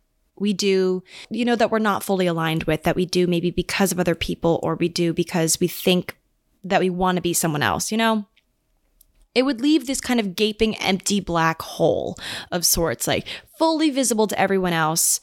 we 0.42 0.52
do, 0.52 1.04
you 1.30 1.46
know, 1.46 1.56
that 1.56 1.72
we're 1.72 1.80
not 1.80 2.04
fully 2.04 2.28
aligned 2.28 2.66
with, 2.66 2.84
that 2.84 2.96
we 2.96 3.06
do 3.06 3.28
maybe 3.28 3.52
because 3.52 3.92
of 3.92 4.00
other 4.00 4.16
people 4.16 4.60
or 4.64 4.76
we 4.76 4.90
do 4.90 5.14
because 5.14 5.60
we 5.60 5.68
think 5.68 6.18
that 6.64 6.82
we 6.82 6.90
want 6.90 7.16
to 7.16 7.22
be 7.22 7.34
someone 7.34 7.64
else, 7.64 7.92
you 7.92 7.98
know? 7.98 8.26
It 9.34 9.44
would 9.44 9.62
leave 9.62 9.88
this 9.88 10.02
kind 10.02 10.20
of 10.20 10.36
gaping, 10.36 10.76
empty 10.78 11.22
black 11.22 11.62
hole 11.62 12.18
of 12.52 12.66
sorts, 12.66 13.08
like 13.08 13.26
fully 13.58 13.90
visible 13.90 14.28
to 14.28 14.38
everyone 14.38 14.74
else, 14.74 15.22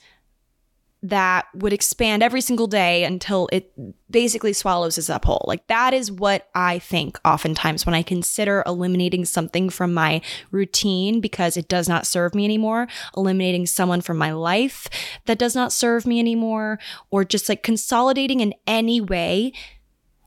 that 1.02 1.46
would 1.54 1.72
expand 1.72 2.22
every 2.22 2.40
single 2.40 2.66
day 2.66 3.04
until 3.04 3.48
it 3.52 3.72
basically 4.10 4.52
swallows 4.52 4.98
us 4.98 5.08
up 5.08 5.24
whole. 5.24 5.44
Like 5.46 5.66
that 5.68 5.94
is 5.94 6.10
what 6.10 6.48
I 6.54 6.80
think 6.80 7.20
oftentimes 7.24 7.86
when 7.86 7.94
I 7.94 8.02
consider 8.02 8.64
eliminating 8.66 9.24
something 9.24 9.70
from 9.70 9.94
my 9.94 10.20
routine 10.50 11.20
because 11.20 11.56
it 11.56 11.68
does 11.68 11.88
not 11.88 12.06
serve 12.06 12.34
me 12.34 12.44
anymore, 12.44 12.88
eliminating 13.16 13.66
someone 13.66 14.00
from 14.00 14.18
my 14.18 14.32
life 14.32 14.88
that 15.26 15.38
does 15.38 15.54
not 15.54 15.72
serve 15.72 16.04
me 16.04 16.18
anymore, 16.18 16.80
or 17.10 17.24
just 17.24 17.48
like 17.48 17.62
consolidating 17.62 18.40
in 18.40 18.54
any 18.66 19.00
way. 19.00 19.52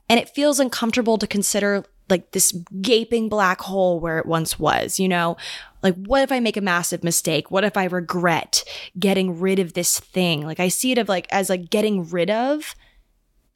And 0.08 0.18
it 0.18 0.30
feels 0.30 0.58
uncomfortable 0.58 1.18
to 1.18 1.26
consider 1.26 1.84
like 2.08 2.32
this 2.32 2.52
gaping 2.80 3.28
black 3.28 3.60
hole 3.60 4.00
where 4.00 4.18
it 4.18 4.26
once 4.26 4.58
was, 4.58 4.98
you 4.98 5.08
know? 5.08 5.36
Like, 5.82 5.96
what 5.96 6.22
if 6.22 6.30
I 6.30 6.40
make 6.40 6.56
a 6.56 6.62
massive 6.62 7.02
mistake? 7.02 7.50
What 7.50 7.64
if 7.64 7.76
I 7.76 7.84
regret 7.84 8.64
getting 8.98 9.40
rid 9.40 9.58
of 9.58 9.72
this 9.72 9.98
thing? 9.98 10.44
Like, 10.46 10.60
I 10.60 10.68
see 10.68 10.92
it 10.92 10.98
of 10.98 11.08
like 11.08 11.26
as 11.30 11.50
like 11.50 11.70
getting 11.70 12.08
rid 12.08 12.30
of. 12.30 12.74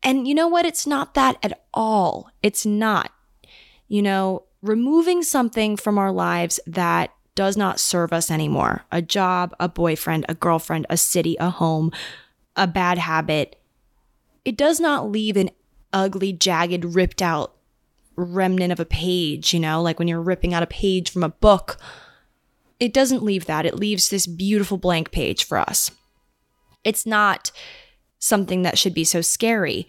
And 0.02 0.26
you 0.26 0.34
know 0.34 0.48
what? 0.48 0.66
It's 0.66 0.86
not 0.86 1.14
that 1.14 1.38
at 1.42 1.64
all. 1.72 2.30
It's 2.42 2.66
not. 2.66 3.12
You 3.88 4.02
know, 4.02 4.44
removing 4.62 5.22
something 5.22 5.76
from 5.76 5.98
our 5.98 6.10
lives 6.10 6.58
that 6.66 7.12
does 7.34 7.56
not 7.56 7.78
serve 7.78 8.12
us 8.12 8.30
anymore 8.30 8.84
a 8.90 9.00
job, 9.00 9.54
a 9.60 9.68
boyfriend, 9.68 10.26
a 10.28 10.34
girlfriend, 10.34 10.86
a 10.90 10.96
city, 10.96 11.36
a 11.38 11.50
home, 11.50 11.92
a 12.56 12.66
bad 12.66 12.98
habit. 12.98 13.56
It 14.44 14.56
does 14.56 14.80
not 14.80 15.10
leave 15.10 15.36
an 15.36 15.50
ugly, 15.92 16.32
jagged, 16.32 16.84
ripped 16.84 17.22
out 17.22 17.54
remnant 18.16 18.72
of 18.72 18.80
a 18.80 18.84
page, 18.84 19.52
you 19.52 19.60
know, 19.60 19.82
like 19.82 19.98
when 19.98 20.08
you're 20.08 20.20
ripping 20.20 20.54
out 20.54 20.62
a 20.62 20.66
page 20.66 21.10
from 21.10 21.22
a 21.22 21.28
book 21.28 21.76
it 22.78 22.92
doesn't 22.92 23.22
leave 23.22 23.46
that. 23.46 23.66
It 23.66 23.78
leaves 23.78 24.08
this 24.08 24.26
beautiful 24.26 24.76
blank 24.76 25.10
page 25.10 25.44
for 25.44 25.58
us. 25.58 25.90
It's 26.84 27.06
not 27.06 27.50
something 28.18 28.62
that 28.62 28.78
should 28.78 28.94
be 28.94 29.04
so 29.04 29.20
scary. 29.20 29.88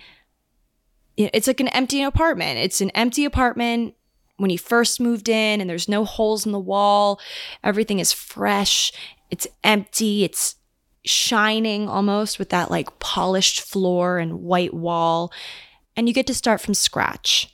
It's 1.17 1.47
like 1.47 1.60
an 1.60 1.67
empty 1.69 2.04
apartment. 2.04 2.60
It's 2.60 2.82
an 2.82 2.91
empty 2.91 3.26
apartment 3.26 3.95
when 4.38 4.52
you 4.52 4.58
first 4.58 5.00
moved 5.00 5.28
in 5.30 5.60
and 5.60 5.69
there's 5.69 5.89
no 5.89 6.06
holes 6.06 6.45
in 6.45 6.52
the 6.52 6.60
wall. 6.60 7.19
Everything 7.63 8.00
is 8.00 8.13
fresh. 8.13 8.91
It's 9.32 9.47
empty. 9.63 10.23
It's 10.23 10.56
shining 11.06 11.89
almost 11.89 12.38
with 12.39 12.50
that 12.50 12.69
like 12.69 13.00
polished 13.00 13.62
floor 13.62 14.17
and 14.19 14.41
white 14.41 14.73
wall. 14.73 15.32
And 15.95 16.08
you 16.08 16.13
get 16.13 16.28
to 16.28 16.34
start 16.34 16.62
from 16.62 16.73
scratch. 16.73 17.54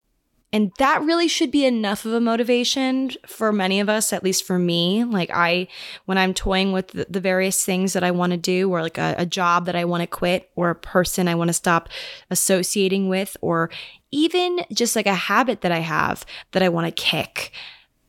And 0.53 0.73
that 0.79 1.01
really 1.01 1.29
should 1.29 1.49
be 1.49 1.65
enough 1.65 2.03
of 2.03 2.13
a 2.13 2.19
motivation 2.19 3.11
for 3.25 3.53
many 3.53 3.79
of 3.79 3.87
us, 3.87 4.11
at 4.11 4.23
least 4.23 4.43
for 4.43 4.59
me. 4.59 5.05
Like, 5.05 5.29
I, 5.33 5.69
when 6.05 6.17
I'm 6.17 6.33
toying 6.33 6.73
with 6.73 6.89
the, 6.89 7.07
the 7.09 7.21
various 7.21 7.63
things 7.63 7.93
that 7.93 8.03
I 8.03 8.11
want 8.11 8.31
to 8.31 8.37
do, 8.37 8.69
or 8.69 8.81
like 8.81 8.97
a, 8.97 9.15
a 9.17 9.25
job 9.25 9.65
that 9.65 9.77
I 9.77 9.85
want 9.85 10.01
to 10.01 10.07
quit, 10.07 10.49
or 10.55 10.69
a 10.69 10.75
person 10.75 11.29
I 11.29 11.35
want 11.35 11.47
to 11.47 11.53
stop 11.53 11.87
associating 12.29 13.07
with, 13.07 13.37
or 13.39 13.69
even 14.11 14.65
just 14.73 14.95
like 14.95 15.07
a 15.07 15.13
habit 15.13 15.61
that 15.61 15.71
I 15.71 15.79
have 15.79 16.25
that 16.51 16.61
I 16.61 16.67
want 16.67 16.85
to 16.85 17.01
kick, 17.01 17.53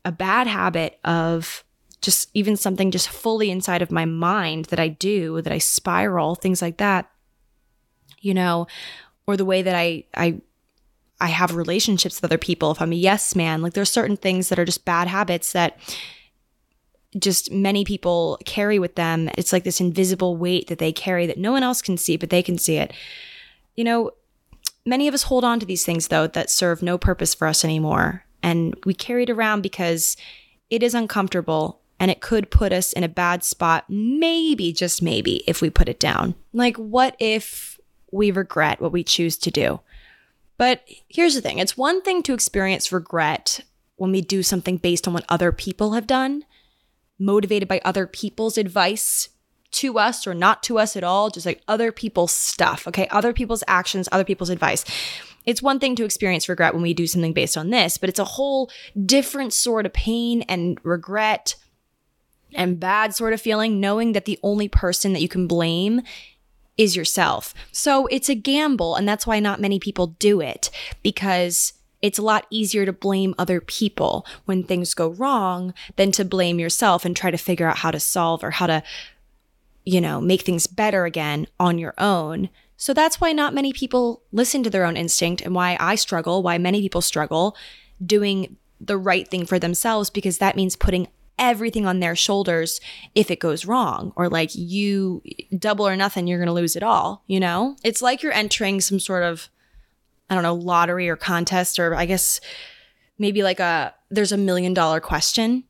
a 0.03 0.11
bad 0.11 0.45
habit 0.45 0.99
of 1.05 1.63
just 2.01 2.29
even 2.33 2.57
something 2.57 2.91
just 2.91 3.07
fully 3.07 3.49
inside 3.49 3.81
of 3.81 3.89
my 3.89 4.03
mind 4.03 4.65
that 4.65 4.79
I 4.79 4.89
do, 4.89 5.41
that 5.41 5.53
I 5.53 5.59
spiral, 5.59 6.35
things 6.35 6.61
like 6.61 6.75
that, 6.77 7.09
you 8.19 8.33
know, 8.33 8.67
or 9.25 9.37
the 9.37 9.45
way 9.45 9.61
that 9.61 9.75
I, 9.75 10.03
I, 10.13 10.41
I 11.23 11.27
have 11.27 11.55
relationships 11.55 12.17
with 12.17 12.29
other 12.29 12.37
people, 12.37 12.71
if 12.71 12.81
I'm 12.81 12.91
a 12.91 12.97
yes 12.97 13.33
man, 13.33 13.61
like 13.61 13.71
there's 13.71 13.89
certain 13.89 14.17
things 14.17 14.49
that 14.49 14.59
are 14.59 14.65
just 14.65 14.83
bad 14.83 15.07
habits 15.07 15.53
that 15.53 15.79
just 17.17 17.49
many 17.49 17.85
people 17.85 18.37
carry 18.43 18.77
with 18.77 18.95
them. 18.95 19.29
It's 19.37 19.53
like 19.53 19.63
this 19.63 19.79
invisible 19.79 20.35
weight 20.35 20.67
that 20.67 20.79
they 20.79 20.91
carry 20.91 21.25
that 21.27 21.37
no 21.37 21.53
one 21.53 21.63
else 21.63 21.81
can 21.81 21.95
see, 21.95 22.17
but 22.17 22.29
they 22.29 22.43
can 22.43 22.57
see 22.57 22.75
it. 22.75 22.91
You 23.77 23.85
know, 23.85 24.11
many 24.85 25.07
of 25.07 25.13
us 25.13 25.23
hold 25.23 25.45
on 25.45 25.61
to 25.61 25.65
these 25.65 25.85
things 25.85 26.09
though 26.09 26.27
that 26.27 26.49
serve 26.49 26.83
no 26.83 26.97
purpose 26.97 27.33
for 27.33 27.47
us 27.47 27.63
anymore. 27.63 28.25
And 28.41 28.75
we 28.85 28.93
carry 28.93 29.23
it 29.23 29.29
around 29.29 29.61
because 29.61 30.17
it 30.69 30.83
is 30.83 30.93
uncomfortable 30.93 31.79
and 32.01 32.11
it 32.11 32.19
could 32.19 32.51
put 32.51 32.73
us 32.73 32.91
in 32.91 33.05
a 33.05 33.07
bad 33.07 33.45
spot, 33.45 33.85
maybe, 33.87 34.73
just 34.73 35.01
maybe, 35.01 35.41
if 35.47 35.61
we 35.61 35.69
put 35.69 35.87
it 35.87 36.01
down. 36.01 36.35
Like, 36.51 36.75
what 36.75 37.15
if 37.17 37.79
we 38.11 38.29
regret 38.29 38.81
what 38.81 38.91
we 38.91 39.05
choose 39.05 39.37
to 39.37 39.51
do? 39.51 39.79
But 40.57 40.83
here's 41.07 41.35
the 41.35 41.41
thing 41.41 41.59
it's 41.59 41.77
one 41.77 42.01
thing 42.01 42.23
to 42.23 42.33
experience 42.33 42.91
regret 42.91 43.61
when 43.95 44.11
we 44.11 44.21
do 44.21 44.43
something 44.43 44.77
based 44.77 45.07
on 45.07 45.13
what 45.13 45.25
other 45.29 45.51
people 45.51 45.93
have 45.93 46.07
done, 46.07 46.45
motivated 47.19 47.67
by 47.67 47.81
other 47.83 48.07
people's 48.07 48.57
advice 48.57 49.29
to 49.71 49.97
us 49.97 50.27
or 50.27 50.33
not 50.33 50.63
to 50.63 50.77
us 50.77 50.95
at 50.95 51.03
all, 51.03 51.29
just 51.29 51.45
like 51.45 51.61
other 51.67 51.91
people's 51.91 52.31
stuff, 52.31 52.87
okay? 52.87 53.07
Other 53.07 53.33
people's 53.33 53.63
actions, 53.67 54.07
other 54.11 54.23
people's 54.23 54.51
advice. 54.51 54.85
It's 55.45 55.61
one 55.61 55.79
thing 55.79 55.95
to 55.95 56.05
experience 56.05 56.47
regret 56.47 56.73
when 56.73 56.83
we 56.83 56.93
do 56.93 57.07
something 57.07 57.33
based 57.33 57.57
on 57.57 57.69
this, 57.69 57.97
but 57.97 58.09
it's 58.09 58.19
a 58.19 58.23
whole 58.23 58.69
different 59.05 59.51
sort 59.51 59.85
of 59.85 59.93
pain 59.93 60.43
and 60.43 60.79
regret 60.83 61.55
and 62.55 62.79
bad 62.79 63.15
sort 63.15 63.33
of 63.33 63.41
feeling 63.41 63.79
knowing 63.79 64.13
that 64.13 64.25
the 64.25 64.39
only 64.43 64.67
person 64.67 65.13
that 65.13 65.21
you 65.21 65.27
can 65.27 65.47
blame 65.47 66.01
is 66.77 66.95
yourself. 66.95 67.53
So 67.71 68.07
it's 68.07 68.29
a 68.29 68.35
gamble, 68.35 68.95
and 68.95 69.07
that's 69.07 69.27
why 69.27 69.39
not 69.39 69.61
many 69.61 69.79
people 69.79 70.07
do 70.07 70.41
it 70.41 70.69
because 71.01 71.73
it's 72.01 72.19
a 72.19 72.23
lot 72.23 72.45
easier 72.49 72.85
to 72.85 72.91
blame 72.91 73.33
other 73.37 73.61
people 73.61 74.25
when 74.45 74.63
things 74.63 74.93
go 74.93 75.09
wrong 75.09 75.73
than 75.95 76.11
to 76.11 76.25
blame 76.25 76.59
yourself 76.59 77.05
and 77.05 77.15
try 77.15 77.31
to 77.31 77.37
figure 77.37 77.67
out 77.67 77.77
how 77.77 77.91
to 77.91 77.99
solve 77.99 78.43
or 78.43 78.51
how 78.51 78.67
to, 78.67 78.83
you 79.85 80.01
know, 80.01 80.19
make 80.19 80.41
things 80.41 80.67
better 80.67 81.05
again 81.05 81.47
on 81.59 81.77
your 81.77 81.93
own. 81.97 82.49
So 82.75 82.93
that's 82.93 83.21
why 83.21 83.31
not 83.31 83.53
many 83.53 83.71
people 83.71 84.21
listen 84.33 84.63
to 84.63 84.69
their 84.69 84.83
own 84.83 84.97
instinct 84.97 85.41
and 85.41 85.55
why 85.55 85.77
I 85.79 85.95
struggle, 85.95 86.43
why 86.43 86.57
many 86.57 86.81
people 86.81 87.01
struggle 87.01 87.55
doing 88.05 88.57
the 88.81 88.97
right 88.97 89.25
thing 89.27 89.45
for 89.45 89.57
themselves 89.57 90.09
because 90.09 90.39
that 90.39 90.57
means 90.57 90.75
putting 90.75 91.07
everything 91.49 91.85
on 91.85 91.99
their 91.99 92.15
shoulders 92.15 92.79
if 93.15 93.29
it 93.29 93.39
goes 93.39 93.65
wrong 93.65 94.13
or 94.15 94.29
like 94.29 94.49
you 94.53 95.21
double 95.57 95.87
or 95.87 95.95
nothing 95.95 96.25
you're 96.25 96.39
going 96.39 96.47
to 96.47 96.53
lose 96.53 96.75
it 96.75 96.83
all 96.83 97.23
you 97.27 97.39
know 97.39 97.75
it's 97.83 98.01
like 98.01 98.23
you're 98.23 98.33
entering 98.33 98.79
some 98.79 98.99
sort 98.99 99.23
of 99.23 99.49
i 100.29 100.33
don't 100.33 100.43
know 100.43 100.55
lottery 100.55 101.09
or 101.09 101.15
contest 101.15 101.79
or 101.79 101.95
i 101.95 102.05
guess 102.05 102.39
maybe 103.17 103.43
like 103.43 103.59
a 103.59 103.93
there's 104.09 104.31
a 104.31 104.37
million 104.37 104.73
dollar 104.73 104.99
question 104.99 105.63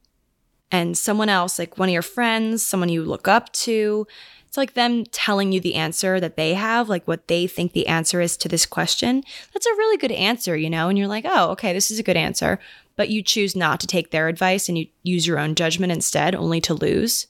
and 0.72 0.98
someone 0.98 1.30
else 1.30 1.58
like 1.58 1.78
one 1.78 1.90
of 1.90 1.94
your 1.94 2.02
friends 2.02 2.64
someone 2.64 2.90
you 2.90 3.04
look 3.04 3.28
up 3.28 3.52
to 3.54 4.06
it's 4.54 4.58
like 4.60 4.76
them 4.76 5.04
telling 5.06 5.52
you 5.52 5.60
the 5.60 5.74
answer 5.74 6.20
that 6.20 6.38
they 6.38 6.54
have, 6.54 6.88
like 6.88 7.08
what 7.08 7.28
they 7.28 7.48
think 7.48 7.72
the 7.72 7.88
answer 7.88 8.22
is 8.22 8.38
to 8.38 8.48
this 8.48 8.68
question. 8.68 9.24
That's 9.52 9.66
a 9.66 9.72
really 9.72 9.98
good 9.98 10.12
answer, 10.12 10.56
you 10.56 10.70
know? 10.70 10.90
And 10.90 10.96
you're 10.96 11.08
like, 11.08 11.26
oh, 11.28 11.50
okay, 11.54 11.74
this 11.74 11.90
is 11.90 11.98
a 11.98 12.04
good 12.04 12.18
answer 12.18 12.60
but 12.96 13.10
you 13.10 13.22
choose 13.22 13.56
not 13.56 13.80
to 13.80 13.88
take 13.88 14.12
their 14.12 14.28
advice 14.28 14.70
and 14.70 14.78
you 14.78 14.88
use 15.02 15.26
your 15.26 15.40
own 15.40 15.56
judgment 15.56 15.92
instead, 15.92 16.36
only 16.36 16.62
to 16.62 16.74
lose. 16.74 17.28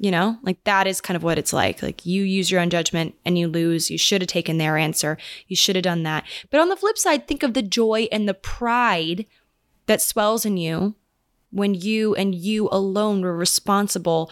You 0.00 0.12
know, 0.12 0.38
like 0.42 0.62
that 0.62 0.86
is 0.86 1.00
kind 1.00 1.16
of 1.16 1.24
what 1.24 1.38
it's 1.38 1.52
like. 1.52 1.82
Like 1.82 2.06
you 2.06 2.22
use 2.22 2.52
your 2.52 2.60
own 2.60 2.70
judgment 2.70 3.16
and 3.24 3.36
you 3.36 3.48
lose. 3.48 3.90
You 3.90 3.98
should 3.98 4.22
have 4.22 4.28
taken 4.28 4.56
their 4.56 4.76
answer. 4.76 5.18
You 5.48 5.56
should 5.56 5.74
have 5.74 5.82
done 5.82 6.04
that. 6.04 6.24
But 6.50 6.60
on 6.60 6.68
the 6.68 6.76
flip 6.76 6.96
side, 6.96 7.26
think 7.26 7.42
of 7.42 7.54
the 7.54 7.62
joy 7.62 8.06
and 8.12 8.28
the 8.28 8.34
pride 8.34 9.26
that 9.86 10.00
swells 10.00 10.46
in 10.46 10.56
you 10.56 10.94
when 11.50 11.74
you 11.74 12.14
and 12.14 12.34
you 12.34 12.68
alone 12.70 13.22
were 13.22 13.36
responsible 13.36 14.30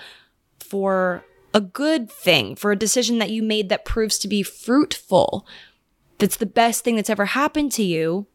for 0.61 1.25
a 1.53 1.61
good 1.61 2.11
thing, 2.11 2.55
for 2.55 2.71
a 2.71 2.77
decision 2.77 3.19
that 3.19 3.31
you 3.31 3.43
made 3.43 3.69
that 3.69 3.85
proves 3.85 4.19
to 4.19 4.29
be 4.29 4.43
fruitful. 4.43 5.47
That's 6.19 6.37
the 6.37 6.47
best 6.47 6.85
thing 6.85 6.97
that's 6.97 7.11
ever 7.11 7.27
happened 7.27 7.73
to 7.73 7.83
you 7.83 8.27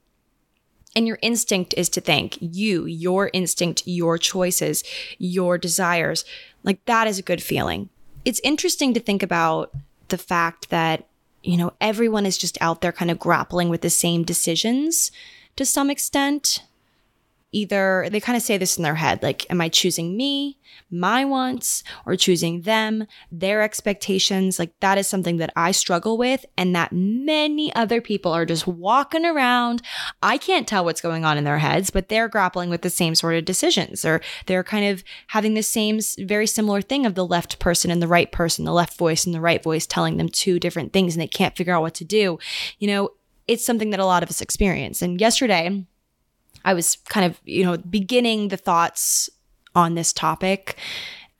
and 0.96 1.08
your 1.08 1.20
instinct 1.22 1.74
is 1.78 1.89
to 1.89 2.02
think 2.02 2.38
you, 2.42 2.86
your 2.86 3.30
instinct, 3.34 3.84
your 3.86 4.18
choices, 4.18 4.84
your 5.18 5.58
desires. 5.58 6.26
Like 6.64 6.84
that 6.86 7.08
is 7.08 7.20
a 7.20 7.24
good 7.24 7.42
feeling. 7.42 7.89
It's 8.26 8.42
interesting 8.44 8.94
to 8.94 9.00
think 9.00 9.24
about 9.24 9.72
the 10.10 10.18
fact 10.18 10.70
that, 10.70 11.08
you 11.44 11.58
know, 11.58 11.74
everyone 11.80 12.26
is 12.26 12.38
just 12.38 12.58
out 12.62 12.82
there 12.82 12.92
kind 12.92 13.10
of 13.10 13.20
grappling 13.20 13.70
with 13.70 13.82
the 13.82 13.89
same 13.89 14.24
decisions 14.24 15.12
to 15.56 15.66
some 15.66 15.89
extent 15.89 16.64
either 17.52 18.08
they 18.12 18.20
kind 18.20 18.38
of 18.38 18.43
say 18.43 18.58
this 18.58 18.78
in 18.78 18.84
their 18.84 18.95
head 18.95 19.22
like 19.22 19.49
am 19.49 19.60
i 19.62 19.68
choosing 19.68 20.16
me 20.16 20.58
my 20.89 21.24
wants 21.26 21.84
or 22.06 22.16
choosing 22.16 22.62
them 22.62 23.06
their 23.32 23.62
expectations? 23.62 24.60
Like 24.60 24.78
that 24.80 24.97
is 24.97 25.08
something 25.08 25.38
that 25.38 25.54
i 25.56 25.72
struggle 25.72 26.18
with 26.18 26.45
and 26.58 26.76
that 26.76 26.91
many 26.91 27.74
other 27.76 28.02
people 28.02 28.32
are 28.32 28.45
just 28.45 28.68
walking 28.68 29.26
around. 29.26 29.82
I 30.22 30.38
can't 30.38 30.68
tell 30.68 30.84
what's 30.84 31.02
going 31.02 31.26
on 31.26 31.38
in 31.38 31.43
their 31.43 31.60
heads 31.60 31.89
but 31.89 32.10
they're 32.10 32.28
grappling 32.28 32.70
with 32.70 32.82
the 32.82 32.89
same 32.89 33.16
sort 33.16 33.36
of 33.36 33.45
decisions 33.45 34.04
or 34.06 34.22
they're 34.45 34.64
kind 34.64 34.86
of 34.86 35.04
having 35.28 35.54
the 35.54 35.64
same 35.64 35.99
very 36.20 36.47
similar 36.47 36.82
thing 36.82 37.06
of 37.06 37.16
the 37.16 37.26
left 37.26 37.60
person 37.60 37.91
and 37.91 38.02
the 38.02 38.08
right 38.08 38.32
person 38.32 38.66
the 38.66 38.74
left 38.74 38.97
voice 38.97 39.26
and 39.26 39.34
the 39.34 39.41
right 39.41 39.64
voice 39.64 39.86
telling 39.86 40.18
them 40.18 40.30
two 40.30 40.60
different 40.60 40.93
things 40.93 41.16
and 41.16 41.22
they 41.22 41.28
can't 41.28 41.56
figure 41.56 41.74
out 41.74 41.82
what 41.82 41.95
to 41.95 42.06
do. 42.06 42.38
You 42.80 42.88
know 42.88 43.10
it's 43.47 43.66
something 43.66 43.89
that 43.89 43.99
a 43.99 44.06
lot 44.06 44.24
of 44.24 44.30
us 44.30 44.39
experience. 44.39 45.02
And 45.02 45.20
yesterday 45.20 45.86
I 46.66 46.74
was 46.74 46.97
kind 47.09 47.26
of, 47.26 47.39
you 47.45 47.64
know, 47.64 47.78
beginning 47.78 48.49
the 48.49 48.57
thoughts 48.57 49.30
on 49.76 49.95
this 49.95 50.14
topic. 50.14 50.78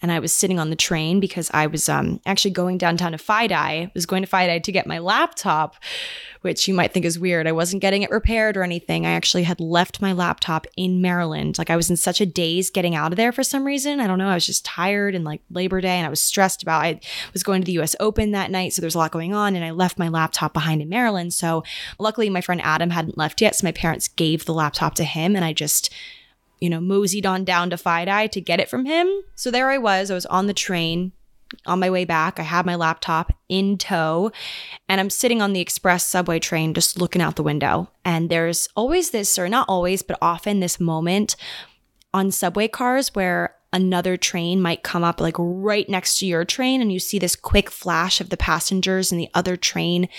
And 0.02 0.12
I 0.12 0.20
was 0.20 0.34
sitting 0.34 0.60
on 0.60 0.70
the 0.70 0.76
train 0.76 1.20
because 1.20 1.52
I 1.54 1.68
was 1.68 1.88
um, 1.88 2.20
actually 2.26 2.52
going 2.52 2.78
downtown 2.78 3.12
to 3.12 3.18
FiDi. 3.18 3.52
I 3.52 3.92
was 3.94 4.06
going 4.06 4.24
to 4.24 4.30
FiDi 4.30 4.64
to 4.64 4.72
get 4.72 4.88
my 4.88 4.98
laptop, 4.98 5.76
which 6.42 6.68
you 6.68 6.74
might 6.74 6.92
think 6.92 7.06
is 7.06 7.20
weird. 7.20 7.48
I 7.48 7.52
wasn't 7.52 7.82
getting 7.82 8.02
it 8.02 8.10
repaired 8.10 8.58
or 8.58 8.64
anything. 8.64 9.06
I 9.06 9.12
actually 9.12 9.44
had 9.44 9.60
left 9.60 10.02
my 10.02 10.12
laptop 10.12 10.66
in 10.76 11.02
Maryland. 11.02 11.58
Like 11.58 11.70
I 11.70 11.76
was 11.76 11.90
in 11.90 11.98
such 11.98 12.20
a 12.20 12.26
daze 12.26 12.72
getting 12.72 12.96
out 12.96 13.12
of 13.12 13.18
there 13.18 13.32
for 13.32 13.44
some 13.44 13.64
reason. 13.64 14.00
I 14.00 14.08
don't 14.08 14.18
know. 14.18 14.30
I 14.30 14.34
was 14.34 14.46
just 14.46 14.66
tired 14.66 15.14
and 15.14 15.24
like 15.24 15.42
Labor 15.52 15.82
Day 15.82 15.98
and 15.98 16.08
I 16.08 16.10
was 16.10 16.22
stressed 16.22 16.64
about 16.64 16.82
I 16.82 17.00
was 17.34 17.44
going 17.44 17.62
to 17.62 17.66
the 17.66 17.80
US 17.80 17.96
Open 18.00 18.32
that 18.32 18.50
night. 18.50 18.74
So 18.74 18.82
there's 18.82 18.96
a 18.96 18.98
lot 18.98 19.12
going 19.12 19.34
on. 19.34 19.56
And 19.56 19.64
I 19.64 19.70
left 19.72 20.00
my 20.00 20.08
laptop 20.08 20.54
behind 20.54 20.82
in 20.82 20.90
Maryland. 20.90 21.34
So 21.34 21.64
luckily 22.00 22.30
my 22.30 22.42
friend 22.42 22.62
Adam 22.64 22.90
hadn't 22.90 23.18
left 23.18 23.42
yet. 23.42 23.56
So 23.56 23.68
my 23.68 23.72
parents 23.72 24.08
gave 24.08 24.46
the 24.46 24.54
laptop 24.54 24.96
to 24.96 25.04
him 25.04 25.36
and 25.36 25.46
I 25.46 25.54
just 25.54 25.94
you 26.62 26.70
know, 26.70 26.80
moseyed 26.80 27.26
on 27.26 27.44
down 27.44 27.72
to 27.72 27.76
FiDi 27.76 28.32
to 28.32 28.40
get 28.40 28.60
it 28.60 28.70
from 28.70 28.86
him. 28.86 29.10
So 29.36 29.52
there 29.52 29.70
I 29.70 29.78
was. 29.80 30.10
I 30.10 30.14
was 30.14 30.28
on 30.28 30.48
the 30.48 30.54
train 30.54 31.12
on 31.66 31.80
my 31.80 31.90
way 31.90 32.06
back. 32.06 32.40
I 32.40 32.44
had 32.44 32.66
my 32.66 32.76
laptop 32.76 33.34
in 33.50 33.78
tow 33.78 34.32
and 34.88 35.02
I'm 35.02 35.10
sitting 35.10 35.42
on 35.42 35.54
the 35.54 35.60
express 35.60 36.06
subway 36.06 36.40
train 36.40 36.74
just 36.74 37.00
looking 37.00 37.22
out 37.22 37.36
the 37.36 37.44
window. 37.44 37.90
And 38.06 38.30
there's 38.30 38.70
always 38.76 39.10
this, 39.10 39.38
or 39.38 39.50
not 39.50 39.68
always, 39.68 40.02
but 40.02 40.18
often 40.22 40.60
this 40.60 40.80
moment 40.80 41.36
on 42.14 42.32
subway 42.32 42.68
cars 42.68 43.14
where 43.16 43.56
another 43.74 44.18
train 44.18 44.62
might 44.62 44.84
come 44.84 45.04
up 45.04 45.22
like 45.22 45.36
right 45.38 45.88
next 45.90 46.20
to 46.20 46.26
your 46.26 46.44
train 46.44 46.82
and 46.82 46.92
you 46.92 47.00
see 47.00 47.18
this 47.18 47.36
quick 47.36 47.70
flash 47.70 48.20
of 48.20 48.30
the 48.30 48.38
passengers 48.38 49.12
and 49.12 49.20
the 49.20 49.30
other 49.34 49.56
train 49.56 50.10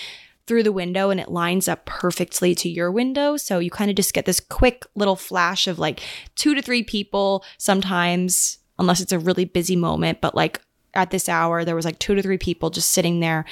through 0.46 0.62
the 0.62 0.72
window 0.72 1.10
and 1.10 1.20
it 1.20 1.30
lines 1.30 1.68
up 1.68 1.86
perfectly 1.86 2.54
to 2.56 2.68
your 2.68 2.90
window. 2.90 3.36
So 3.36 3.58
you 3.58 3.70
kind 3.70 3.90
of 3.90 3.96
just 3.96 4.14
get 4.14 4.24
this 4.24 4.40
quick 4.40 4.84
little 4.94 5.16
flash 5.16 5.66
of 5.66 5.78
like 5.78 6.00
two 6.34 6.54
to 6.54 6.62
three 6.62 6.82
people 6.82 7.44
sometimes, 7.58 8.58
unless 8.78 9.00
it's 9.00 9.12
a 9.12 9.18
really 9.18 9.44
busy 9.44 9.76
moment, 9.76 10.20
but 10.20 10.34
like 10.34 10.60
at 10.94 11.10
this 11.10 11.28
hour, 11.28 11.64
there 11.64 11.76
was 11.76 11.84
like 11.84 11.98
two 11.98 12.14
to 12.14 12.22
three 12.22 12.38
people 12.38 12.70
just 12.70 12.90
sitting 12.90 13.20
there, 13.20 13.44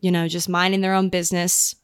you 0.00 0.10
know, 0.10 0.28
just 0.28 0.48
minding 0.48 0.80
their 0.80 0.94
own 0.94 1.08
business 1.08 1.74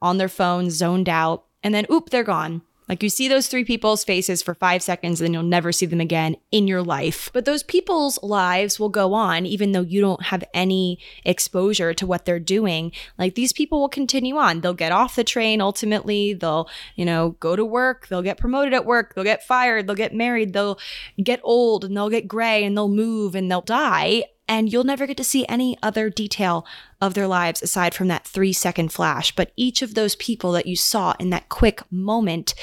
on 0.00 0.18
their 0.18 0.28
phones, 0.28 0.74
zoned 0.74 1.08
out. 1.08 1.44
And 1.62 1.74
then, 1.74 1.86
oop, 1.90 2.10
they're 2.10 2.24
gone. 2.24 2.62
Like 2.88 3.02
you 3.02 3.08
see 3.08 3.28
those 3.28 3.46
three 3.46 3.64
people's 3.64 4.04
faces 4.04 4.42
for 4.42 4.54
five 4.54 4.82
seconds, 4.82 5.20
and 5.20 5.26
then 5.26 5.32
you'll 5.32 5.42
never 5.42 5.72
see 5.72 5.86
them 5.86 6.00
again 6.00 6.36
in 6.50 6.68
your 6.68 6.82
life. 6.82 7.30
But 7.32 7.44
those 7.44 7.62
people's 7.62 8.22
lives 8.22 8.78
will 8.78 8.90
go 8.90 9.14
on, 9.14 9.46
even 9.46 9.72
though 9.72 9.80
you 9.80 10.00
don't 10.00 10.24
have 10.24 10.44
any 10.52 10.98
exposure 11.24 11.94
to 11.94 12.06
what 12.06 12.24
they're 12.24 12.38
doing. 12.38 12.92
Like 13.18 13.34
these 13.34 13.52
people 13.52 13.80
will 13.80 13.88
continue 13.88 14.36
on. 14.36 14.60
They'll 14.60 14.74
get 14.74 14.92
off 14.92 15.16
the 15.16 15.24
train 15.24 15.60
ultimately. 15.60 16.34
They'll, 16.34 16.68
you 16.94 17.04
know, 17.04 17.30
go 17.40 17.56
to 17.56 17.64
work. 17.64 18.08
They'll 18.08 18.22
get 18.22 18.38
promoted 18.38 18.74
at 18.74 18.84
work. 18.84 19.14
They'll 19.14 19.24
get 19.24 19.42
fired. 19.42 19.86
They'll 19.86 19.96
get 19.96 20.14
married. 20.14 20.52
They'll 20.52 20.78
get 21.22 21.40
old 21.42 21.84
and 21.84 21.96
they'll 21.96 22.10
get 22.10 22.28
gray 22.28 22.64
and 22.64 22.76
they'll 22.76 22.88
move 22.88 23.34
and 23.34 23.50
they'll 23.50 23.62
die 23.62 24.24
and 24.48 24.72
you'll 24.72 24.84
never 24.84 25.06
get 25.06 25.16
to 25.16 25.24
see 25.24 25.46
any 25.48 25.76
other 25.82 26.10
detail 26.10 26.66
of 27.00 27.14
their 27.14 27.26
lives 27.26 27.62
aside 27.62 27.94
from 27.94 28.08
that 28.08 28.26
three 28.26 28.52
second 28.52 28.92
flash. 28.92 29.34
But 29.34 29.52
each 29.56 29.82
of 29.82 29.94
those 29.94 30.16
people 30.16 30.52
that 30.52 30.66
you 30.66 30.76
saw 30.76 31.14
in 31.18 31.30
that 31.30 31.48
quick 31.48 31.80
moment 31.90 32.54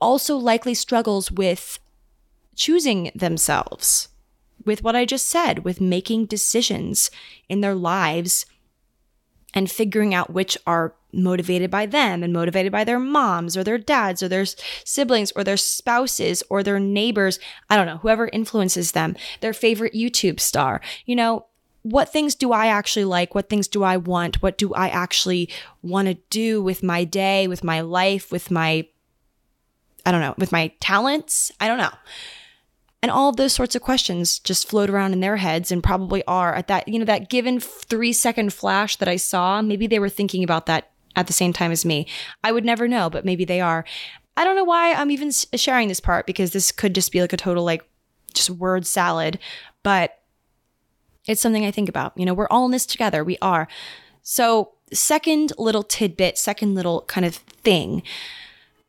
also 0.00 0.36
likely 0.36 0.74
struggles 0.74 1.30
with 1.30 1.78
choosing 2.54 3.10
themselves, 3.14 4.08
with 4.64 4.82
what 4.82 4.96
I 4.96 5.04
just 5.04 5.28
said, 5.28 5.64
with 5.64 5.80
making 5.80 6.26
decisions 6.26 7.10
in 7.48 7.60
their 7.60 7.74
lives 7.74 8.46
and 9.54 9.70
figuring 9.70 10.14
out 10.14 10.32
which 10.32 10.56
are 10.66 10.94
motivated 11.16 11.70
by 11.70 11.86
them 11.86 12.22
and 12.22 12.32
motivated 12.32 12.70
by 12.70 12.84
their 12.84 12.98
moms 12.98 13.56
or 13.56 13.64
their 13.64 13.78
dads 13.78 14.22
or 14.22 14.28
their 14.28 14.44
siblings 14.84 15.32
or 15.32 15.42
their 15.42 15.56
spouses 15.56 16.42
or 16.50 16.62
their 16.62 16.78
neighbors. 16.78 17.38
I 17.68 17.76
don't 17.76 17.86
know, 17.86 17.98
whoever 17.98 18.28
influences 18.28 18.92
them, 18.92 19.16
their 19.40 19.52
favorite 19.52 19.94
YouTube 19.94 20.38
star. 20.38 20.80
You 21.06 21.16
know, 21.16 21.46
what 21.82 22.12
things 22.12 22.34
do 22.34 22.52
I 22.52 22.66
actually 22.66 23.04
like? 23.04 23.34
What 23.34 23.48
things 23.48 23.68
do 23.68 23.84
I 23.84 23.96
want? 23.96 24.42
What 24.42 24.58
do 24.58 24.74
I 24.74 24.88
actually 24.88 25.48
want 25.82 26.08
to 26.08 26.14
do 26.30 26.62
with 26.62 26.82
my 26.82 27.04
day, 27.04 27.46
with 27.46 27.62
my 27.62 27.80
life, 27.80 28.32
with 28.32 28.50
my, 28.50 28.88
I 30.04 30.10
don't 30.10 30.20
know, 30.20 30.34
with 30.36 30.50
my 30.50 30.72
talents? 30.80 31.52
I 31.60 31.68
don't 31.68 31.78
know. 31.78 31.92
And 33.02 33.12
all 33.12 33.30
those 33.30 33.52
sorts 33.52 33.76
of 33.76 33.82
questions 33.82 34.40
just 34.40 34.68
float 34.68 34.90
around 34.90 35.12
in 35.12 35.20
their 35.20 35.36
heads 35.36 35.70
and 35.70 35.80
probably 35.80 36.24
are 36.26 36.52
at 36.54 36.66
that, 36.66 36.88
you 36.88 36.98
know, 36.98 37.04
that 37.04 37.30
given 37.30 37.60
three 37.60 38.12
second 38.12 38.52
flash 38.52 38.96
that 38.96 39.08
I 39.08 39.14
saw. 39.14 39.62
Maybe 39.62 39.86
they 39.86 40.00
were 40.00 40.08
thinking 40.08 40.42
about 40.42 40.66
that 40.66 40.90
at 41.16 41.26
the 41.26 41.32
same 41.32 41.52
time 41.52 41.72
as 41.72 41.84
me. 41.84 42.06
I 42.44 42.52
would 42.52 42.64
never 42.64 42.86
know, 42.86 43.10
but 43.10 43.24
maybe 43.24 43.44
they 43.44 43.60
are. 43.60 43.84
I 44.36 44.44
don't 44.44 44.54
know 44.54 44.64
why 44.64 44.92
I'm 44.92 45.10
even 45.10 45.30
sharing 45.30 45.88
this 45.88 46.00
part 46.00 46.26
because 46.26 46.52
this 46.52 46.70
could 46.70 46.94
just 46.94 47.10
be 47.10 47.20
like 47.20 47.32
a 47.32 47.38
total, 47.38 47.64
like, 47.64 47.88
just 48.34 48.50
word 48.50 48.86
salad, 48.86 49.38
but 49.82 50.18
it's 51.26 51.40
something 51.40 51.64
I 51.64 51.70
think 51.70 51.88
about. 51.88 52.12
You 52.16 52.26
know, 52.26 52.34
we're 52.34 52.48
all 52.48 52.66
in 52.66 52.70
this 52.70 52.86
together. 52.86 53.24
We 53.24 53.38
are. 53.40 53.66
So, 54.22 54.72
second 54.92 55.52
little 55.58 55.82
tidbit, 55.82 56.38
second 56.38 56.74
little 56.74 57.02
kind 57.02 57.24
of 57.24 57.36
thing 57.36 58.02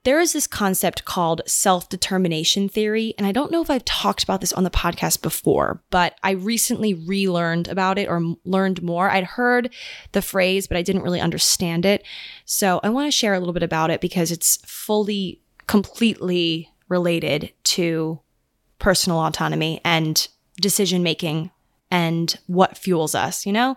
there 0.07 0.21
is 0.21 0.31
this 0.31 0.47
concept 0.47 1.03
called 1.03 1.41
self 1.47 1.89
determination 1.89 2.69
theory. 2.69 3.13
And 3.17 3.27
I 3.27 3.33
don't 3.33 3.51
know 3.51 3.61
if 3.61 3.69
I've 3.69 3.83
talked 3.83 4.23
about 4.23 4.39
this 4.39 4.53
on 4.53 4.63
the 4.63 4.69
podcast 4.69 5.21
before, 5.21 5.83
but 5.89 6.17
I 6.23 6.31
recently 6.31 6.93
relearned 6.93 7.67
about 7.67 7.97
it 7.97 8.07
or 8.07 8.35
learned 8.45 8.81
more. 8.81 9.09
I'd 9.09 9.25
heard 9.25 9.73
the 10.13 10.21
phrase, 10.21 10.65
but 10.65 10.77
I 10.77 10.81
didn't 10.81 11.01
really 11.01 11.19
understand 11.19 11.85
it. 11.85 12.05
So 12.45 12.79
I 12.83 12.89
want 12.89 13.07
to 13.07 13.11
share 13.11 13.33
a 13.33 13.39
little 13.39 13.53
bit 13.53 13.63
about 13.63 13.89
it 13.89 13.99
because 13.99 14.31
it's 14.31 14.55
fully, 14.65 15.41
completely 15.67 16.71
related 16.87 17.51
to 17.65 18.21
personal 18.79 19.19
autonomy 19.19 19.81
and 19.83 20.25
decision 20.61 21.03
making 21.03 21.51
and 21.91 22.39
what 22.47 22.77
fuels 22.77 23.13
us, 23.13 23.45
you 23.45 23.51
know? 23.51 23.75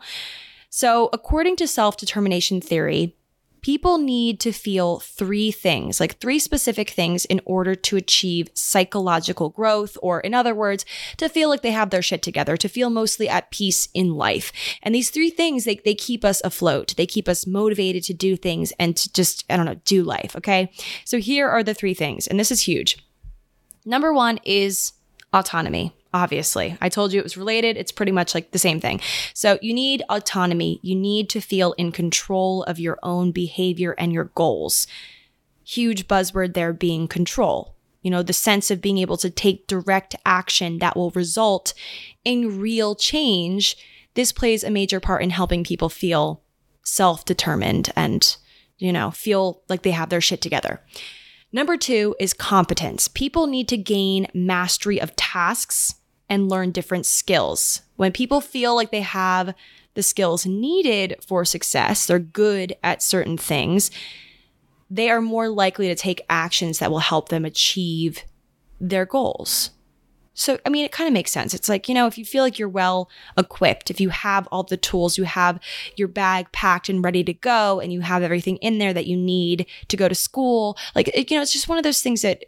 So, 0.68 1.10
according 1.12 1.56
to 1.56 1.66
self 1.66 1.96
determination 1.96 2.60
theory, 2.60 3.16
people 3.62 3.98
need 3.98 4.40
to 4.40 4.52
feel 4.52 5.00
three 5.00 5.50
things, 5.50 6.00
like 6.00 6.18
three 6.18 6.38
specific 6.38 6.90
things 6.90 7.24
in 7.24 7.40
order 7.44 7.74
to 7.74 7.96
achieve 7.96 8.48
psychological 8.54 9.50
growth, 9.50 9.96
or 10.02 10.20
in 10.20 10.34
other 10.34 10.54
words, 10.54 10.84
to 11.16 11.28
feel 11.28 11.48
like 11.48 11.62
they 11.62 11.70
have 11.70 11.90
their 11.90 12.02
shit 12.02 12.22
together, 12.22 12.56
to 12.56 12.68
feel 12.68 12.90
mostly 12.90 13.28
at 13.28 13.50
peace 13.50 13.88
in 13.94 14.14
life. 14.14 14.52
And 14.82 14.94
these 14.94 15.10
three 15.10 15.30
things, 15.30 15.64
they, 15.64 15.76
they 15.84 15.94
keep 15.94 16.24
us 16.24 16.40
afloat. 16.42 16.94
They 16.96 17.06
keep 17.06 17.28
us 17.28 17.46
motivated 17.46 18.02
to 18.04 18.14
do 18.14 18.36
things 18.36 18.72
and 18.78 18.96
to 18.96 19.12
just, 19.12 19.44
I 19.50 19.56
don't 19.56 19.66
know, 19.66 19.80
do 19.84 20.02
life. 20.02 20.34
Okay. 20.36 20.72
So 21.04 21.18
here 21.18 21.48
are 21.48 21.62
the 21.62 21.74
three 21.74 21.94
things, 21.94 22.26
and 22.26 22.38
this 22.38 22.50
is 22.50 22.62
huge. 22.66 23.04
Number 23.84 24.12
one 24.12 24.38
is 24.44 24.92
autonomy 25.32 25.94
obviously. 26.12 26.76
I 26.80 26.88
told 26.88 27.12
you 27.12 27.20
it 27.20 27.24
was 27.24 27.36
related. 27.36 27.76
It's 27.76 27.92
pretty 27.92 28.12
much 28.12 28.34
like 28.34 28.50
the 28.50 28.58
same 28.58 28.80
thing. 28.80 29.00
So 29.34 29.58
you 29.62 29.72
need 29.72 30.02
autonomy. 30.08 30.80
You 30.82 30.96
need 30.96 31.28
to 31.30 31.40
feel 31.40 31.72
in 31.72 31.92
control 31.92 32.64
of 32.64 32.78
your 32.78 32.98
own 33.02 33.32
behavior 33.32 33.94
and 33.98 34.12
your 34.12 34.24
goals. 34.24 34.86
Huge 35.64 36.08
buzzword 36.08 36.54
there 36.54 36.72
being 36.72 37.06
control. 37.06 37.76
You 38.02 38.10
know, 38.10 38.22
the 38.22 38.32
sense 38.32 38.70
of 38.70 38.80
being 38.80 38.98
able 38.98 39.18
to 39.18 39.30
take 39.30 39.66
direct 39.66 40.16
action 40.24 40.78
that 40.78 40.96
will 40.96 41.10
result 41.10 41.74
in 42.24 42.58
real 42.58 42.94
change. 42.94 43.76
This 44.14 44.32
plays 44.32 44.64
a 44.64 44.70
major 44.70 45.00
part 45.00 45.22
in 45.22 45.30
helping 45.30 45.64
people 45.64 45.88
feel 45.88 46.42
self 46.82 47.24
determined 47.24 47.90
and, 47.94 48.36
you 48.78 48.92
know, 48.92 49.10
feel 49.10 49.62
like 49.68 49.82
they 49.82 49.90
have 49.90 50.08
their 50.08 50.20
shit 50.20 50.40
together. 50.40 50.80
Number 51.52 51.76
two 51.76 52.14
is 52.18 52.32
competence. 52.32 53.08
People 53.08 53.46
need 53.46 53.68
to 53.68 53.76
gain 53.76 54.28
mastery 54.32 55.00
of 55.00 55.14
tasks 55.16 55.96
and 56.30 56.48
learn 56.48 56.70
different 56.70 57.04
skills. 57.04 57.82
When 57.96 58.12
people 58.12 58.40
feel 58.40 58.74
like 58.76 58.92
they 58.92 59.02
have 59.02 59.52
the 59.94 60.02
skills 60.02 60.46
needed 60.46 61.16
for 61.26 61.44
success, 61.44 62.06
they're 62.06 62.20
good 62.20 62.76
at 62.82 63.02
certain 63.02 63.36
things, 63.36 63.90
they 64.88 65.10
are 65.10 65.20
more 65.20 65.48
likely 65.48 65.88
to 65.88 65.94
take 65.94 66.24
actions 66.30 66.78
that 66.78 66.90
will 66.90 67.00
help 67.00 67.28
them 67.28 67.44
achieve 67.44 68.24
their 68.80 69.04
goals. 69.04 69.70
So, 70.32 70.58
I 70.64 70.70
mean, 70.70 70.84
it 70.84 70.92
kind 70.92 71.06
of 71.06 71.12
makes 71.12 71.32
sense. 71.32 71.52
It's 71.52 71.68
like, 71.68 71.88
you 71.88 71.94
know, 71.94 72.06
if 72.06 72.16
you 72.16 72.24
feel 72.24 72.42
like 72.42 72.58
you're 72.58 72.68
well 72.68 73.10
equipped, 73.36 73.90
if 73.90 74.00
you 74.00 74.08
have 74.08 74.46
all 74.46 74.62
the 74.62 74.76
tools, 74.76 75.18
you 75.18 75.24
have 75.24 75.60
your 75.96 76.08
bag 76.08 76.50
packed 76.52 76.88
and 76.88 77.04
ready 77.04 77.22
to 77.24 77.34
go, 77.34 77.78
and 77.80 77.92
you 77.92 78.00
have 78.00 78.22
everything 78.22 78.56
in 78.58 78.78
there 78.78 78.94
that 78.94 79.06
you 79.06 79.16
need 79.16 79.66
to 79.88 79.96
go 79.96 80.08
to 80.08 80.14
school, 80.14 80.78
like, 80.94 81.08
you 81.14 81.36
know, 81.36 81.42
it's 81.42 81.52
just 81.52 81.68
one 81.68 81.78
of 81.78 81.84
those 81.84 82.00
things 82.00 82.22
that 82.22 82.44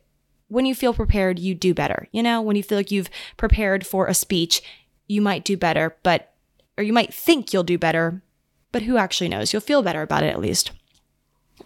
when 0.52 0.66
you 0.66 0.74
feel 0.74 0.92
prepared, 0.92 1.38
you 1.38 1.54
do 1.54 1.72
better. 1.72 2.08
You 2.12 2.22
know, 2.22 2.42
when 2.42 2.56
you 2.56 2.62
feel 2.62 2.78
like 2.78 2.90
you've 2.90 3.08
prepared 3.38 3.86
for 3.86 4.06
a 4.06 4.14
speech, 4.14 4.62
you 5.08 5.22
might 5.22 5.44
do 5.44 5.56
better, 5.56 5.96
but, 6.02 6.34
or 6.76 6.84
you 6.84 6.92
might 6.92 7.14
think 7.14 7.52
you'll 7.52 7.64
do 7.64 7.78
better, 7.78 8.22
but 8.70 8.82
who 8.82 8.98
actually 8.98 9.28
knows? 9.28 9.52
You'll 9.52 9.60
feel 9.60 9.82
better 9.82 10.02
about 10.02 10.24
it 10.24 10.28
at 10.28 10.40
least. 10.40 10.72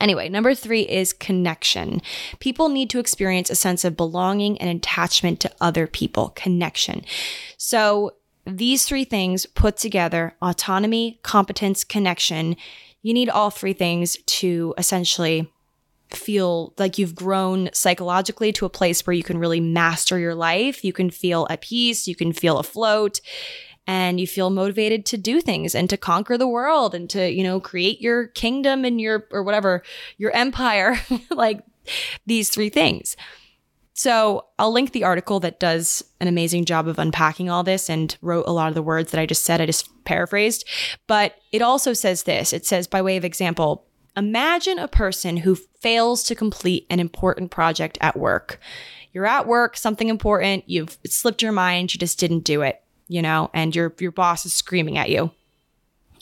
Anyway, 0.01 0.29
number 0.29 0.55
three 0.55 0.83
is 0.83 1.13
connection. 1.13 2.01
People 2.39 2.69
need 2.69 2.89
to 2.91 3.01
experience 3.01 3.51
a 3.51 3.57
sense 3.57 3.85
of 3.85 3.97
belonging 3.97 4.57
and 4.59 4.71
attachment 4.71 5.41
to 5.41 5.53
other 5.61 5.89
people, 5.89 6.29
connection. 6.37 7.05
So, 7.57 8.13
these 8.49 8.85
three 8.85 9.05
things 9.05 9.45
put 9.45 9.77
together 9.77 10.37
autonomy, 10.41 11.19
competence, 11.25 11.83
connection 11.83 12.55
you 13.07 13.15
need 13.15 13.29
all 13.29 13.51
three 13.51 13.73
things 13.73 14.17
to 14.27 14.75
essentially 14.79 15.49
feel 16.11 16.73
like 16.79 16.99
you've 16.99 17.15
grown 17.15 17.71
psychologically 17.73 18.53
to 18.53 18.67
a 18.67 18.71
place 18.71 19.07
where 19.07 19.15
you 19.15 19.23
can 19.23 19.39
really 19.39 19.61
master 19.61 20.19
your 20.19 20.35
life. 20.35 20.85
You 20.85 20.93
can 20.93 21.11
feel 21.11 21.47
at 21.51 21.63
peace, 21.63 22.07
you 22.07 22.15
can 22.15 22.33
feel 22.33 22.59
afloat, 22.59 23.21
and 23.87 24.19
you 24.21 24.27
feel 24.27 24.51
motivated 24.51 25.05
to 25.07 25.17
do 25.17 25.41
things 25.41 25.75
and 25.75 25.89
to 25.91 25.97
conquer 25.97 26.37
the 26.37 26.49
world 26.49 26.95
and 26.95 27.09
to, 27.11 27.31
you 27.31 27.43
know, 27.43 27.61
create 27.61 28.01
your 28.01 28.29
kingdom 28.29 28.85
and 28.85 29.01
your, 29.01 29.27
or 29.31 29.43
whatever, 29.43 29.83
your 30.19 30.33
empire, 30.33 31.01
like 31.31 31.63
these 32.27 32.49
three 32.49 32.69
things. 32.69 33.17
So 33.95 34.45
I'll 34.59 34.73
link 34.73 34.93
the 34.93 35.05
article 35.05 35.41
that 35.41 35.59
does 35.59 36.05
an 36.21 36.29
amazing 36.29 36.67
job 36.67 36.87
of 36.87 36.99
unpacking 36.99 37.49
all 37.49 37.63
this 37.63 37.89
and 37.89 38.15
wrote 38.21 38.45
a 38.47 38.53
lot 38.53 38.69
of 38.69 38.75
the 38.75 38.83
words 38.83 39.11
that 39.11 39.21
I 39.21 39.25
just 39.25 39.45
said. 39.45 39.61
I 39.61 39.67
just 39.67 39.89
paraphrased. 40.05 40.69
But 41.07 41.37
it 41.51 41.63
also 41.63 41.95
says 41.95 42.25
this 42.25 42.53
it 42.53 42.67
says, 42.67 42.87
by 42.87 43.01
way 43.01 43.17
of 43.17 43.25
example, 43.25 43.87
Imagine 44.17 44.79
a 44.79 44.89
person 44.89 45.39
who 45.39 45.55
fails 45.55 46.23
to 46.25 46.35
complete 46.35 46.87
an 46.89 47.01
important 47.01 47.51
project 47.51 47.99
at 48.01 48.17
work. 48.17 48.59
You're 49.13 49.27
at 49.27 49.47
work, 49.47 49.77
something 49.77 50.09
important, 50.09 50.65
you've 50.67 50.99
slipped 51.07 51.43
your 51.43 51.53
mind, 51.53 51.93
you 51.93 51.99
just 51.99 52.19
didn't 52.19 52.41
do 52.41 52.63
it, 52.63 52.83
you 53.09 53.23
know, 53.23 53.51
and 53.53 53.75
your 53.75 53.95
your 53.99 54.13
boss 54.13 54.47
is 54.47 54.55
screaming 54.55 54.99
at 54.99 55.11
you. 55.11 55.31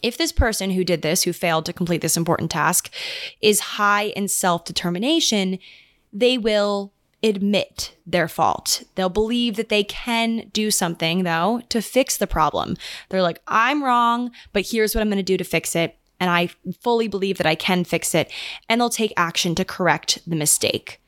If 0.02 0.18
this 0.18 0.32
person 0.32 0.70
who 0.70 0.84
did 0.84 1.02
this, 1.02 1.22
who 1.22 1.32
failed 1.32 1.66
to 1.66 1.72
complete 1.72 2.02
this 2.02 2.16
important 2.16 2.50
task, 2.50 2.92
is 3.40 3.60
high 3.60 4.08
in 4.08 4.28
self-determination, 4.28 5.58
they 6.12 6.36
will 6.36 6.92
admit 7.22 7.96
their 8.06 8.28
fault. 8.28 8.82
They'll 8.96 9.08
believe 9.08 9.56
that 9.56 9.70
they 9.70 9.82
can 9.82 10.50
do 10.52 10.70
something, 10.70 11.24
though, 11.24 11.62
to 11.70 11.80
fix 11.80 12.18
the 12.18 12.26
problem. 12.26 12.76
They're 13.08 13.22
like, 13.22 13.40
I'm 13.48 13.82
wrong, 13.82 14.30
but 14.52 14.66
here's 14.70 14.94
what 14.94 15.00
I'm 15.00 15.08
going 15.08 15.16
to 15.16 15.22
do 15.22 15.38
to 15.38 15.44
fix 15.44 15.74
it 15.74 15.96
and 16.20 16.30
I 16.30 16.48
fully 16.80 17.08
believe 17.08 17.38
that 17.38 17.46
I 17.46 17.54
can 17.54 17.84
fix 17.84 18.14
it, 18.14 18.30
and 18.68 18.80
they'll 18.80 18.90
take 18.90 19.12
action 19.16 19.54
to 19.56 19.64
correct 19.64 20.18
the 20.26 20.36
mistake. 20.36 21.00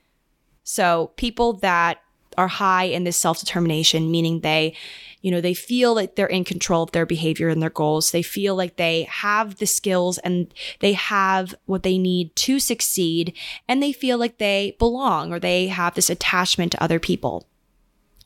So, 0.64 1.12
people 1.16 1.54
that 1.54 2.00
are 2.36 2.48
high 2.48 2.84
in 2.84 3.04
this 3.04 3.16
self 3.16 3.40
determination, 3.40 4.10
meaning 4.10 4.40
they, 4.40 4.74
you 5.22 5.30
know, 5.30 5.40
they 5.40 5.54
feel 5.54 5.94
like 5.94 6.14
they're 6.14 6.26
in 6.26 6.44
control 6.44 6.82
of 6.82 6.92
their 6.92 7.06
behavior 7.06 7.48
and 7.48 7.62
their 7.62 7.70
goals. 7.70 8.10
They 8.10 8.22
feel 8.22 8.54
like 8.54 8.76
they 8.76 9.04
have 9.04 9.56
the 9.56 9.66
skills 9.66 10.18
and 10.18 10.52
they 10.80 10.92
have 10.92 11.54
what 11.66 11.82
they 11.82 11.98
need 11.98 12.34
to 12.36 12.58
succeed. 12.58 13.32
And 13.68 13.82
they 13.82 13.92
feel 13.92 14.18
like 14.18 14.38
they 14.38 14.76
belong 14.78 15.32
or 15.32 15.38
they 15.38 15.68
have 15.68 15.94
this 15.94 16.10
attachment 16.10 16.72
to 16.72 16.82
other 16.82 17.00
people. 17.00 17.46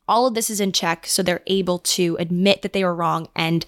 All 0.08 0.26
of 0.26 0.34
this 0.34 0.50
is 0.50 0.60
in 0.60 0.72
check. 0.72 1.06
So 1.06 1.22
they're 1.22 1.42
able 1.46 1.78
to 1.78 2.16
admit 2.18 2.62
that 2.62 2.72
they 2.72 2.84
were 2.84 2.94
wrong 2.94 3.28
and 3.36 3.64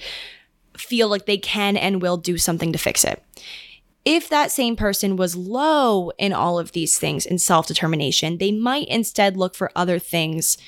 feel 0.76 1.08
like 1.08 1.26
they 1.26 1.38
can 1.38 1.76
and 1.76 2.02
will 2.02 2.16
do 2.16 2.38
something 2.38 2.72
to 2.72 2.78
fix 2.78 3.04
it. 3.04 3.22
If 4.04 4.28
that 4.28 4.50
same 4.50 4.74
person 4.74 5.16
was 5.16 5.36
low 5.36 6.10
in 6.18 6.32
all 6.32 6.58
of 6.58 6.72
these 6.72 6.98
things 6.98 7.24
in 7.24 7.38
self 7.38 7.66
determination, 7.68 8.38
they 8.38 8.50
might 8.50 8.88
instead 8.88 9.36
look 9.36 9.54
for 9.54 9.70
other 9.76 9.98
things 9.98 10.58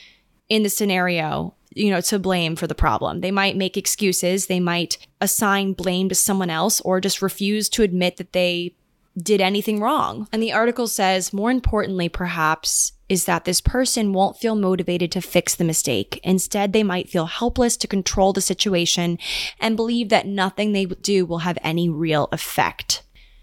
in 0.48 0.62
the 0.62 0.68
scenario, 0.68 1.54
you 1.74 1.90
know, 1.90 2.00
to 2.02 2.18
blame 2.18 2.54
for 2.54 2.66
the 2.66 2.74
problem. 2.74 3.20
They 3.20 3.32
might 3.32 3.56
make 3.56 3.76
excuses, 3.76 4.46
they 4.46 4.60
might 4.60 4.98
assign 5.20 5.72
blame 5.72 6.08
to 6.10 6.14
someone 6.14 6.50
else, 6.50 6.80
or 6.82 7.00
just 7.00 7.22
refuse 7.22 7.68
to 7.70 7.82
admit 7.82 8.18
that 8.18 8.32
they 8.32 8.76
did 9.16 9.40
anything 9.40 9.80
wrong. 9.80 10.28
And 10.32 10.42
the 10.42 10.52
article 10.52 10.88
says, 10.88 11.32
more 11.32 11.50
importantly, 11.50 12.08
perhaps, 12.08 12.92
is 13.08 13.26
that 13.26 13.44
this 13.44 13.60
person 13.60 14.12
won't 14.12 14.38
feel 14.38 14.56
motivated 14.56 15.12
to 15.12 15.20
fix 15.20 15.54
the 15.54 15.64
mistake. 15.64 16.20
Instead, 16.24 16.72
they 16.72 16.82
might 16.82 17.08
feel 17.08 17.26
helpless 17.26 17.76
to 17.78 17.86
control 17.86 18.32
the 18.32 18.40
situation 18.40 19.18
and 19.60 19.76
believe 19.76 20.08
that 20.08 20.26
nothing 20.26 20.72
they 20.72 20.84
do 20.86 21.24
will 21.24 21.38
have 21.38 21.58
any 21.62 21.88
real 21.88 22.28
effect. 22.32 23.02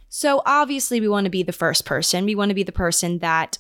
So 0.09 0.41
obviously, 0.45 0.99
we 0.99 1.07
want 1.07 1.25
to 1.25 1.31
be 1.31 1.43
the 1.43 1.53
first 1.53 1.85
person. 1.85 2.25
We 2.25 2.35
want 2.35 2.49
to 2.49 2.55
be 2.55 2.63
the 2.63 2.73
person 2.73 3.19
that 3.19 3.57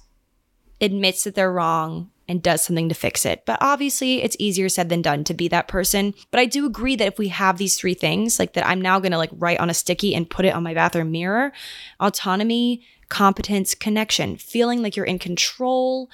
admits 0.81 1.23
that 1.23 1.35
they're 1.35 1.51
wrong 1.51 2.10
and 2.31 2.41
does 2.41 2.61
something 2.61 2.87
to 2.87 2.95
fix 2.95 3.25
it. 3.25 3.45
But 3.45 3.57
obviously, 3.59 4.23
it's 4.23 4.37
easier 4.39 4.69
said 4.69 4.87
than 4.87 5.01
done 5.01 5.25
to 5.25 5.33
be 5.33 5.49
that 5.49 5.67
person. 5.67 6.13
But 6.31 6.39
I 6.39 6.45
do 6.45 6.65
agree 6.65 6.95
that 6.95 7.07
if 7.07 7.19
we 7.19 7.27
have 7.27 7.57
these 7.57 7.75
three 7.75 7.93
things, 7.93 8.39
like 8.39 8.53
that 8.53 8.65
I'm 8.65 8.79
now 8.79 8.99
going 8.99 9.11
to 9.11 9.17
like 9.17 9.31
write 9.33 9.59
on 9.59 9.69
a 9.69 9.73
sticky 9.73 10.15
and 10.15 10.29
put 10.29 10.45
it 10.45 10.55
on 10.55 10.63
my 10.63 10.73
bathroom 10.73 11.11
mirror, 11.11 11.51
autonomy, 11.99 12.85
competence, 13.09 13.75
connection, 13.75 14.37
feeling 14.37 14.81
like 14.81 14.95
you're 14.95 15.05
in 15.05 15.19
control 15.19 16.09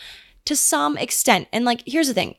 to 0.45 0.55
some 0.55 0.97
extent. 0.97 1.47
And 1.53 1.65
like 1.65 1.83
here's 1.85 2.07
the 2.07 2.15
thing, 2.15 2.35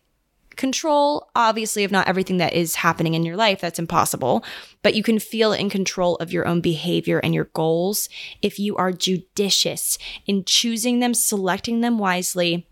control, 0.56 1.30
obviously, 1.36 1.84
of 1.84 1.92
not 1.92 2.08
everything 2.08 2.38
that 2.38 2.54
is 2.54 2.74
happening 2.74 3.14
in 3.14 3.22
your 3.22 3.36
life. 3.36 3.60
That's 3.60 3.78
impossible. 3.78 4.44
But 4.82 4.94
you 4.94 5.04
can 5.04 5.20
feel 5.20 5.52
in 5.52 5.70
control 5.70 6.16
of 6.16 6.32
your 6.32 6.48
own 6.48 6.60
behavior 6.60 7.20
and 7.20 7.32
your 7.32 7.44
goals 7.54 8.08
if 8.42 8.58
you 8.58 8.76
are 8.76 8.90
judicious 8.90 9.98
in 10.26 10.44
choosing 10.44 10.98
them, 10.98 11.14
selecting 11.14 11.80
them 11.80 11.98
wisely, 11.98 12.67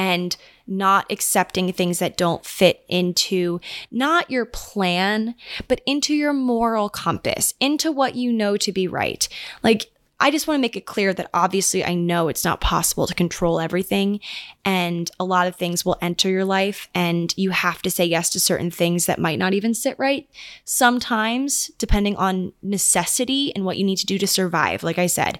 and 0.00 0.34
not 0.66 1.04
accepting 1.12 1.70
things 1.70 1.98
that 1.98 2.16
don't 2.16 2.46
fit 2.46 2.82
into 2.88 3.60
not 3.90 4.30
your 4.30 4.46
plan, 4.46 5.34
but 5.68 5.82
into 5.84 6.14
your 6.14 6.32
moral 6.32 6.88
compass, 6.88 7.52
into 7.60 7.92
what 7.92 8.14
you 8.14 8.32
know 8.32 8.56
to 8.56 8.72
be 8.72 8.88
right. 8.88 9.28
Like, 9.62 9.90
I 10.18 10.30
just 10.30 10.46
want 10.46 10.56
to 10.56 10.62
make 10.62 10.76
it 10.76 10.86
clear 10.86 11.12
that 11.12 11.28
obviously 11.34 11.84
I 11.84 11.94
know 11.94 12.28
it's 12.28 12.46
not 12.46 12.62
possible 12.62 13.06
to 13.06 13.14
control 13.14 13.60
everything 13.60 14.20
and 14.64 15.10
a 15.20 15.24
lot 15.24 15.46
of 15.46 15.56
things 15.56 15.84
will 15.84 15.98
enter 16.00 16.30
your 16.30 16.46
life 16.46 16.88
and 16.94 17.34
you 17.36 17.50
have 17.50 17.82
to 17.82 17.90
say 17.90 18.06
yes 18.06 18.30
to 18.30 18.40
certain 18.40 18.70
things 18.70 19.04
that 19.04 19.18
might 19.18 19.38
not 19.38 19.52
even 19.52 19.74
sit 19.74 19.98
right. 19.98 20.28
Sometimes, 20.64 21.68
depending 21.76 22.16
on 22.16 22.54
necessity 22.62 23.54
and 23.54 23.66
what 23.66 23.76
you 23.76 23.84
need 23.84 23.96
to 23.96 24.06
do 24.06 24.18
to 24.18 24.26
survive, 24.26 24.82
like 24.82 24.98
I 24.98 25.06
said. 25.06 25.38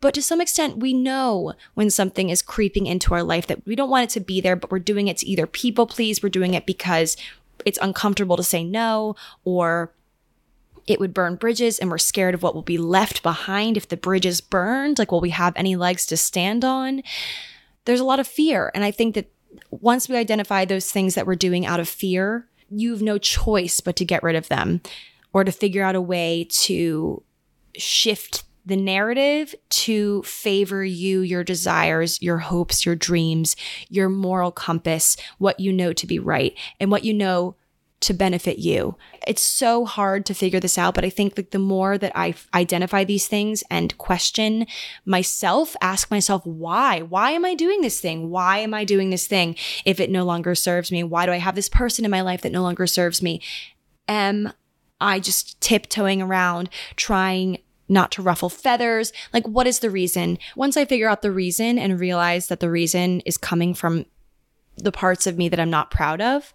But 0.00 0.14
to 0.14 0.22
some 0.22 0.40
extent, 0.40 0.78
we 0.78 0.94
know 0.94 1.54
when 1.74 1.90
something 1.90 2.30
is 2.30 2.40
creeping 2.40 2.86
into 2.86 3.12
our 3.14 3.22
life 3.22 3.46
that 3.48 3.66
we 3.66 3.76
don't 3.76 3.90
want 3.90 4.04
it 4.04 4.10
to 4.14 4.20
be 4.20 4.40
there, 4.40 4.56
but 4.56 4.70
we're 4.70 4.78
doing 4.78 5.08
it 5.08 5.18
to 5.18 5.26
either 5.26 5.46
people 5.46 5.86
please, 5.86 6.22
we're 6.22 6.30
doing 6.30 6.54
it 6.54 6.66
because 6.66 7.16
it's 7.66 7.78
uncomfortable 7.82 8.36
to 8.36 8.42
say 8.42 8.64
no, 8.64 9.14
or 9.44 9.92
it 10.86 10.98
would 10.98 11.12
burn 11.12 11.36
bridges 11.36 11.78
and 11.78 11.90
we're 11.90 11.98
scared 11.98 12.34
of 12.34 12.42
what 12.42 12.54
will 12.54 12.62
be 12.62 12.78
left 12.78 13.22
behind 13.22 13.76
if 13.76 13.88
the 13.88 13.96
bridge 13.96 14.24
is 14.24 14.40
burned. 14.40 14.98
Like, 14.98 15.12
will 15.12 15.20
we 15.20 15.30
have 15.30 15.52
any 15.54 15.76
legs 15.76 16.06
to 16.06 16.16
stand 16.16 16.64
on? 16.64 17.02
There's 17.84 18.00
a 18.00 18.04
lot 18.04 18.20
of 18.20 18.26
fear. 18.26 18.70
And 18.74 18.84
I 18.84 18.90
think 18.90 19.14
that 19.14 19.30
once 19.70 20.08
we 20.08 20.16
identify 20.16 20.64
those 20.64 20.90
things 20.90 21.14
that 21.14 21.26
we're 21.26 21.34
doing 21.34 21.66
out 21.66 21.80
of 21.80 21.88
fear, 21.88 22.46
you 22.70 22.92
have 22.92 23.02
no 23.02 23.18
choice 23.18 23.80
but 23.80 23.96
to 23.96 24.04
get 24.04 24.22
rid 24.22 24.36
of 24.36 24.48
them 24.48 24.80
or 25.32 25.44
to 25.44 25.52
figure 25.52 25.82
out 25.82 25.94
a 25.94 26.00
way 26.00 26.46
to 26.50 27.22
shift 27.76 28.44
the 28.64 28.76
narrative 28.76 29.54
to 29.70 30.22
favor 30.22 30.84
you, 30.84 31.20
your 31.20 31.44
desires, 31.44 32.20
your 32.22 32.38
hopes, 32.38 32.84
your 32.84 32.94
dreams, 32.94 33.56
your 33.88 34.08
moral 34.08 34.52
compass, 34.52 35.16
what 35.38 35.60
you 35.60 35.72
know 35.72 35.92
to 35.92 36.06
be 36.06 36.18
right, 36.18 36.56
and 36.78 36.90
what 36.90 37.04
you 37.04 37.14
know 37.14 37.56
to 38.00 38.14
benefit 38.14 38.58
you. 38.58 38.96
It's 39.26 39.42
so 39.42 39.84
hard 39.84 40.24
to 40.26 40.34
figure 40.34 40.60
this 40.60 40.78
out, 40.78 40.94
but 40.94 41.04
I 41.04 41.10
think 41.10 41.34
like 41.36 41.50
the 41.50 41.58
more 41.58 41.98
that 41.98 42.12
I 42.14 42.34
identify 42.54 43.04
these 43.04 43.28
things 43.28 43.62
and 43.70 43.96
question 43.98 44.66
myself, 45.04 45.76
ask 45.82 46.10
myself 46.10 46.44
why? 46.46 47.02
Why 47.02 47.32
am 47.32 47.44
I 47.44 47.54
doing 47.54 47.82
this 47.82 48.00
thing? 48.00 48.30
Why 48.30 48.58
am 48.58 48.72
I 48.72 48.84
doing 48.84 49.10
this 49.10 49.26
thing 49.26 49.54
if 49.84 50.00
it 50.00 50.10
no 50.10 50.24
longer 50.24 50.54
serves 50.54 50.90
me? 50.90 51.04
Why 51.04 51.26
do 51.26 51.32
I 51.32 51.38
have 51.38 51.54
this 51.54 51.68
person 51.68 52.04
in 52.04 52.10
my 52.10 52.22
life 52.22 52.40
that 52.42 52.52
no 52.52 52.62
longer 52.62 52.86
serves 52.86 53.22
me? 53.22 53.42
Am 54.08 54.52
I 54.98 55.20
just 55.20 55.60
tiptoeing 55.60 56.22
around 56.22 56.70
trying 56.96 57.58
not 57.90 58.10
to 58.12 58.22
ruffle 58.22 58.48
feathers? 58.48 59.12
Like 59.32 59.46
what 59.46 59.66
is 59.66 59.80
the 59.80 59.90
reason? 59.90 60.38
Once 60.56 60.76
I 60.76 60.84
figure 60.84 61.08
out 61.08 61.22
the 61.22 61.32
reason 61.32 61.78
and 61.78 62.00
realize 62.00 62.46
that 62.46 62.60
the 62.60 62.70
reason 62.70 63.20
is 63.20 63.36
coming 63.36 63.74
from 63.74 64.06
the 64.76 64.92
parts 64.92 65.26
of 65.26 65.36
me 65.36 65.48
that 65.48 65.60
I'm 65.60 65.70
not 65.70 65.90
proud 65.90 66.20
of, 66.20 66.54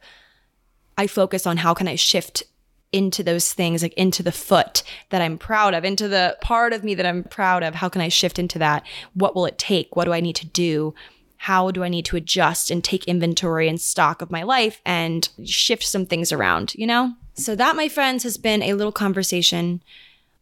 I 0.98 1.08
focus 1.08 1.46
on 1.46 1.58
how 1.58 1.74
can 1.74 1.88
I 1.88 1.96
shift 1.96 2.44
into 2.92 3.24
those 3.24 3.52
things, 3.52 3.82
like 3.82 3.94
into 3.96 4.24
the 4.24 4.32
foot 4.32 4.82
that 5.10 5.22
I'm 5.22 5.38
proud 5.38 5.74
of, 5.74 5.84
into 5.84 6.08
the 6.08 6.38
part 6.42 6.72
of 6.72 6.84
me 6.84 6.96
that 6.96 7.06
I'm 7.06 7.26
proud 7.26 7.62
of. 7.62 7.76
How 7.76 7.90
can 7.90 8.02
I 8.02 8.08
shift 8.08 8.40
into 8.40 8.58
that? 8.60 8.86
What 9.14 9.36
will 9.36 9.46
it 9.46 9.58
take? 9.58 9.96
What 9.96 10.06
do 10.06 10.14
I 10.14 10.22
need 10.22 10.38
to 10.38 10.46
do? 10.46 10.96
How 11.38 11.72
do 11.72 11.84
I 11.84 11.90
need 11.90 12.06
to 12.06 12.16
adjust 12.16 12.72
and 12.72 12.82
take 12.82 13.04
inventory 13.04 13.68
and 13.68 13.82
stock 13.82 14.22
of 14.22 14.32
my 14.32 14.44
life 14.44 14.82
and 14.86 15.28
shift 15.44 15.84
some 15.84 16.06
things 16.06 16.32
around, 16.32 16.74
you 16.76 16.88
know? 16.88 17.14
So, 17.34 17.54
that, 17.56 17.76
my 17.76 17.90
friends, 17.90 18.24
has 18.24 18.38
been 18.38 18.64
a 18.64 18.74
little 18.74 18.94
conversation 18.94 19.84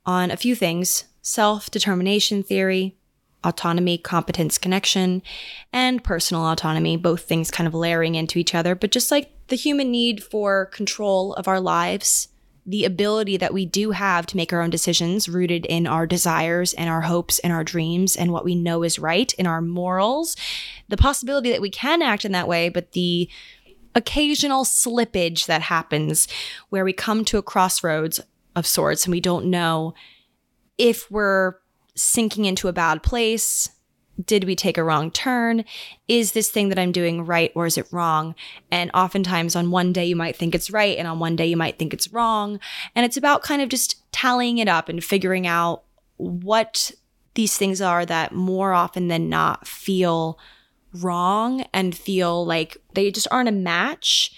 on 0.05 0.31
a 0.31 0.37
few 0.37 0.55
things 0.55 1.05
self 1.21 1.71
determination 1.71 2.43
theory, 2.43 2.95
autonomy, 3.43 3.97
competence, 3.97 4.57
connection, 4.57 5.21
and 5.71 6.03
personal 6.03 6.45
autonomy, 6.45 6.97
both 6.97 7.21
things 7.23 7.51
kind 7.51 7.67
of 7.67 7.73
layering 7.73 8.15
into 8.15 8.39
each 8.39 8.55
other, 8.55 8.75
but 8.75 8.91
just 8.91 9.11
like 9.11 9.31
the 9.47 9.55
human 9.55 9.91
need 9.91 10.23
for 10.23 10.67
control 10.67 11.33
of 11.33 11.47
our 11.47 11.59
lives, 11.59 12.29
the 12.65 12.85
ability 12.85 13.35
that 13.37 13.53
we 13.53 13.65
do 13.65 13.91
have 13.91 14.25
to 14.25 14.37
make 14.37 14.53
our 14.53 14.61
own 14.61 14.69
decisions 14.69 15.27
rooted 15.27 15.65
in 15.65 15.85
our 15.85 16.07
desires 16.07 16.73
and 16.73 16.89
our 16.89 17.01
hopes 17.01 17.39
and 17.39 17.51
our 17.51 17.63
dreams 17.63 18.15
and 18.15 18.31
what 18.31 18.45
we 18.45 18.55
know 18.55 18.83
is 18.83 18.99
right 18.99 19.33
in 19.33 19.45
our 19.45 19.61
morals, 19.61 20.37
the 20.87 20.97
possibility 20.97 21.51
that 21.51 21.61
we 21.61 21.69
can 21.69 22.01
act 22.01 22.23
in 22.23 22.31
that 22.31 22.47
way, 22.47 22.69
but 22.69 22.93
the 22.93 23.29
occasional 23.95 24.63
slippage 24.63 25.45
that 25.45 25.61
happens 25.61 26.27
where 26.69 26.85
we 26.85 26.93
come 26.93 27.23
to 27.25 27.37
a 27.37 27.43
crossroads 27.43 28.19
of 28.55 28.67
sorts 28.67 29.05
and 29.05 29.11
we 29.11 29.21
don't 29.21 29.45
know 29.45 29.93
if 30.77 31.09
we're 31.09 31.55
sinking 31.95 32.45
into 32.45 32.67
a 32.67 32.73
bad 32.73 33.03
place, 33.03 33.69
did 34.23 34.43
we 34.43 34.55
take 34.55 34.77
a 34.77 34.83
wrong 34.83 35.09
turn? 35.11 35.65
Is 36.07 36.33
this 36.33 36.49
thing 36.49 36.69
that 36.69 36.79
I'm 36.79 36.91
doing 36.91 37.25
right 37.25 37.51
or 37.55 37.65
is 37.65 37.77
it 37.77 37.91
wrong? 37.91 38.35
And 38.71 38.91
oftentimes 38.93 39.55
on 39.55 39.71
one 39.71 39.91
day 39.91 40.05
you 40.05 40.15
might 40.15 40.35
think 40.35 40.53
it's 40.53 40.71
right 40.71 40.97
and 40.97 41.07
on 41.07 41.19
one 41.19 41.35
day 41.35 41.47
you 41.47 41.57
might 41.57 41.79
think 41.79 41.93
it's 41.93 42.13
wrong. 42.13 42.59
And 42.95 43.05
it's 43.05 43.17
about 43.17 43.41
kind 43.41 43.61
of 43.61 43.69
just 43.69 44.11
tallying 44.11 44.59
it 44.59 44.67
up 44.67 44.87
and 44.89 45.03
figuring 45.03 45.47
out 45.47 45.83
what 46.17 46.91
these 47.33 47.57
things 47.57 47.81
are 47.81 48.05
that 48.05 48.33
more 48.33 48.73
often 48.73 49.07
than 49.07 49.29
not 49.29 49.67
feel 49.67 50.37
wrong 50.93 51.65
and 51.73 51.97
feel 51.97 52.45
like 52.45 52.77
they 52.93 53.09
just 53.09 53.27
aren't 53.31 53.49
a 53.49 53.53
match. 53.53 54.31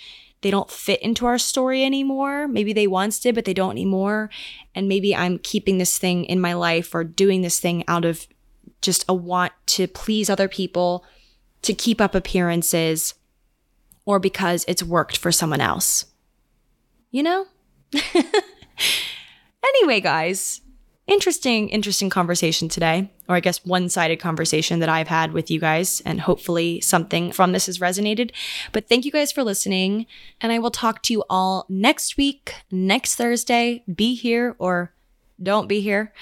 They 0.45 0.51
don't 0.51 0.69
fit 0.69 1.01
into 1.01 1.25
our 1.25 1.39
story 1.39 1.83
anymore. 1.83 2.47
Maybe 2.47 2.71
they 2.71 2.85
once 2.85 3.19
did, 3.19 3.33
but 3.33 3.45
they 3.45 3.53
don't 3.55 3.71
anymore. 3.71 4.29
And 4.75 4.87
maybe 4.87 5.15
I'm 5.15 5.39
keeping 5.39 5.79
this 5.79 5.97
thing 5.97 6.23
in 6.23 6.39
my 6.39 6.53
life 6.53 6.93
or 6.93 7.03
doing 7.03 7.41
this 7.41 7.59
thing 7.59 7.83
out 7.87 8.05
of 8.05 8.27
just 8.79 9.05
a 9.09 9.13
want 9.15 9.53
to 9.65 9.87
please 9.87 10.29
other 10.29 10.47
people, 10.47 11.03
to 11.63 11.73
keep 11.73 11.99
up 11.99 12.13
appearances, 12.13 13.15
or 14.05 14.19
because 14.19 14.65
it's 14.67 14.83
worked 14.83 15.17
for 15.17 15.31
someone 15.31 15.61
else. 15.61 16.05
You 17.09 17.23
know? 17.23 17.47
anyway, 19.65 19.99
guys, 19.99 20.61
interesting, 21.07 21.69
interesting 21.69 22.09
conversation 22.09 22.69
today, 22.69 23.11
or 23.27 23.35
I 23.35 23.39
guess 23.39 23.63
one 23.65 23.89
sided 23.89 24.19
conversation 24.19 24.79
that 24.79 24.89
I've 24.89 25.07
had 25.07 25.33
with 25.33 25.51
you 25.51 25.59
guys, 25.59 26.01
and 26.05 26.21
hopefully 26.21 26.81
something 26.81 27.31
from 27.31 27.51
this 27.51 27.67
has 27.67 27.79
resonated. 27.79 28.31
But 28.71 28.87
thank 28.87 29.05
you 29.05 29.11
guys 29.11 29.31
for 29.31 29.43
listening, 29.43 30.05
and 30.41 30.51
I 30.51 30.59
will 30.59 30.71
talk 30.71 31.01
to 31.03 31.13
you 31.13 31.23
all 31.29 31.65
next 31.69 32.17
week, 32.17 32.55
next 32.71 33.15
Thursday. 33.15 33.83
Be 33.93 34.15
here 34.15 34.55
or 34.59 34.93
don't 35.41 35.67
be 35.67 35.81
here. 35.81 36.13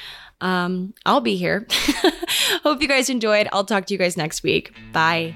Um, 0.41 0.93
I'll 1.05 1.21
be 1.21 1.37
here. 1.37 1.67
Hope 2.63 2.81
you 2.81 2.87
guys 2.87 3.09
enjoyed. 3.09 3.47
I'll 3.53 3.63
talk 3.63 3.85
to 3.85 3.93
you 3.93 3.97
guys 3.97 4.17
next 4.17 4.43
week. 4.43 4.73
Bye. 4.91 5.35